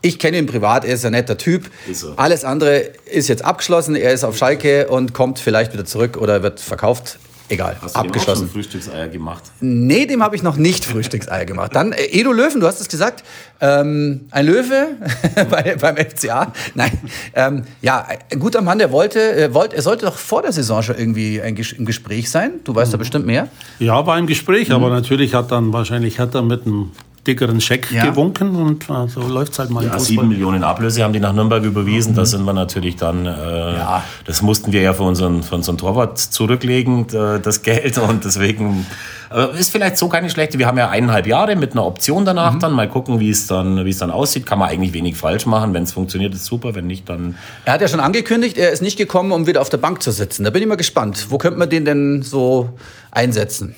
ich 0.00 0.18
kenne 0.18 0.38
ihn 0.38 0.46
privat, 0.46 0.84
er 0.84 0.94
ist 0.94 1.04
ein 1.04 1.12
netter 1.12 1.38
Typ. 1.38 1.70
Ist. 1.88 2.04
Alles 2.16 2.44
andere 2.44 2.78
ist 3.10 3.28
jetzt 3.28 3.44
abgeschlossen. 3.44 3.94
Er 3.94 4.12
ist 4.12 4.24
auf 4.24 4.36
Schalke 4.36 4.88
und 4.88 5.12
kommt 5.14 5.38
vielleicht 5.38 5.72
wieder 5.74 5.84
zurück 5.84 6.16
oder 6.16 6.42
wird 6.42 6.58
verkauft. 6.58 7.18
Egal, 7.52 7.76
Hast 7.80 7.94
du 7.94 8.00
dem 8.00 8.00
auch 8.00 8.04
abgeschlossen. 8.06 8.40
schon 8.46 8.50
Frühstückseier 8.50 9.08
gemacht? 9.08 9.42
Nee, 9.60 10.06
dem 10.06 10.22
habe 10.22 10.34
ich 10.36 10.42
noch 10.42 10.56
nicht 10.56 10.84
Frühstückseier 10.84 11.44
gemacht. 11.44 11.74
Dann 11.74 11.92
äh, 11.92 12.04
Edo 12.10 12.32
Löwen, 12.32 12.60
du 12.60 12.66
hast 12.66 12.80
es 12.80 12.88
gesagt, 12.88 13.22
ähm, 13.60 14.22
ein 14.30 14.46
Löwe 14.46 14.96
bei, 15.50 15.76
beim 15.80 15.96
FCA. 15.96 16.52
Nein, 16.74 16.90
ähm, 17.34 17.62
ja, 17.80 18.06
ein 18.30 18.38
guter 18.38 18.60
Mann, 18.62 18.78
der 18.78 18.90
wollte, 18.92 19.20
äh, 19.36 19.54
wollte, 19.54 19.76
er 19.76 19.82
sollte 19.82 20.06
doch 20.06 20.16
vor 20.16 20.42
der 20.42 20.52
Saison 20.52 20.82
schon 20.82 20.96
irgendwie 20.98 21.40
ein, 21.40 21.56
Ges- 21.56 21.76
im 21.76 21.84
Gespräch 21.84 22.30
sein. 22.30 22.52
Du 22.64 22.74
weißt 22.74 22.92
da 22.92 22.96
bestimmt 22.96 23.26
mehr. 23.26 23.48
Ja, 23.78 24.04
war 24.06 24.18
im 24.18 24.26
Gespräch, 24.26 24.72
aber 24.72 24.90
natürlich 24.90 25.34
hat 25.34 25.52
dann 25.52 25.72
wahrscheinlich 25.72 26.18
hat 26.18 26.34
er 26.34 26.42
mit 26.42 26.66
einem 26.66 26.90
dickeren 27.26 27.60
Scheck 27.60 27.90
Ja. 27.92 28.04
gewunken 28.06 28.56
und 28.56 28.90
äh, 28.90 29.06
so 29.08 29.20
läuft 29.20 29.52
es 29.52 29.58
halt 29.60 29.70
mal 29.70 29.84
Ja, 29.84 29.98
sieben 29.98 30.28
Millionen 30.28 30.64
Ablöse 30.64 31.04
haben 31.04 31.12
die 31.12 31.20
nach 31.20 31.32
Nürnberg 31.32 31.62
überwiesen. 31.62 32.14
Da 32.16 32.24
sind 32.24 32.44
wir 32.44 32.52
natürlich 32.52 32.96
dann, 32.96 33.26
äh, 33.26 33.30
Ja. 33.30 34.02
das 34.24 34.42
mussten 34.42 34.72
wir 34.72 34.80
ja 34.82 34.92
für 34.92 35.04
unseren, 35.04 35.42
für 35.44 35.54
unseren 35.54 35.78
Torwart 35.78 36.18
zurücklegen, 36.18 37.06
das 37.08 37.62
Geld. 37.62 37.98
Und 37.98 38.24
deswegen 38.24 38.86
äh, 39.32 39.58
ist 39.58 39.70
vielleicht 39.70 39.98
so 39.98 40.08
keine 40.08 40.30
schlechte. 40.30 40.58
Wir 40.58 40.66
haben 40.66 40.78
ja 40.78 40.88
eineinhalb 40.90 41.26
Jahre 41.28 41.54
mit 41.54 41.72
einer 41.72 41.86
Option 41.86 42.24
danach 42.24 42.58
dann. 42.58 42.72
Mal 42.72 42.88
gucken, 42.88 43.20
wie 43.20 43.30
es 43.30 43.46
dann, 43.46 43.84
wie 43.84 43.90
es 43.90 43.98
dann 43.98 44.10
aussieht. 44.10 44.44
Kann 44.44 44.58
man 44.58 44.68
eigentlich 44.68 44.92
wenig 44.92 45.16
falsch 45.16 45.46
machen. 45.46 45.72
Wenn 45.74 45.84
es 45.84 45.92
funktioniert, 45.92 46.34
ist 46.34 46.44
super. 46.46 46.74
Wenn 46.74 46.86
nicht, 46.88 47.08
dann 47.08 47.36
Er 47.64 47.74
hat 47.74 47.80
ja 47.80 47.88
schon 47.88 48.00
angekündigt, 48.00 48.58
er 48.58 48.72
ist 48.72 48.82
nicht 48.82 48.98
gekommen, 48.98 49.30
um 49.32 49.46
wieder 49.46 49.60
auf 49.60 49.68
der 49.70 49.78
Bank 49.78 50.02
zu 50.02 50.10
sitzen. 50.10 50.42
Da 50.44 50.50
bin 50.50 50.60
ich 50.60 50.68
mal 50.68 50.74
gespannt. 50.76 51.28
Wo 51.30 51.38
könnte 51.38 51.58
man 51.58 51.70
den 51.70 51.84
denn 51.84 52.22
so 52.22 52.70
einsetzen? 53.12 53.74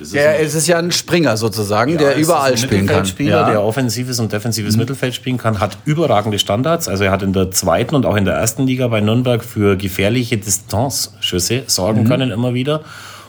Ist 0.00 0.14
Der, 0.14 0.40
es 0.40 0.54
ist 0.54 0.66
ja 0.66 0.78
ein 0.78 0.90
Springer 0.92 1.36
sozusagen, 1.36 1.96
der 1.98 2.12
es 2.12 2.18
ist 2.18 2.24
überall 2.24 2.52
ein 2.52 2.56
spielen 2.56 2.86
kann. 2.86 2.96
Mittelfeldspieler, 2.96 3.40
Ja. 3.40 3.50
der 3.50 3.62
offensives 3.62 4.18
und 4.20 4.32
defensives 4.32 4.76
Mittelfeld 4.76 5.14
spielen 5.14 5.38
kann, 5.38 5.60
hat 5.60 5.76
überragende 5.84 6.38
Standards. 6.38 6.88
Also 6.88 7.04
er 7.04 7.10
hat 7.10 7.22
in 7.22 7.32
der 7.32 7.50
zweiten 7.50 7.94
und 7.94 8.06
auch 8.06 8.16
in 8.16 8.24
der 8.24 8.34
ersten 8.34 8.66
Liga 8.66 8.88
bei 8.88 9.00
Nürnberg 9.00 9.44
für 9.44 9.76
gefährliche 9.76 10.36
Distanzschüsse 10.38 11.62
sorgen 11.66 12.04
können 12.04 12.30
immer 12.30 12.54
wieder. 12.54 12.80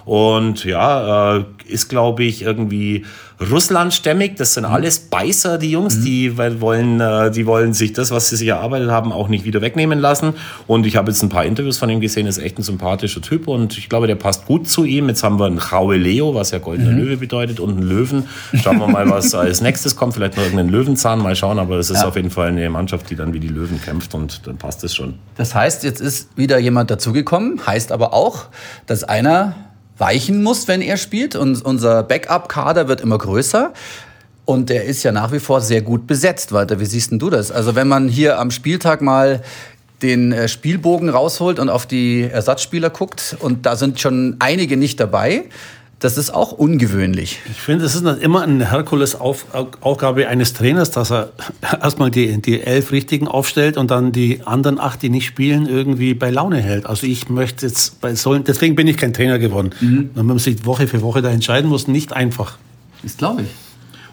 Und 0.09 0.65
ja, 0.65 1.37
äh, 1.37 1.43
ist, 1.67 1.87
glaube 1.87 2.23
ich, 2.23 2.41
irgendwie 2.41 3.05
russlandstämmig. 3.39 4.33
Das 4.37 4.55
sind 4.55 4.65
alles 4.65 4.97
Beißer, 4.97 5.59
die 5.59 5.69
Jungs, 5.69 6.01
die 6.01 6.35
weil- 6.35 6.59
wollen, 6.61 6.99
äh, 6.99 7.29
die 7.29 7.45
wollen 7.45 7.73
sich 7.73 7.93
das, 7.93 8.09
was 8.09 8.27
sie 8.29 8.35
sich 8.35 8.47
erarbeitet 8.47 8.89
haben, 8.89 9.11
auch 9.11 9.27
nicht 9.27 9.45
wieder 9.45 9.61
wegnehmen 9.61 9.99
lassen. 9.99 10.33
Und 10.65 10.87
ich 10.87 10.95
habe 10.95 11.11
jetzt 11.11 11.21
ein 11.21 11.29
paar 11.29 11.45
Interviews 11.45 11.77
von 11.77 11.91
ihm 11.91 12.01
gesehen, 12.01 12.25
ist 12.25 12.39
echt 12.39 12.57
ein 12.57 12.63
sympathischer 12.63 13.21
Typ 13.21 13.47
und 13.47 13.77
ich 13.77 13.87
glaube, 13.87 14.07
der 14.07 14.15
passt 14.15 14.47
gut 14.47 14.67
zu 14.67 14.83
ihm. 14.83 15.09
Jetzt 15.09 15.21
haben 15.21 15.39
wir 15.39 15.45
einen 15.45 15.59
Raue 15.59 15.95
Leo, 15.97 16.33
was 16.33 16.49
ja 16.49 16.57
goldener 16.57 16.91
Löwe 16.91 17.17
bedeutet, 17.17 17.59
und 17.59 17.77
einen 17.77 17.83
Löwen. 17.87 18.27
Schauen 18.63 18.79
wir 18.79 18.87
mal, 18.87 19.07
was 19.11 19.35
als 19.35 19.61
nächstes 19.61 19.95
kommt. 19.95 20.15
Vielleicht 20.15 20.37
noch 20.37 20.43
irgendeinen 20.43 20.69
Löwenzahn, 20.69 21.19
mal 21.19 21.35
schauen. 21.35 21.59
Aber 21.59 21.77
es 21.77 21.91
ist 21.91 22.03
auf 22.03 22.15
jeden 22.15 22.31
Fall 22.31 22.47
eine 22.47 22.67
Mannschaft, 22.71 23.11
die 23.11 23.15
dann 23.15 23.31
wie 23.33 23.39
die 23.39 23.47
Löwen 23.47 23.79
kämpft 23.79 24.15
und 24.15 24.47
dann 24.47 24.57
passt 24.57 24.83
es 24.83 24.95
schon. 24.95 25.13
Das 25.35 25.53
heißt, 25.53 25.83
jetzt 25.83 26.01
ist 26.01 26.35
wieder 26.35 26.57
jemand 26.57 26.89
dazugekommen, 26.89 27.61
heißt 27.65 27.91
aber 27.91 28.11
auch, 28.13 28.45
dass 28.87 29.03
einer 29.03 29.53
weichen 29.99 30.41
muss, 30.41 30.67
wenn 30.67 30.81
er 30.81 30.97
spielt. 30.97 31.35
Und 31.35 31.63
unser 31.63 32.03
Backup-Kader 32.03 32.87
wird 32.87 33.01
immer 33.01 33.17
größer. 33.17 33.73
Und 34.45 34.69
der 34.69 34.85
ist 34.85 35.03
ja 35.03 35.11
nach 35.11 35.31
wie 35.31 35.39
vor 35.39 35.61
sehr 35.61 35.83
gut 35.83 36.07
besetzt, 36.07 36.51
Walter. 36.51 36.79
Wie 36.79 36.85
siehst 36.85 37.11
denn 37.11 37.19
du 37.19 37.29
das? 37.29 37.51
Also 37.51 37.75
wenn 37.75 37.87
man 37.87 38.09
hier 38.09 38.39
am 38.39 38.49
Spieltag 38.49 39.01
mal 39.01 39.43
den 40.01 40.31
äh, 40.31 40.47
Spielbogen 40.47 41.09
rausholt 41.09 41.59
und 41.59 41.69
auf 41.69 41.85
die 41.85 42.23
Ersatzspieler 42.23 42.89
guckt 42.89 43.35
und 43.39 43.65
da 43.65 43.75
sind 43.75 43.99
schon 43.99 44.37
einige 44.39 44.77
nicht 44.77 44.99
dabei, 44.99 45.43
das 45.99 46.17
ist 46.17 46.33
auch 46.33 46.53
ungewöhnlich. 46.53 47.39
Ich 47.51 47.59
finde, 47.59 47.85
es 47.85 47.93
ist 47.93 48.05
immer 48.21 48.41
eine 48.41 48.71
Herkules-Aufgabe 48.71 50.27
eines 50.27 50.53
Trainers, 50.53 50.91
dass 50.91 51.11
er 51.11 51.31
erstmal 51.81 52.09
die, 52.09 52.41
die 52.41 52.61
elf 52.61 52.91
Richtigen 52.91 53.27
aufstellt 53.27 53.77
und 53.77 53.91
dann 53.91 54.11
die 54.13 54.41
anderen 54.45 54.79
acht, 54.79 55.01
die 55.01 55.09
nicht 55.09 55.25
spielen, 55.25 55.67
irgendwie 55.67 56.13
bei 56.13 56.31
Laune 56.31 56.61
hält. 56.61 56.85
Also 56.85 57.05
ich 57.05 57.29
möchte 57.29 57.65
jetzt 57.65 57.99
bei 57.99 58.15
solchen, 58.15 58.45
deswegen 58.45 58.75
bin 58.75 58.87
ich 58.87 58.97
kein 58.97 59.13
Trainer 59.13 59.39
geworden. 59.39 59.71
Wenn 60.15 60.25
man 60.25 60.39
sich 60.39 60.65
Woche 60.65 60.87
für 60.87 61.01
Woche 61.01 61.21
da 61.21 61.29
entscheiden 61.29 61.69
muss, 61.69 61.87
nicht 61.87 62.13
einfach. 62.13 62.57
Das 63.03 63.17
glaube 63.17 63.43
ich. 63.43 63.68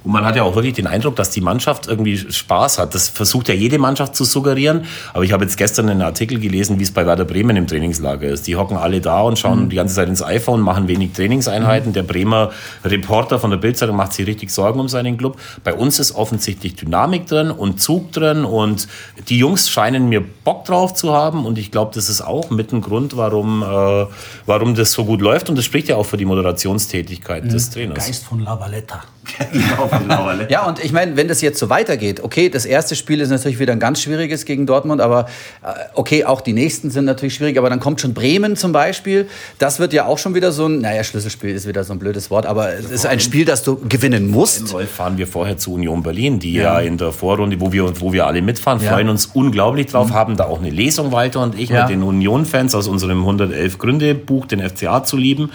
Und 0.06 0.12
man 0.12 0.24
hat 0.24 0.36
ja 0.36 0.44
auch 0.44 0.54
wirklich 0.54 0.74
den 0.74 0.86
Eindruck, 0.86 1.16
dass 1.16 1.30
die 1.30 1.40
Mannschaft 1.40 1.88
irgendwie 1.88 2.16
Spaß 2.16 2.78
hat. 2.78 2.94
Das 2.94 3.08
versucht 3.08 3.48
ja 3.48 3.54
jede 3.54 3.78
Mannschaft 3.80 4.14
zu 4.14 4.24
suggerieren. 4.24 4.84
Aber 5.12 5.24
ich 5.24 5.32
habe 5.32 5.42
jetzt 5.42 5.56
gestern 5.56 5.88
einen 5.88 6.00
Artikel 6.00 6.38
gelesen, 6.38 6.78
wie 6.78 6.84
es 6.84 6.92
bei 6.92 7.04
Werder 7.04 7.24
Bremen 7.24 7.56
im 7.56 7.66
Trainingslager 7.66 8.28
ist. 8.28 8.46
Die 8.46 8.54
hocken 8.54 8.76
alle 8.76 9.00
da 9.00 9.22
und 9.22 9.36
schauen 9.36 9.68
die 9.68 9.74
ganze 9.74 9.96
Zeit 9.96 10.08
ins 10.08 10.22
iPhone, 10.22 10.60
machen 10.60 10.86
wenig 10.86 11.10
Trainingseinheiten. 11.12 11.92
Der 11.92 12.04
Bremer 12.04 12.52
Reporter 12.84 13.40
von 13.40 13.50
der 13.50 13.56
Bildzeitung 13.56 13.96
macht 13.96 14.12
sich 14.12 14.28
richtig 14.28 14.50
Sorgen 14.50 14.78
um 14.78 14.88
seinen 14.88 15.18
Club. 15.18 15.40
Bei 15.64 15.74
uns 15.74 15.98
ist 15.98 16.14
offensichtlich 16.14 16.76
Dynamik 16.76 17.26
drin 17.26 17.50
und 17.50 17.80
Zug 17.80 18.12
drin 18.12 18.44
und 18.44 18.86
die 19.28 19.38
Jungs 19.38 19.68
scheinen 19.68 20.08
mir 20.08 20.20
Bock 20.20 20.66
drauf 20.66 20.94
zu 20.94 21.14
haben. 21.14 21.44
Und 21.46 21.58
ich 21.58 21.72
glaube, 21.72 21.90
das 21.92 22.08
ist 22.08 22.20
auch 22.20 22.50
mit 22.50 22.72
ein 22.72 22.80
Grund, 22.80 23.16
warum, 23.16 23.64
äh, 23.64 24.06
warum 24.46 24.76
das 24.76 24.92
so 24.92 25.04
gut 25.04 25.20
läuft. 25.20 25.50
Und 25.50 25.56
das 25.56 25.64
spricht 25.64 25.88
ja 25.88 25.96
auch 25.96 26.06
für 26.06 26.16
die 26.16 26.26
Moderationstätigkeit 26.26 27.50
des 27.52 27.70
Trainers. 27.70 28.18
von 28.18 28.38
La 28.38 28.60
Valletta. 28.60 29.02
Ja, 30.48 30.66
und 30.66 30.82
ich 30.84 30.92
meine, 30.92 31.16
wenn 31.16 31.28
das 31.28 31.40
jetzt 31.40 31.58
so 31.58 31.68
weitergeht, 31.68 32.22
okay, 32.22 32.48
das 32.48 32.64
erste 32.64 32.96
Spiel 32.96 33.20
ist 33.20 33.30
natürlich 33.30 33.58
wieder 33.58 33.72
ein 33.72 33.80
ganz 33.80 34.00
schwieriges 34.02 34.44
gegen 34.44 34.66
Dortmund, 34.66 35.00
aber 35.00 35.26
äh, 35.62 35.68
okay, 35.94 36.24
auch 36.24 36.40
die 36.40 36.52
nächsten 36.52 36.90
sind 36.90 37.04
natürlich 37.04 37.34
schwierig, 37.34 37.58
aber 37.58 37.68
dann 37.70 37.80
kommt 37.80 38.00
schon 38.00 38.14
Bremen 38.14 38.56
zum 38.56 38.72
Beispiel. 38.72 39.28
Das 39.58 39.78
wird 39.78 39.92
ja 39.92 40.06
auch 40.06 40.18
schon 40.18 40.34
wieder 40.34 40.52
so 40.52 40.66
ein, 40.66 40.80
naja, 40.80 41.02
Schlüsselspiel 41.04 41.50
ist 41.54 41.66
wieder 41.66 41.84
so 41.84 41.92
ein 41.92 41.98
blödes 41.98 42.30
Wort, 42.30 42.46
aber 42.46 42.72
es 42.74 42.90
ist 42.90 43.06
ein 43.06 43.20
Spiel, 43.20 43.44
das 43.44 43.62
du 43.62 43.76
gewinnen 43.88 44.28
musst. 44.30 44.74
Fahren 44.96 45.18
wir 45.18 45.26
vorher 45.26 45.58
zu 45.58 45.74
Union 45.74 46.02
Berlin, 46.02 46.38
die 46.38 46.54
ja, 46.54 46.78
in 46.80 46.96
der 46.98 47.12
Vorrunde, 47.12 47.60
wo 47.60 47.72
wir, 47.72 48.00
wo 48.00 48.12
wir 48.12 48.26
alle 48.26 48.42
mitfahren, 48.42 48.80
Ja. 48.80 48.92
freuen 48.92 49.08
uns 49.08 49.26
unglaublich 49.26 49.86
drauf, 49.86 50.12
haben 50.12 50.36
da 50.36 50.44
auch 50.44 50.58
eine 50.60 50.70
Lesung, 50.70 51.12
Walter 51.12 51.40
und 51.42 51.58
ich, 51.58 51.70
Ja. 51.70 51.82
mit 51.82 51.90
den 51.90 52.02
Union-Fans 52.02 52.74
aus 52.74 52.86
unserem 52.88 53.20
111 53.20 53.78
Gründe 53.78 54.14
Buch, 54.14 54.46
den 54.46 54.60
FCA 54.60 55.02
zu 55.04 55.16
lieben. 55.16 55.50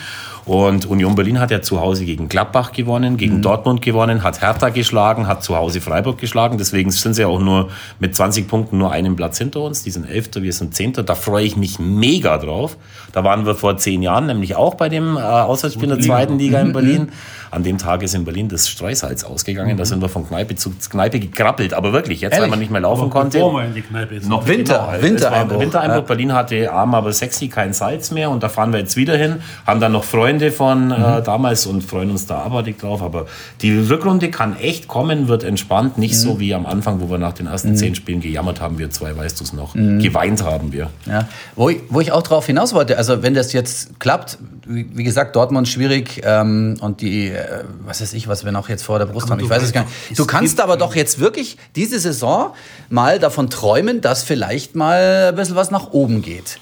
Und 0.46 0.86
Union 0.88 1.14
Berlin 1.16 1.40
hat 1.40 1.52
ja 1.52 1.62
zu 1.62 1.80
Hause 1.80 2.04
gegen 2.06 2.28
Gladbach 2.28 2.72
gewonnen, 2.72 3.16
gegen 3.18 3.38
Mhm. 3.38 3.42
Dortmund 3.44 3.82
gewonnen, 3.82 4.24
hat 4.24 4.42
Hertha 4.42 4.70
geschlagen, 4.70 5.28
hat 5.28 5.44
zu 5.44 5.56
Hause 5.56 5.82
Freiburg 5.82 6.18
geschlagen. 6.18 6.58
Deswegen 6.58 6.90
sind 6.92 7.14
sie 7.14 7.26
auch 7.26 7.40
nur 7.40 7.70
mit 8.00 8.16
20 8.16 8.48
Punkten 8.48 8.78
nur 8.80 8.92
einen 8.92 9.16
Platz 9.16 9.38
hinter 9.38 9.62
uns. 9.62 9.84
Die 9.84 9.92
sind 9.92 10.10
Elfter, 10.10 10.42
wir 10.42 10.54
sind 10.54 10.74
Zehnter. 10.74 11.04
Da 11.04 11.16
freue 11.16 11.46
ich 11.46 11.58
mich 11.58 11.78
mega 11.80 12.38
drauf. 12.38 12.78
Da 13.12 13.24
waren 13.24 13.46
wir 13.46 13.56
vor 13.56 13.78
zehn 13.78 14.02
Jahren 14.02 14.26
nämlich 14.26 14.56
auch 14.56 14.74
bei 14.76 14.90
dem 14.90 15.16
äh, 15.18 15.20
Auswärtsspiel 15.22 15.90
der 15.90 16.00
zweiten 16.00 16.40
Liga 16.40 16.60
Mhm. 16.62 16.68
in 16.68 16.74
Berlin. 16.74 17.10
An 17.52 17.64
dem 17.64 17.78
Tag 17.78 18.02
ist 18.02 18.16
in 18.16 18.24
Berlin 18.26 18.48
das 18.48 18.70
Streusalz 18.70 19.24
ausgegangen. 19.26 19.76
Da 19.78 19.84
sind 19.86 20.02
wir 20.02 20.08
von 20.10 20.26
Kneipe 20.26 20.56
zu 20.56 20.72
Kneipe 20.90 21.20
gekrabbelt. 21.20 21.74
Aber 21.74 21.92
wirklich, 21.94 22.22
jetzt, 22.22 22.32
weil 22.32 22.40
Ehrlich? 22.40 22.50
man 22.50 22.60
nicht 22.60 22.72
mehr 22.72 22.82
laufen 22.82 23.10
konnte. 23.10 23.38
in 23.40 23.74
die 23.76 23.82
Kneipe 23.82 24.16
ist. 24.16 24.30
Noch 24.30 24.48
Winter, 24.48 24.88
halt. 24.88 25.04
Wintereinbruch. 25.04 25.60
Wintereinbruch. 25.60 25.98
Ja. 25.98 26.02
Berlin 26.02 26.34
hatte 26.34 26.72
arm, 26.72 26.96
aber 26.96 27.12
sexy 27.12 27.50
kein 27.50 27.74
Salz 27.74 28.12
mehr. 28.12 28.30
Und 28.30 28.42
da 28.42 28.50
fahren 28.50 28.72
wir 28.72 28.80
jetzt 28.80 28.96
wieder 28.96 29.18
hin. 29.18 29.42
Haben 29.68 29.82
dann 29.82 29.92
noch 29.92 30.06
Freunde 30.06 30.52
von 30.52 30.88
Mhm. 30.88 30.92
äh, 30.94 31.22
damals 31.22 31.66
und 31.66 31.84
freuen 31.84 32.10
uns 32.12 32.26
da 32.26 32.40
abartig 32.44 32.80
drauf. 32.80 33.02
Aber 33.02 33.26
die 33.62 33.78
Rückrunde 33.78 34.30
kann 34.32 34.56
echt 34.58 34.88
kommen, 34.88 35.28
wird 35.28 35.44
entspannt. 35.44 35.98
Nicht 35.98 36.14
Mhm. 36.14 36.18
so 36.18 36.40
wie 36.40 36.54
am 36.54 36.66
Anfang, 36.66 37.02
wo 37.02 37.10
wir 37.10 37.18
nach 37.18 37.34
den 37.34 37.48
ersten 37.48 37.76
zehn 37.76 37.96
Spielen 37.96 38.22
gejammert 38.22 38.62
haben. 38.62 38.80
Wir 38.80 38.90
zwei, 38.92 39.16
weißt 39.16 39.40
du 39.40 39.44
es 39.44 39.52
noch. 39.54 39.74
Geweint 39.74 40.44
haben 40.44 40.72
wir. 40.72 40.90
Ja. 41.06 41.28
Wo, 41.58 41.70
ich, 41.70 41.80
wo 41.90 42.00
ich 42.00 42.12
auch 42.14 42.24
drauf 42.24 42.46
hinaus 42.46 42.74
wollte, 42.74 42.98
also 42.98 43.22
wenn 43.24 43.34
das 43.34 43.52
jetzt 43.52 44.00
klappt, 44.00 44.38
wie, 44.66 44.88
wie 44.94 45.04
gesagt, 45.04 45.36
Dortmund 45.36 45.68
schwierig 45.68 46.22
ähm, 46.24 46.78
und 46.82 47.02
die, 47.02 47.34
äh, 47.42 47.64
was 47.86 48.02
weiß 48.02 48.14
ich, 48.14 48.28
was 48.28 48.46
wir 48.46 48.52
noch 48.52 48.70
jetzt 48.70 48.84
vor 48.84 49.00
der 49.00 49.06
Brust 49.06 49.30
haben, 49.30 49.40
ich 49.40 49.50
weiß 49.50 49.64
es 49.64 49.72
gar 49.72 49.86
nicht. 49.86 50.20
Du 50.20 50.26
kannst 50.26 50.60
aber 50.60 50.78
doch 50.78 50.96
jetzt 50.96 51.20
wirklich 51.20 51.58
diese 51.76 52.00
Saison 52.00 52.54
mal 52.90 53.20
davon 53.20 53.50
träumen, 53.50 54.02
dass 54.02 54.24
vielleicht 54.24 54.76
mal 54.76 55.30
ein 55.30 55.36
bisschen 55.36 55.56
was 55.56 55.72
nach 55.72 55.92
oben 55.92 56.22
geht. 56.22 56.60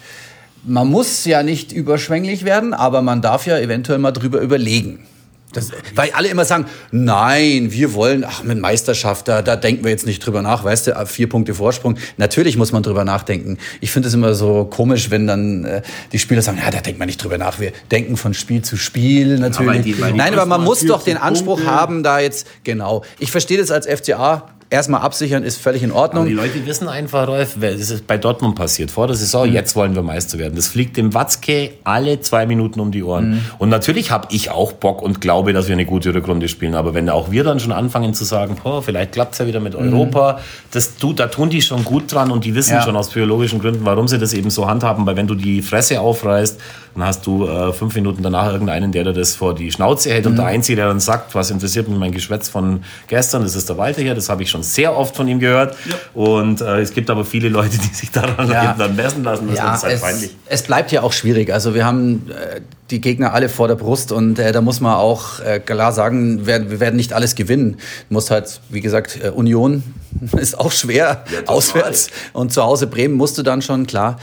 Man 0.63 0.87
muss 0.87 1.25
ja 1.25 1.43
nicht 1.43 1.71
überschwänglich 1.71 2.43
werden, 2.43 2.73
aber 2.73 3.01
man 3.01 3.21
darf 3.21 3.45
ja 3.45 3.57
eventuell 3.57 3.99
mal 3.99 4.11
drüber 4.11 4.41
überlegen. 4.41 5.05
Das, 5.51 5.71
weil 5.95 6.11
alle 6.11 6.27
immer 6.27 6.45
sagen, 6.45 6.65
nein, 6.91 7.71
wir 7.71 7.93
wollen, 7.95 8.23
ach, 8.23 8.43
mit 8.43 8.59
Meisterschaft, 8.59 9.27
da, 9.27 9.41
da 9.41 9.55
denken 9.55 9.83
wir 9.83 9.89
jetzt 9.91 10.05
nicht 10.05 10.19
drüber 10.25 10.41
nach, 10.43 10.63
weißt 10.63 10.87
du, 10.87 11.05
vier 11.07 11.27
Punkte 11.27 11.55
Vorsprung. 11.55 11.97
Natürlich 12.17 12.55
muss 12.55 12.71
man 12.71 12.83
drüber 12.83 13.03
nachdenken. 13.03 13.57
Ich 13.81 13.91
finde 13.91 14.09
es 14.09 14.13
immer 14.13 14.35
so 14.35 14.65
komisch, 14.65 15.09
wenn 15.09 15.25
dann 15.25 15.65
äh, 15.65 15.81
die 16.11 16.19
Spieler 16.19 16.41
sagen, 16.43 16.59
ja, 16.63 16.69
da 16.69 16.81
denkt 16.81 16.99
man 16.99 17.07
nicht 17.07 17.23
drüber 17.23 17.37
nach. 17.39 17.59
Wir 17.59 17.71
denken 17.89 18.15
von 18.15 18.33
Spiel 18.35 18.61
zu 18.61 18.77
Spiel 18.77 19.39
natürlich. 19.39 19.67
weil 19.73 19.81
die- 19.81 19.99
weil 20.01 20.11
die 20.11 20.17
nein, 20.19 20.33
aber 20.33 20.45
man 20.45 20.63
muss 20.63 20.85
doch 20.85 21.03
den 21.03 21.13
40 21.17 21.23
Anspruch 21.23 21.55
Punkte. 21.57 21.71
haben, 21.71 22.03
da 22.03 22.19
jetzt, 22.19 22.45
genau. 22.63 23.03
Ich 23.17 23.31
verstehe 23.31 23.57
das 23.57 23.71
als 23.71 23.87
FCA. 23.87 24.49
Erstmal 24.71 25.01
absichern 25.01 25.41
ist 25.41 25.57
völlig 25.59 25.81
in 25.81 25.89
Aber 25.89 26.01
Ordnung. 26.01 26.25
die 26.27 26.33
Leute 26.33 26.63
wissen 26.67 26.87
einfach, 26.87 27.27
Rolf, 27.27 27.55
das 27.59 27.89
ist 27.89 28.05
bei 28.05 28.19
Dortmund 28.19 28.53
passiert. 28.53 28.91
Vor 28.91 29.07
der 29.07 29.15
Saison, 29.15 29.47
Mhm. 29.47 29.53
jetzt 29.55 29.75
wollen 29.75 29.95
wir 29.95 30.03
Meister 30.03 30.37
werden. 30.37 30.55
Das 30.55 30.67
fliegt 30.67 30.95
dem 30.95 31.15
Watzke 31.15 31.71
alle 31.83 32.19
zwei 32.21 32.45
Minuten 32.45 32.79
um 32.79 32.91
die 32.91 33.01
Ohren. 33.01 33.31
Mhm. 33.31 33.41
Und 33.57 33.69
natürlich 33.69 34.11
habe 34.11 34.27
ich 34.29 34.51
auch 34.51 34.73
Bock 34.73 35.01
und 35.01 35.21
glaube, 35.21 35.53
dass 35.53 35.67
wir 35.69 35.73
eine 35.73 35.85
gute 35.87 36.13
Rückrunde 36.13 36.47
spielen. 36.47 36.75
Aber 36.75 36.93
wenn 36.93 37.09
auch 37.09 37.31
wir 37.31 37.43
dann 37.43 37.59
schon 37.59 37.71
anfangen 37.71 38.13
zu 38.13 38.25
sagen, 38.25 38.57
oh, 38.63 38.81
vielleicht 38.81 39.13
klappt's 39.13 39.39
ja 39.39 39.47
wieder 39.47 39.59
mit 39.59 39.73
Europa, 39.73 40.39
das 40.69 40.97
tut, 40.97 41.19
da 41.19 41.25
tun 41.27 41.49
die 41.49 41.63
schon 41.63 41.83
gut 41.83 42.13
dran 42.13 42.29
und 42.29 42.45
die 42.45 42.53
wissen 42.53 42.73
Mhm. 42.73 42.77
Ja. 42.77 42.83
schon 42.83 42.95
aus 42.95 43.09
biologischen 43.09 43.59
Gründen, 43.59 43.85
warum 43.85 44.07
sie 44.07 44.19
das 44.19 44.33
eben 44.33 44.51
so 44.51 44.67
handhaben. 44.67 45.03
Weil 45.07 45.15
wenn 45.15 45.25
du 45.25 45.33
die 45.33 45.63
Fresse 45.63 45.99
aufreißt, 45.99 46.59
Dann 46.95 47.03
hast 47.05 47.25
du 47.25 47.47
äh, 47.47 47.71
fünf 47.73 47.95
Minuten 47.95 48.23
danach 48.23 48.51
irgendeinen, 48.51 48.91
der 48.91 49.03
dir 49.03 49.13
das 49.13 49.35
vor 49.35 49.55
die 49.55 49.71
Schnauze 49.71 50.09
hält 50.11 50.25
und 50.27 50.35
der 50.35 50.45
Einzige, 50.45 50.77
der 50.77 50.87
dann 50.87 50.99
sagt, 50.99 51.33
was 51.35 51.49
interessiert 51.51 51.87
mich 51.87 51.97
mein 51.97 52.11
Geschwätz 52.11 52.49
von 52.49 52.83
gestern, 53.07 53.43
das 53.43 53.55
ist 53.55 53.69
der 53.69 53.77
Walter 53.77 54.01
hier, 54.01 54.15
das 54.15 54.29
habe 54.29 54.43
ich 54.43 54.49
schon 54.49 54.63
sehr 54.63 54.95
oft 54.97 55.15
von 55.15 55.27
ihm 55.27 55.39
gehört. 55.39 55.75
Und 56.13 56.61
äh, 56.61 56.79
es 56.81 56.93
gibt 56.93 57.09
aber 57.09 57.23
viele 57.25 57.49
Leute, 57.49 57.77
die 57.77 57.95
sich 57.95 58.11
daran 58.11 58.49
Ja. 58.51 58.71
eben 58.71 58.79
dann 58.79 58.95
messen 58.95 59.23
lassen. 59.23 59.47
Das 59.49 59.57
Ja, 59.57 59.75
ist 59.75 59.83
halt 59.83 59.93
es, 59.95 60.01
peinlich. 60.01 60.35
es 60.47 60.63
bleibt 60.63 60.91
ja 60.91 61.01
auch 61.03 61.13
schwierig. 61.13 61.53
Also 61.53 61.73
wir 61.75 61.85
haben 61.85 62.29
äh, 62.29 62.61
die 62.89 63.01
Gegner 63.01 63.33
alle 63.33 63.49
vor 63.49 63.67
der 63.67 63.75
Brust 63.75 64.11
und 64.11 64.39
äh, 64.39 64.51
da 64.51 64.61
muss 64.61 64.79
man 64.81 64.95
auch 64.95 65.39
äh, 65.41 65.59
klar 65.59 65.91
sagen, 65.93 66.47
wir, 66.47 66.69
wir 66.71 66.79
werden 66.79 66.95
nicht 66.95 67.13
alles 67.13 67.35
gewinnen. 67.35 67.73
Du 68.09 68.13
musst 68.15 68.31
halt, 68.31 68.59
wie 68.69 68.81
gesagt, 68.81 69.19
äh, 69.23 69.29
Union 69.29 69.83
ist 70.39 70.57
auch 70.59 70.71
schwer 70.71 71.23
Ja, 71.31 71.47
auswärts 71.47 72.09
und 72.33 72.51
zu 72.51 72.63
Hause 72.63 72.87
Bremen 72.87 73.13
musst 73.15 73.37
du 73.37 73.43
dann 73.43 73.61
schon, 73.61 73.85
klar. 73.85 74.17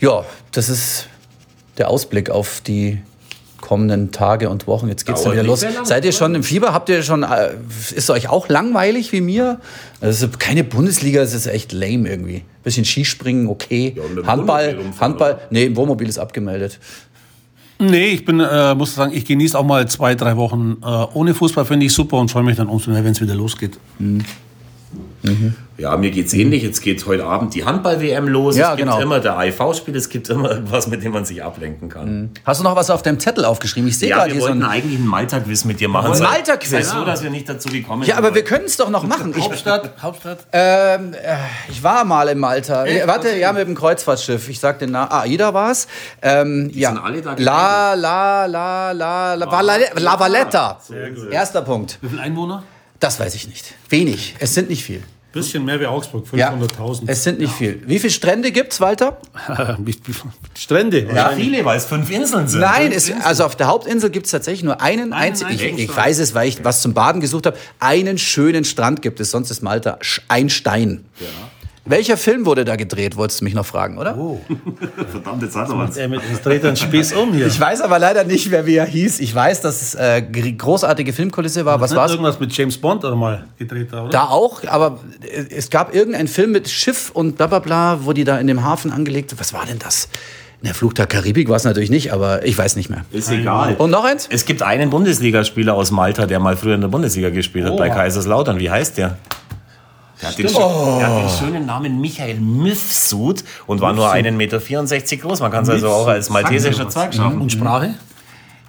Ja, 0.00 0.24
das 0.52 0.68
ist 0.68 1.06
der 1.78 1.88
Ausblick 1.88 2.30
auf 2.30 2.60
die 2.60 2.98
kommenden 3.60 4.12
Tage 4.12 4.48
und 4.48 4.66
Wochen. 4.66 4.88
Jetzt 4.88 5.04
geht's 5.04 5.22
dann 5.22 5.32
Dauert 5.34 5.44
wieder 5.44 5.46
los. 5.46 5.62
lang, 5.62 5.84
Seid 5.84 6.04
ihr 6.04 6.12
schon 6.12 6.34
im 6.34 6.42
Fieber? 6.42 6.72
Habt 6.72 6.88
ihr 6.88 7.02
schon, 7.02 7.22
äh, 7.22 7.50
ist 7.94 8.08
euch 8.10 8.28
auch 8.28 8.48
langweilig 8.48 9.12
wie 9.12 9.20
mir? 9.20 9.60
Es 10.00 10.22
ist 10.22 10.38
keine 10.38 10.64
Bundesliga, 10.64 11.20
es 11.22 11.34
ist 11.34 11.46
echt 11.46 11.72
lame 11.72 12.08
irgendwie. 12.08 12.44
Bisschen 12.62 12.84
Skispringen, 12.84 13.48
okay. 13.48 13.94
Ja, 13.96 14.26
Handball, 14.26 14.78
Handball, 15.00 15.32
oder? 15.34 15.42
nee, 15.50 15.64
im 15.64 15.76
Wohnmobil 15.76 16.08
ist 16.08 16.18
abgemeldet. 16.18 16.78
Nee, 17.80 18.08
ich 18.08 18.24
bin, 18.24 18.40
äh, 18.40 18.74
muss 18.74 18.94
sagen, 18.94 19.12
ich 19.14 19.24
genieße 19.24 19.56
auch 19.56 19.64
mal 19.64 19.86
zwei, 19.88 20.14
drei 20.16 20.36
Wochen 20.36 20.78
äh, 20.82 20.86
ohne 20.86 21.34
Fußball, 21.34 21.64
finde 21.64 21.86
ich 21.86 21.92
super 21.92 22.16
und 22.18 22.30
freue 22.30 22.42
mich 22.42 22.56
dann 22.56 22.68
umso 22.68 22.90
mehr, 22.90 23.04
wenn 23.04 23.12
es 23.12 23.20
wieder 23.20 23.36
losgeht. 23.36 23.78
Ja, 25.76 25.96
mir 25.96 26.10
geht's 26.10 26.32
ähnlich. 26.32 26.62
Jetzt 26.62 26.80
geht 26.80 27.06
heute 27.06 27.24
Abend 27.24 27.54
die 27.54 27.64
Handball-WM 27.64 28.26
los. 28.26 28.56
Ja, 28.56 28.70
es 28.72 28.76
gibt 28.78 28.88
genau. 28.88 29.00
immer 29.00 29.20
der 29.20 29.36
AIV-Spiel, 29.38 29.94
es 29.94 30.08
gibt 30.08 30.28
immer 30.28 30.50
irgendwas, 30.50 30.88
mit 30.88 31.04
dem 31.04 31.12
man 31.12 31.24
sich 31.24 31.42
ablenken 31.44 31.88
kann. 31.88 32.30
Hast 32.44 32.60
du 32.60 32.64
noch 32.64 32.74
was 32.74 32.90
auf 32.90 33.02
deinem 33.02 33.20
Zettel 33.20 33.44
aufgeschrieben? 33.44 33.88
Ich 33.88 33.98
sehe 33.98 34.08
Ja, 34.08 34.16
gerade 34.16 34.30
wir 34.30 34.34
hier 34.34 34.42
so 34.42 34.48
wollten 34.48 34.62
ein. 34.64 34.70
eigentlich 34.70 34.98
einen 34.98 35.06
Malta-Quiz 35.06 35.64
mit 35.66 35.78
dir 35.80 35.88
machen. 35.88 36.12
Ein 36.12 36.20
Malta-Quiz? 36.22 36.70
Sei 36.70 36.82
so, 36.82 37.04
dass 37.04 37.22
wir 37.22 37.30
nicht 37.30 37.48
dazu 37.48 37.68
gekommen 37.68 38.02
Ja, 38.04 38.16
aber 38.16 38.30
wir 38.34 38.40
sind. 38.40 38.48
können 38.48 38.64
es 38.64 38.76
doch 38.76 38.90
noch 38.90 39.04
machen. 39.04 39.32
Ich, 39.36 39.44
Hauptstadt, 39.44 39.92
Hauptstadt. 40.02 40.38
ähm, 40.52 41.12
äh, 41.12 41.36
ich 41.70 41.82
war 41.84 42.04
mal 42.04 42.28
in 42.28 42.38
Malta. 42.38 42.84
Äh, 42.86 43.06
Warte, 43.06 43.36
ja, 43.36 43.52
mit 43.52 43.68
dem 43.68 43.74
Kreuzfahrtschiff. 43.76 44.48
Ich 44.48 44.58
sag 44.58 44.78
den 44.80 44.90
Namen. 44.90 45.12
Ah, 45.12 45.20
Aida 45.20 45.54
war's. 45.54 45.86
Ähm, 46.22 46.70
ja. 46.74 46.90
sind 46.90 46.98
alle 47.04 47.20
da 47.22 47.34
La, 47.38 47.94
la, 47.94 48.46
la, 48.46 48.92
la, 48.92 49.34
la, 49.34 49.46
Vala- 49.46 49.78
la 50.00 50.18
Valletta. 50.18 50.78
Erster 51.30 51.62
Punkt. 51.62 51.98
Wie 52.00 52.08
viele 52.08 52.22
Einwohner? 52.22 52.64
Das 53.00 53.20
weiß 53.20 53.34
ich 53.34 53.46
nicht. 53.48 53.74
Wenig. 53.88 54.34
Es 54.38 54.54
sind 54.54 54.68
nicht 54.68 54.82
viel. 54.84 55.02
Bisschen 55.30 55.64
mehr 55.64 55.78
wie 55.78 55.86
Augsburg, 55.86 56.24
Ja, 56.32 56.52
500.000. 56.54 57.02
es 57.06 57.22
sind 57.22 57.38
nicht 57.38 57.52
viel. 57.52 57.82
Wie 57.86 57.98
viele 57.98 58.10
Strände 58.12 58.50
gibt's, 58.50 58.80
Walter? 58.80 59.18
Wie- 59.78 59.94
wie- 60.06 60.14
Strände. 60.58 61.06
Ja, 61.14 61.32
viele, 61.36 61.64
weil 61.66 61.76
es 61.76 61.84
fünf 61.84 62.10
Inseln 62.10 62.48
sind. 62.48 62.60
Nein, 62.60 62.90
es, 62.92 63.08
Inseln. 63.08 63.22
also 63.26 63.44
auf 63.44 63.54
der 63.54 63.66
Hauptinsel 63.66 64.08
gibt 64.08 64.24
es 64.24 64.32
tatsächlich 64.32 64.64
nur 64.64 64.80
einen 64.80 65.12
einzigen. 65.12 65.50
Ich, 65.50 65.62
einzigen 65.62 65.78
ich 65.78 65.94
weiß 65.94 66.18
es, 66.18 66.34
weil 66.34 66.48
ich 66.48 66.64
was 66.64 66.80
zum 66.80 66.94
Baden 66.94 67.20
gesucht 67.20 67.44
habe. 67.44 67.58
Einen 67.78 68.16
schönen 68.16 68.64
Strand 68.64 69.02
gibt 69.02 69.20
es, 69.20 69.30
sonst 69.30 69.50
ist 69.50 69.62
Malta 69.62 69.98
sch- 70.00 70.22
ein 70.28 70.48
Stein. 70.48 71.04
Welcher 71.88 72.16
Film 72.16 72.46
wurde 72.46 72.64
da 72.64 72.76
gedreht, 72.76 73.16
wolltest 73.16 73.40
du 73.40 73.44
mich 73.44 73.54
noch 73.54 73.66
fragen, 73.66 73.98
oder? 73.98 74.14
Verdammt, 75.10 75.42
jetzt 75.42 75.56
hat 75.56 75.68
er 75.68 75.78
was. 75.78 75.96
Er 75.96 76.08
dreht 76.08 76.64
einen 76.64 76.76
Spieß 76.76 77.14
um 77.14 77.32
hier. 77.32 77.46
Ich 77.46 77.58
weiß 77.58 77.80
aber 77.80 77.98
leider 77.98 78.24
nicht 78.24 78.50
mehr, 78.50 78.66
wie 78.66 78.76
er 78.76 78.86
hieß. 78.86 79.20
Ich 79.20 79.34
weiß, 79.34 79.60
dass 79.62 79.80
es 79.82 79.94
äh, 79.94 80.22
gr- 80.22 80.52
großartige 80.52 81.12
Filmkulisse 81.12 81.64
war. 81.64 81.80
Was 81.80 81.90
Nicht 81.90 81.98
war's? 81.98 82.10
Irgendwas 82.12 82.38
mit 82.38 82.52
James 82.56 82.76
Bond 82.78 83.04
oder 83.04 83.16
mal 83.16 83.44
gedreht, 83.58 83.92
oder? 83.92 84.08
Da 84.10 84.24
auch, 84.24 84.62
aber 84.66 85.00
äh, 85.22 85.44
es 85.54 85.70
gab 85.70 85.94
irgendeinen 85.94 86.28
Film 86.28 86.52
mit 86.52 86.68
Schiff 86.68 87.10
und 87.12 87.36
bla 87.36 87.46
bla 87.46 87.58
bla, 87.60 87.98
wo 88.04 88.12
die 88.12 88.24
da 88.24 88.38
in 88.38 88.46
dem 88.46 88.62
Hafen 88.64 88.92
angelegt 88.92 89.34
Was 89.38 89.52
war 89.52 89.64
denn 89.66 89.78
das? 89.78 90.08
In 90.60 90.66
der 90.66 90.74
Fluch 90.74 90.92
der 90.92 91.06
Karibik 91.06 91.48
war 91.48 91.54
es 91.56 91.62
natürlich 91.64 91.88
nicht, 91.90 92.12
aber 92.12 92.44
ich 92.44 92.58
weiß 92.58 92.74
nicht 92.74 92.90
mehr. 92.90 93.04
Ist 93.12 93.30
egal. 93.30 93.76
Und 93.78 93.90
noch 93.92 94.04
eins? 94.04 94.28
Es 94.30 94.44
gibt 94.44 94.60
einen 94.62 94.90
Bundesligaspieler 94.90 95.72
aus 95.74 95.92
Malta, 95.92 96.26
der 96.26 96.40
mal 96.40 96.56
früher 96.56 96.74
in 96.74 96.80
der 96.80 96.88
Bundesliga 96.88 97.30
gespielt 97.30 97.64
hat, 97.66 97.76
bei 97.76 97.88
Kaiserslautern. 97.88 98.58
Wie 98.58 98.68
heißt 98.68 98.98
der? 98.98 99.18
Der 100.20 100.28
hat, 100.30 100.38
den, 100.38 100.46
schö- 100.48 100.98
der 100.98 101.06
hat 101.08 101.22
den 101.22 101.38
schönen 101.38 101.66
Namen 101.66 102.00
Michael 102.00 102.40
Mifsud 102.40 103.44
und 103.66 103.80
war 103.80 103.92
nur 103.92 104.12
1,64 104.12 104.32
Meter 104.32 104.58
groß. 105.16 105.40
Man 105.40 105.50
kann 105.50 105.62
es 105.62 105.68
also 105.70 105.88
auch 105.88 106.06
als 106.08 106.28
maltesischer 106.30 106.88
Zeug 106.88 107.14
schaffen. 107.14 107.40
Und 107.40 107.52
Sprache? 107.52 107.94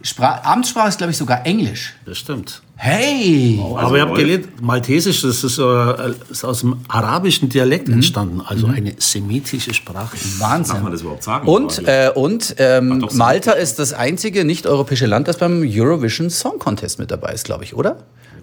Spra 0.01 0.39
Amtssprache 0.45 0.87
ist, 0.89 0.97
glaube 0.97 1.11
ich, 1.11 1.17
sogar 1.17 1.45
Englisch. 1.45 1.93
Das 2.05 2.17
stimmt. 2.17 2.61
Hey! 2.77 3.59
Aber 3.75 3.95
ich 3.95 4.01
habe 4.01 4.11
Wolf. 4.11 4.19
gelesen, 4.21 4.47
Maltesisch, 4.61 5.23
das 5.23 5.43
ist, 5.43 5.57
äh, 5.59 6.11
ist 6.31 6.45
aus 6.45 6.61
dem 6.61 6.77
arabischen 6.87 7.49
Dialekt 7.49 7.89
entstanden. 7.89 8.39
Also 8.45 8.67
eine 8.67 8.93
semitische 8.97 9.73
Sprache. 9.73 10.15
Wahnsinn. 10.37 10.81
man 10.83 10.93
das 10.93 11.01
überhaupt 11.01 11.23
sagen? 11.23 11.45
Und, 11.49 11.85
äh, 11.85 12.11
und 12.15 12.55
ähm, 12.59 13.05
Malta 13.11 13.51
ist 13.51 13.79
das 13.79 13.91
einzige 13.91 14.45
nicht-europäische 14.45 15.05
Land, 15.07 15.27
das 15.27 15.37
beim 15.37 15.63
Eurovision 15.69 16.29
Song 16.29 16.59
Contest 16.59 16.99
mit 16.99 17.11
dabei 17.11 17.33
ist, 17.33 17.43
glaube 17.43 17.65
ich, 17.65 17.75
oder? 17.75 17.97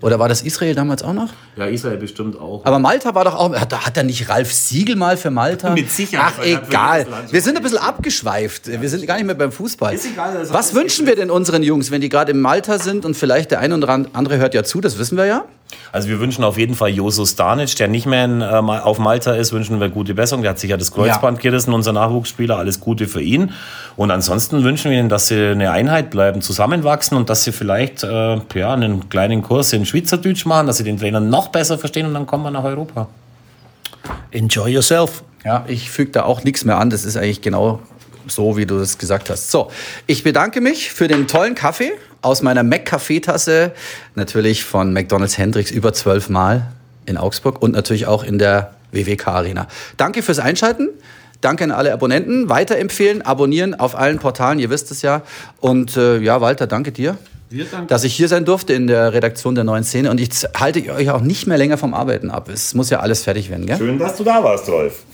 Oder 0.06 0.20
war 0.20 0.28
das 0.28 0.42
Israel 0.42 0.76
damals 0.76 1.02
auch 1.02 1.12
noch? 1.12 1.30
ja, 1.56 1.66
Israel 1.66 1.96
bestimmt 1.96 2.38
auch. 2.38 2.64
Aber 2.64 2.78
Malta 2.78 3.12
war 3.16 3.24
doch 3.24 3.34
auch. 3.34 3.52
Hat, 3.52 3.72
hat 3.86 3.96
er 3.96 4.04
nicht 4.04 4.28
Ralf 4.28 4.52
Siegel 4.52 4.94
mal 4.94 5.16
für 5.16 5.32
Malta? 5.32 5.70
Mit 5.74 5.90
Sicherheit, 5.90 6.34
Ach, 6.38 6.44
egal. 6.44 7.06
Wir 7.32 7.42
sind 7.42 7.56
ein 7.56 7.62
bisschen 7.64 7.78
abgeschweift. 7.78 8.68
Wir 8.68 8.88
sind 8.88 9.04
gar 9.04 9.16
nicht 9.16 9.26
mehr 9.26 9.34
beim 9.34 9.50
Fußball. 9.50 9.92
Ist 9.94 10.06
egal, 10.06 10.40
ist 10.40 10.52
Was 10.52 10.74
wünschen 10.74 11.08
wir 11.08 11.16
denn 11.16 11.28
unseren 11.28 11.64
Jungs, 11.64 11.90
wenn 11.90 12.00
die 12.00 12.08
gerade 12.08 12.30
in 12.30 12.40
Malta 12.40 12.78
sind 12.78 13.04
und 13.04 13.16
vielleicht 13.16 13.50
der 13.50 13.58
eine 13.58 13.76
oder 13.76 14.06
andere 14.12 14.38
hört 14.38 14.54
ja 14.54 14.62
zu, 14.62 14.80
das 14.80 14.96
wissen 14.96 15.18
wir 15.18 15.26
ja. 15.26 15.44
Also 15.92 16.08
wir 16.08 16.20
wünschen 16.20 16.44
auf 16.44 16.58
jeden 16.58 16.74
Fall 16.74 16.90
Joso 16.90 17.24
Stanic, 17.24 17.74
der 17.76 17.88
nicht 17.88 18.06
mehr 18.06 18.24
in, 18.24 18.40
äh, 18.40 18.44
auf 18.44 18.98
Malta 18.98 19.32
ist, 19.32 19.52
wünschen 19.52 19.80
wir 19.80 19.88
gute 19.88 20.14
Besserung. 20.14 20.42
Der 20.42 20.50
hat 20.50 20.58
sich 20.58 20.70
ja 20.70 20.76
das 20.76 20.92
Kreuzband 20.92 21.40
gerissen, 21.40 21.72
unser 21.72 21.92
Nachwuchsspieler. 21.92 22.58
Alles 22.58 22.80
Gute 22.80 23.06
für 23.06 23.20
ihn. 23.20 23.52
Und 23.96 24.10
ansonsten 24.10 24.62
wünschen 24.62 24.90
wir 24.90 24.98
ihnen, 24.98 25.08
dass 25.08 25.28
sie 25.28 25.50
eine 25.50 25.70
Einheit 25.70 26.10
bleiben, 26.10 26.42
zusammenwachsen 26.42 27.16
und 27.16 27.30
dass 27.30 27.44
sie 27.44 27.52
vielleicht 27.52 28.04
äh, 28.04 28.38
ja, 28.54 28.72
einen 28.72 29.08
kleinen 29.08 29.42
Kurs 29.42 29.72
in 29.72 29.86
Schweizerdeutsch 29.86 30.46
machen, 30.46 30.66
dass 30.66 30.76
sie 30.76 30.84
den 30.84 30.98
Trainer 30.98 31.20
noch 31.20 31.48
besser 31.48 31.78
verstehen 31.78 32.06
und 32.06 32.14
dann 32.14 32.26
kommen 32.26 32.44
wir 32.44 32.50
nach 32.50 32.64
Europa. 32.64 33.08
Enjoy 34.30 34.70
yourself. 34.70 35.24
Ja, 35.44 35.64
ich 35.68 35.90
füge 35.90 36.12
da 36.12 36.24
auch 36.24 36.44
nichts 36.44 36.64
mehr 36.64 36.78
an. 36.78 36.90
Das 36.90 37.04
ist 37.04 37.16
eigentlich 37.16 37.40
genau 37.40 37.80
so, 38.28 38.56
wie 38.56 38.66
du 38.66 38.78
das 38.78 38.98
gesagt 38.98 39.30
hast. 39.30 39.50
So, 39.50 39.70
ich 40.06 40.22
bedanke 40.22 40.60
mich 40.60 40.92
für 40.92 41.08
den 41.08 41.28
tollen 41.28 41.54
Kaffee 41.54 41.92
aus 42.26 42.42
meiner 42.42 42.64
Mac-Kaffeetasse. 42.64 43.70
Natürlich 44.16 44.64
von 44.64 44.92
McDonald's 44.92 45.38
Hendricks 45.38 45.70
über 45.70 45.92
zwölf 45.92 46.28
Mal 46.28 46.72
in 47.06 47.16
Augsburg 47.16 47.62
und 47.62 47.72
natürlich 47.72 48.06
auch 48.06 48.24
in 48.24 48.38
der 48.38 48.74
WWK 48.90 49.28
Arena. 49.28 49.68
Danke 49.96 50.22
fürs 50.22 50.40
Einschalten. 50.40 50.88
Danke 51.40 51.64
an 51.64 51.70
alle 51.70 51.92
Abonnenten. 51.92 52.48
Weiterempfehlen, 52.48 53.22
abonnieren 53.22 53.74
auf 53.74 53.94
allen 53.96 54.18
Portalen, 54.18 54.58
ihr 54.58 54.70
wisst 54.70 54.90
es 54.90 55.02
ja. 55.02 55.22
Und 55.60 55.96
äh, 55.96 56.18
ja, 56.18 56.40
Walter, 56.40 56.66
danke 56.66 56.90
dir. 56.90 57.16
Wir 57.48 57.64
danken. 57.64 57.86
Dass 57.86 58.02
ich 58.02 58.14
hier 58.14 58.26
sein 58.26 58.44
durfte 58.44 58.72
in 58.72 58.88
der 58.88 59.12
Redaktion 59.12 59.54
der 59.54 59.62
neuen 59.62 59.84
Szene. 59.84 60.10
Und 60.10 60.18
jetzt 60.18 60.48
halte 60.58 60.80
ich 60.80 60.90
euch 60.90 61.10
auch 61.10 61.20
nicht 61.20 61.46
mehr 61.46 61.58
länger 61.58 61.78
vom 61.78 61.94
Arbeiten 61.94 62.30
ab. 62.32 62.48
Es 62.48 62.74
muss 62.74 62.90
ja 62.90 62.98
alles 63.00 63.22
fertig 63.22 63.50
werden, 63.50 63.66
gell? 63.66 63.78
Schön, 63.78 64.00
dass 64.00 64.16
du 64.16 64.24
da 64.24 64.42
warst, 64.42 64.68
Rolf. 64.68 65.04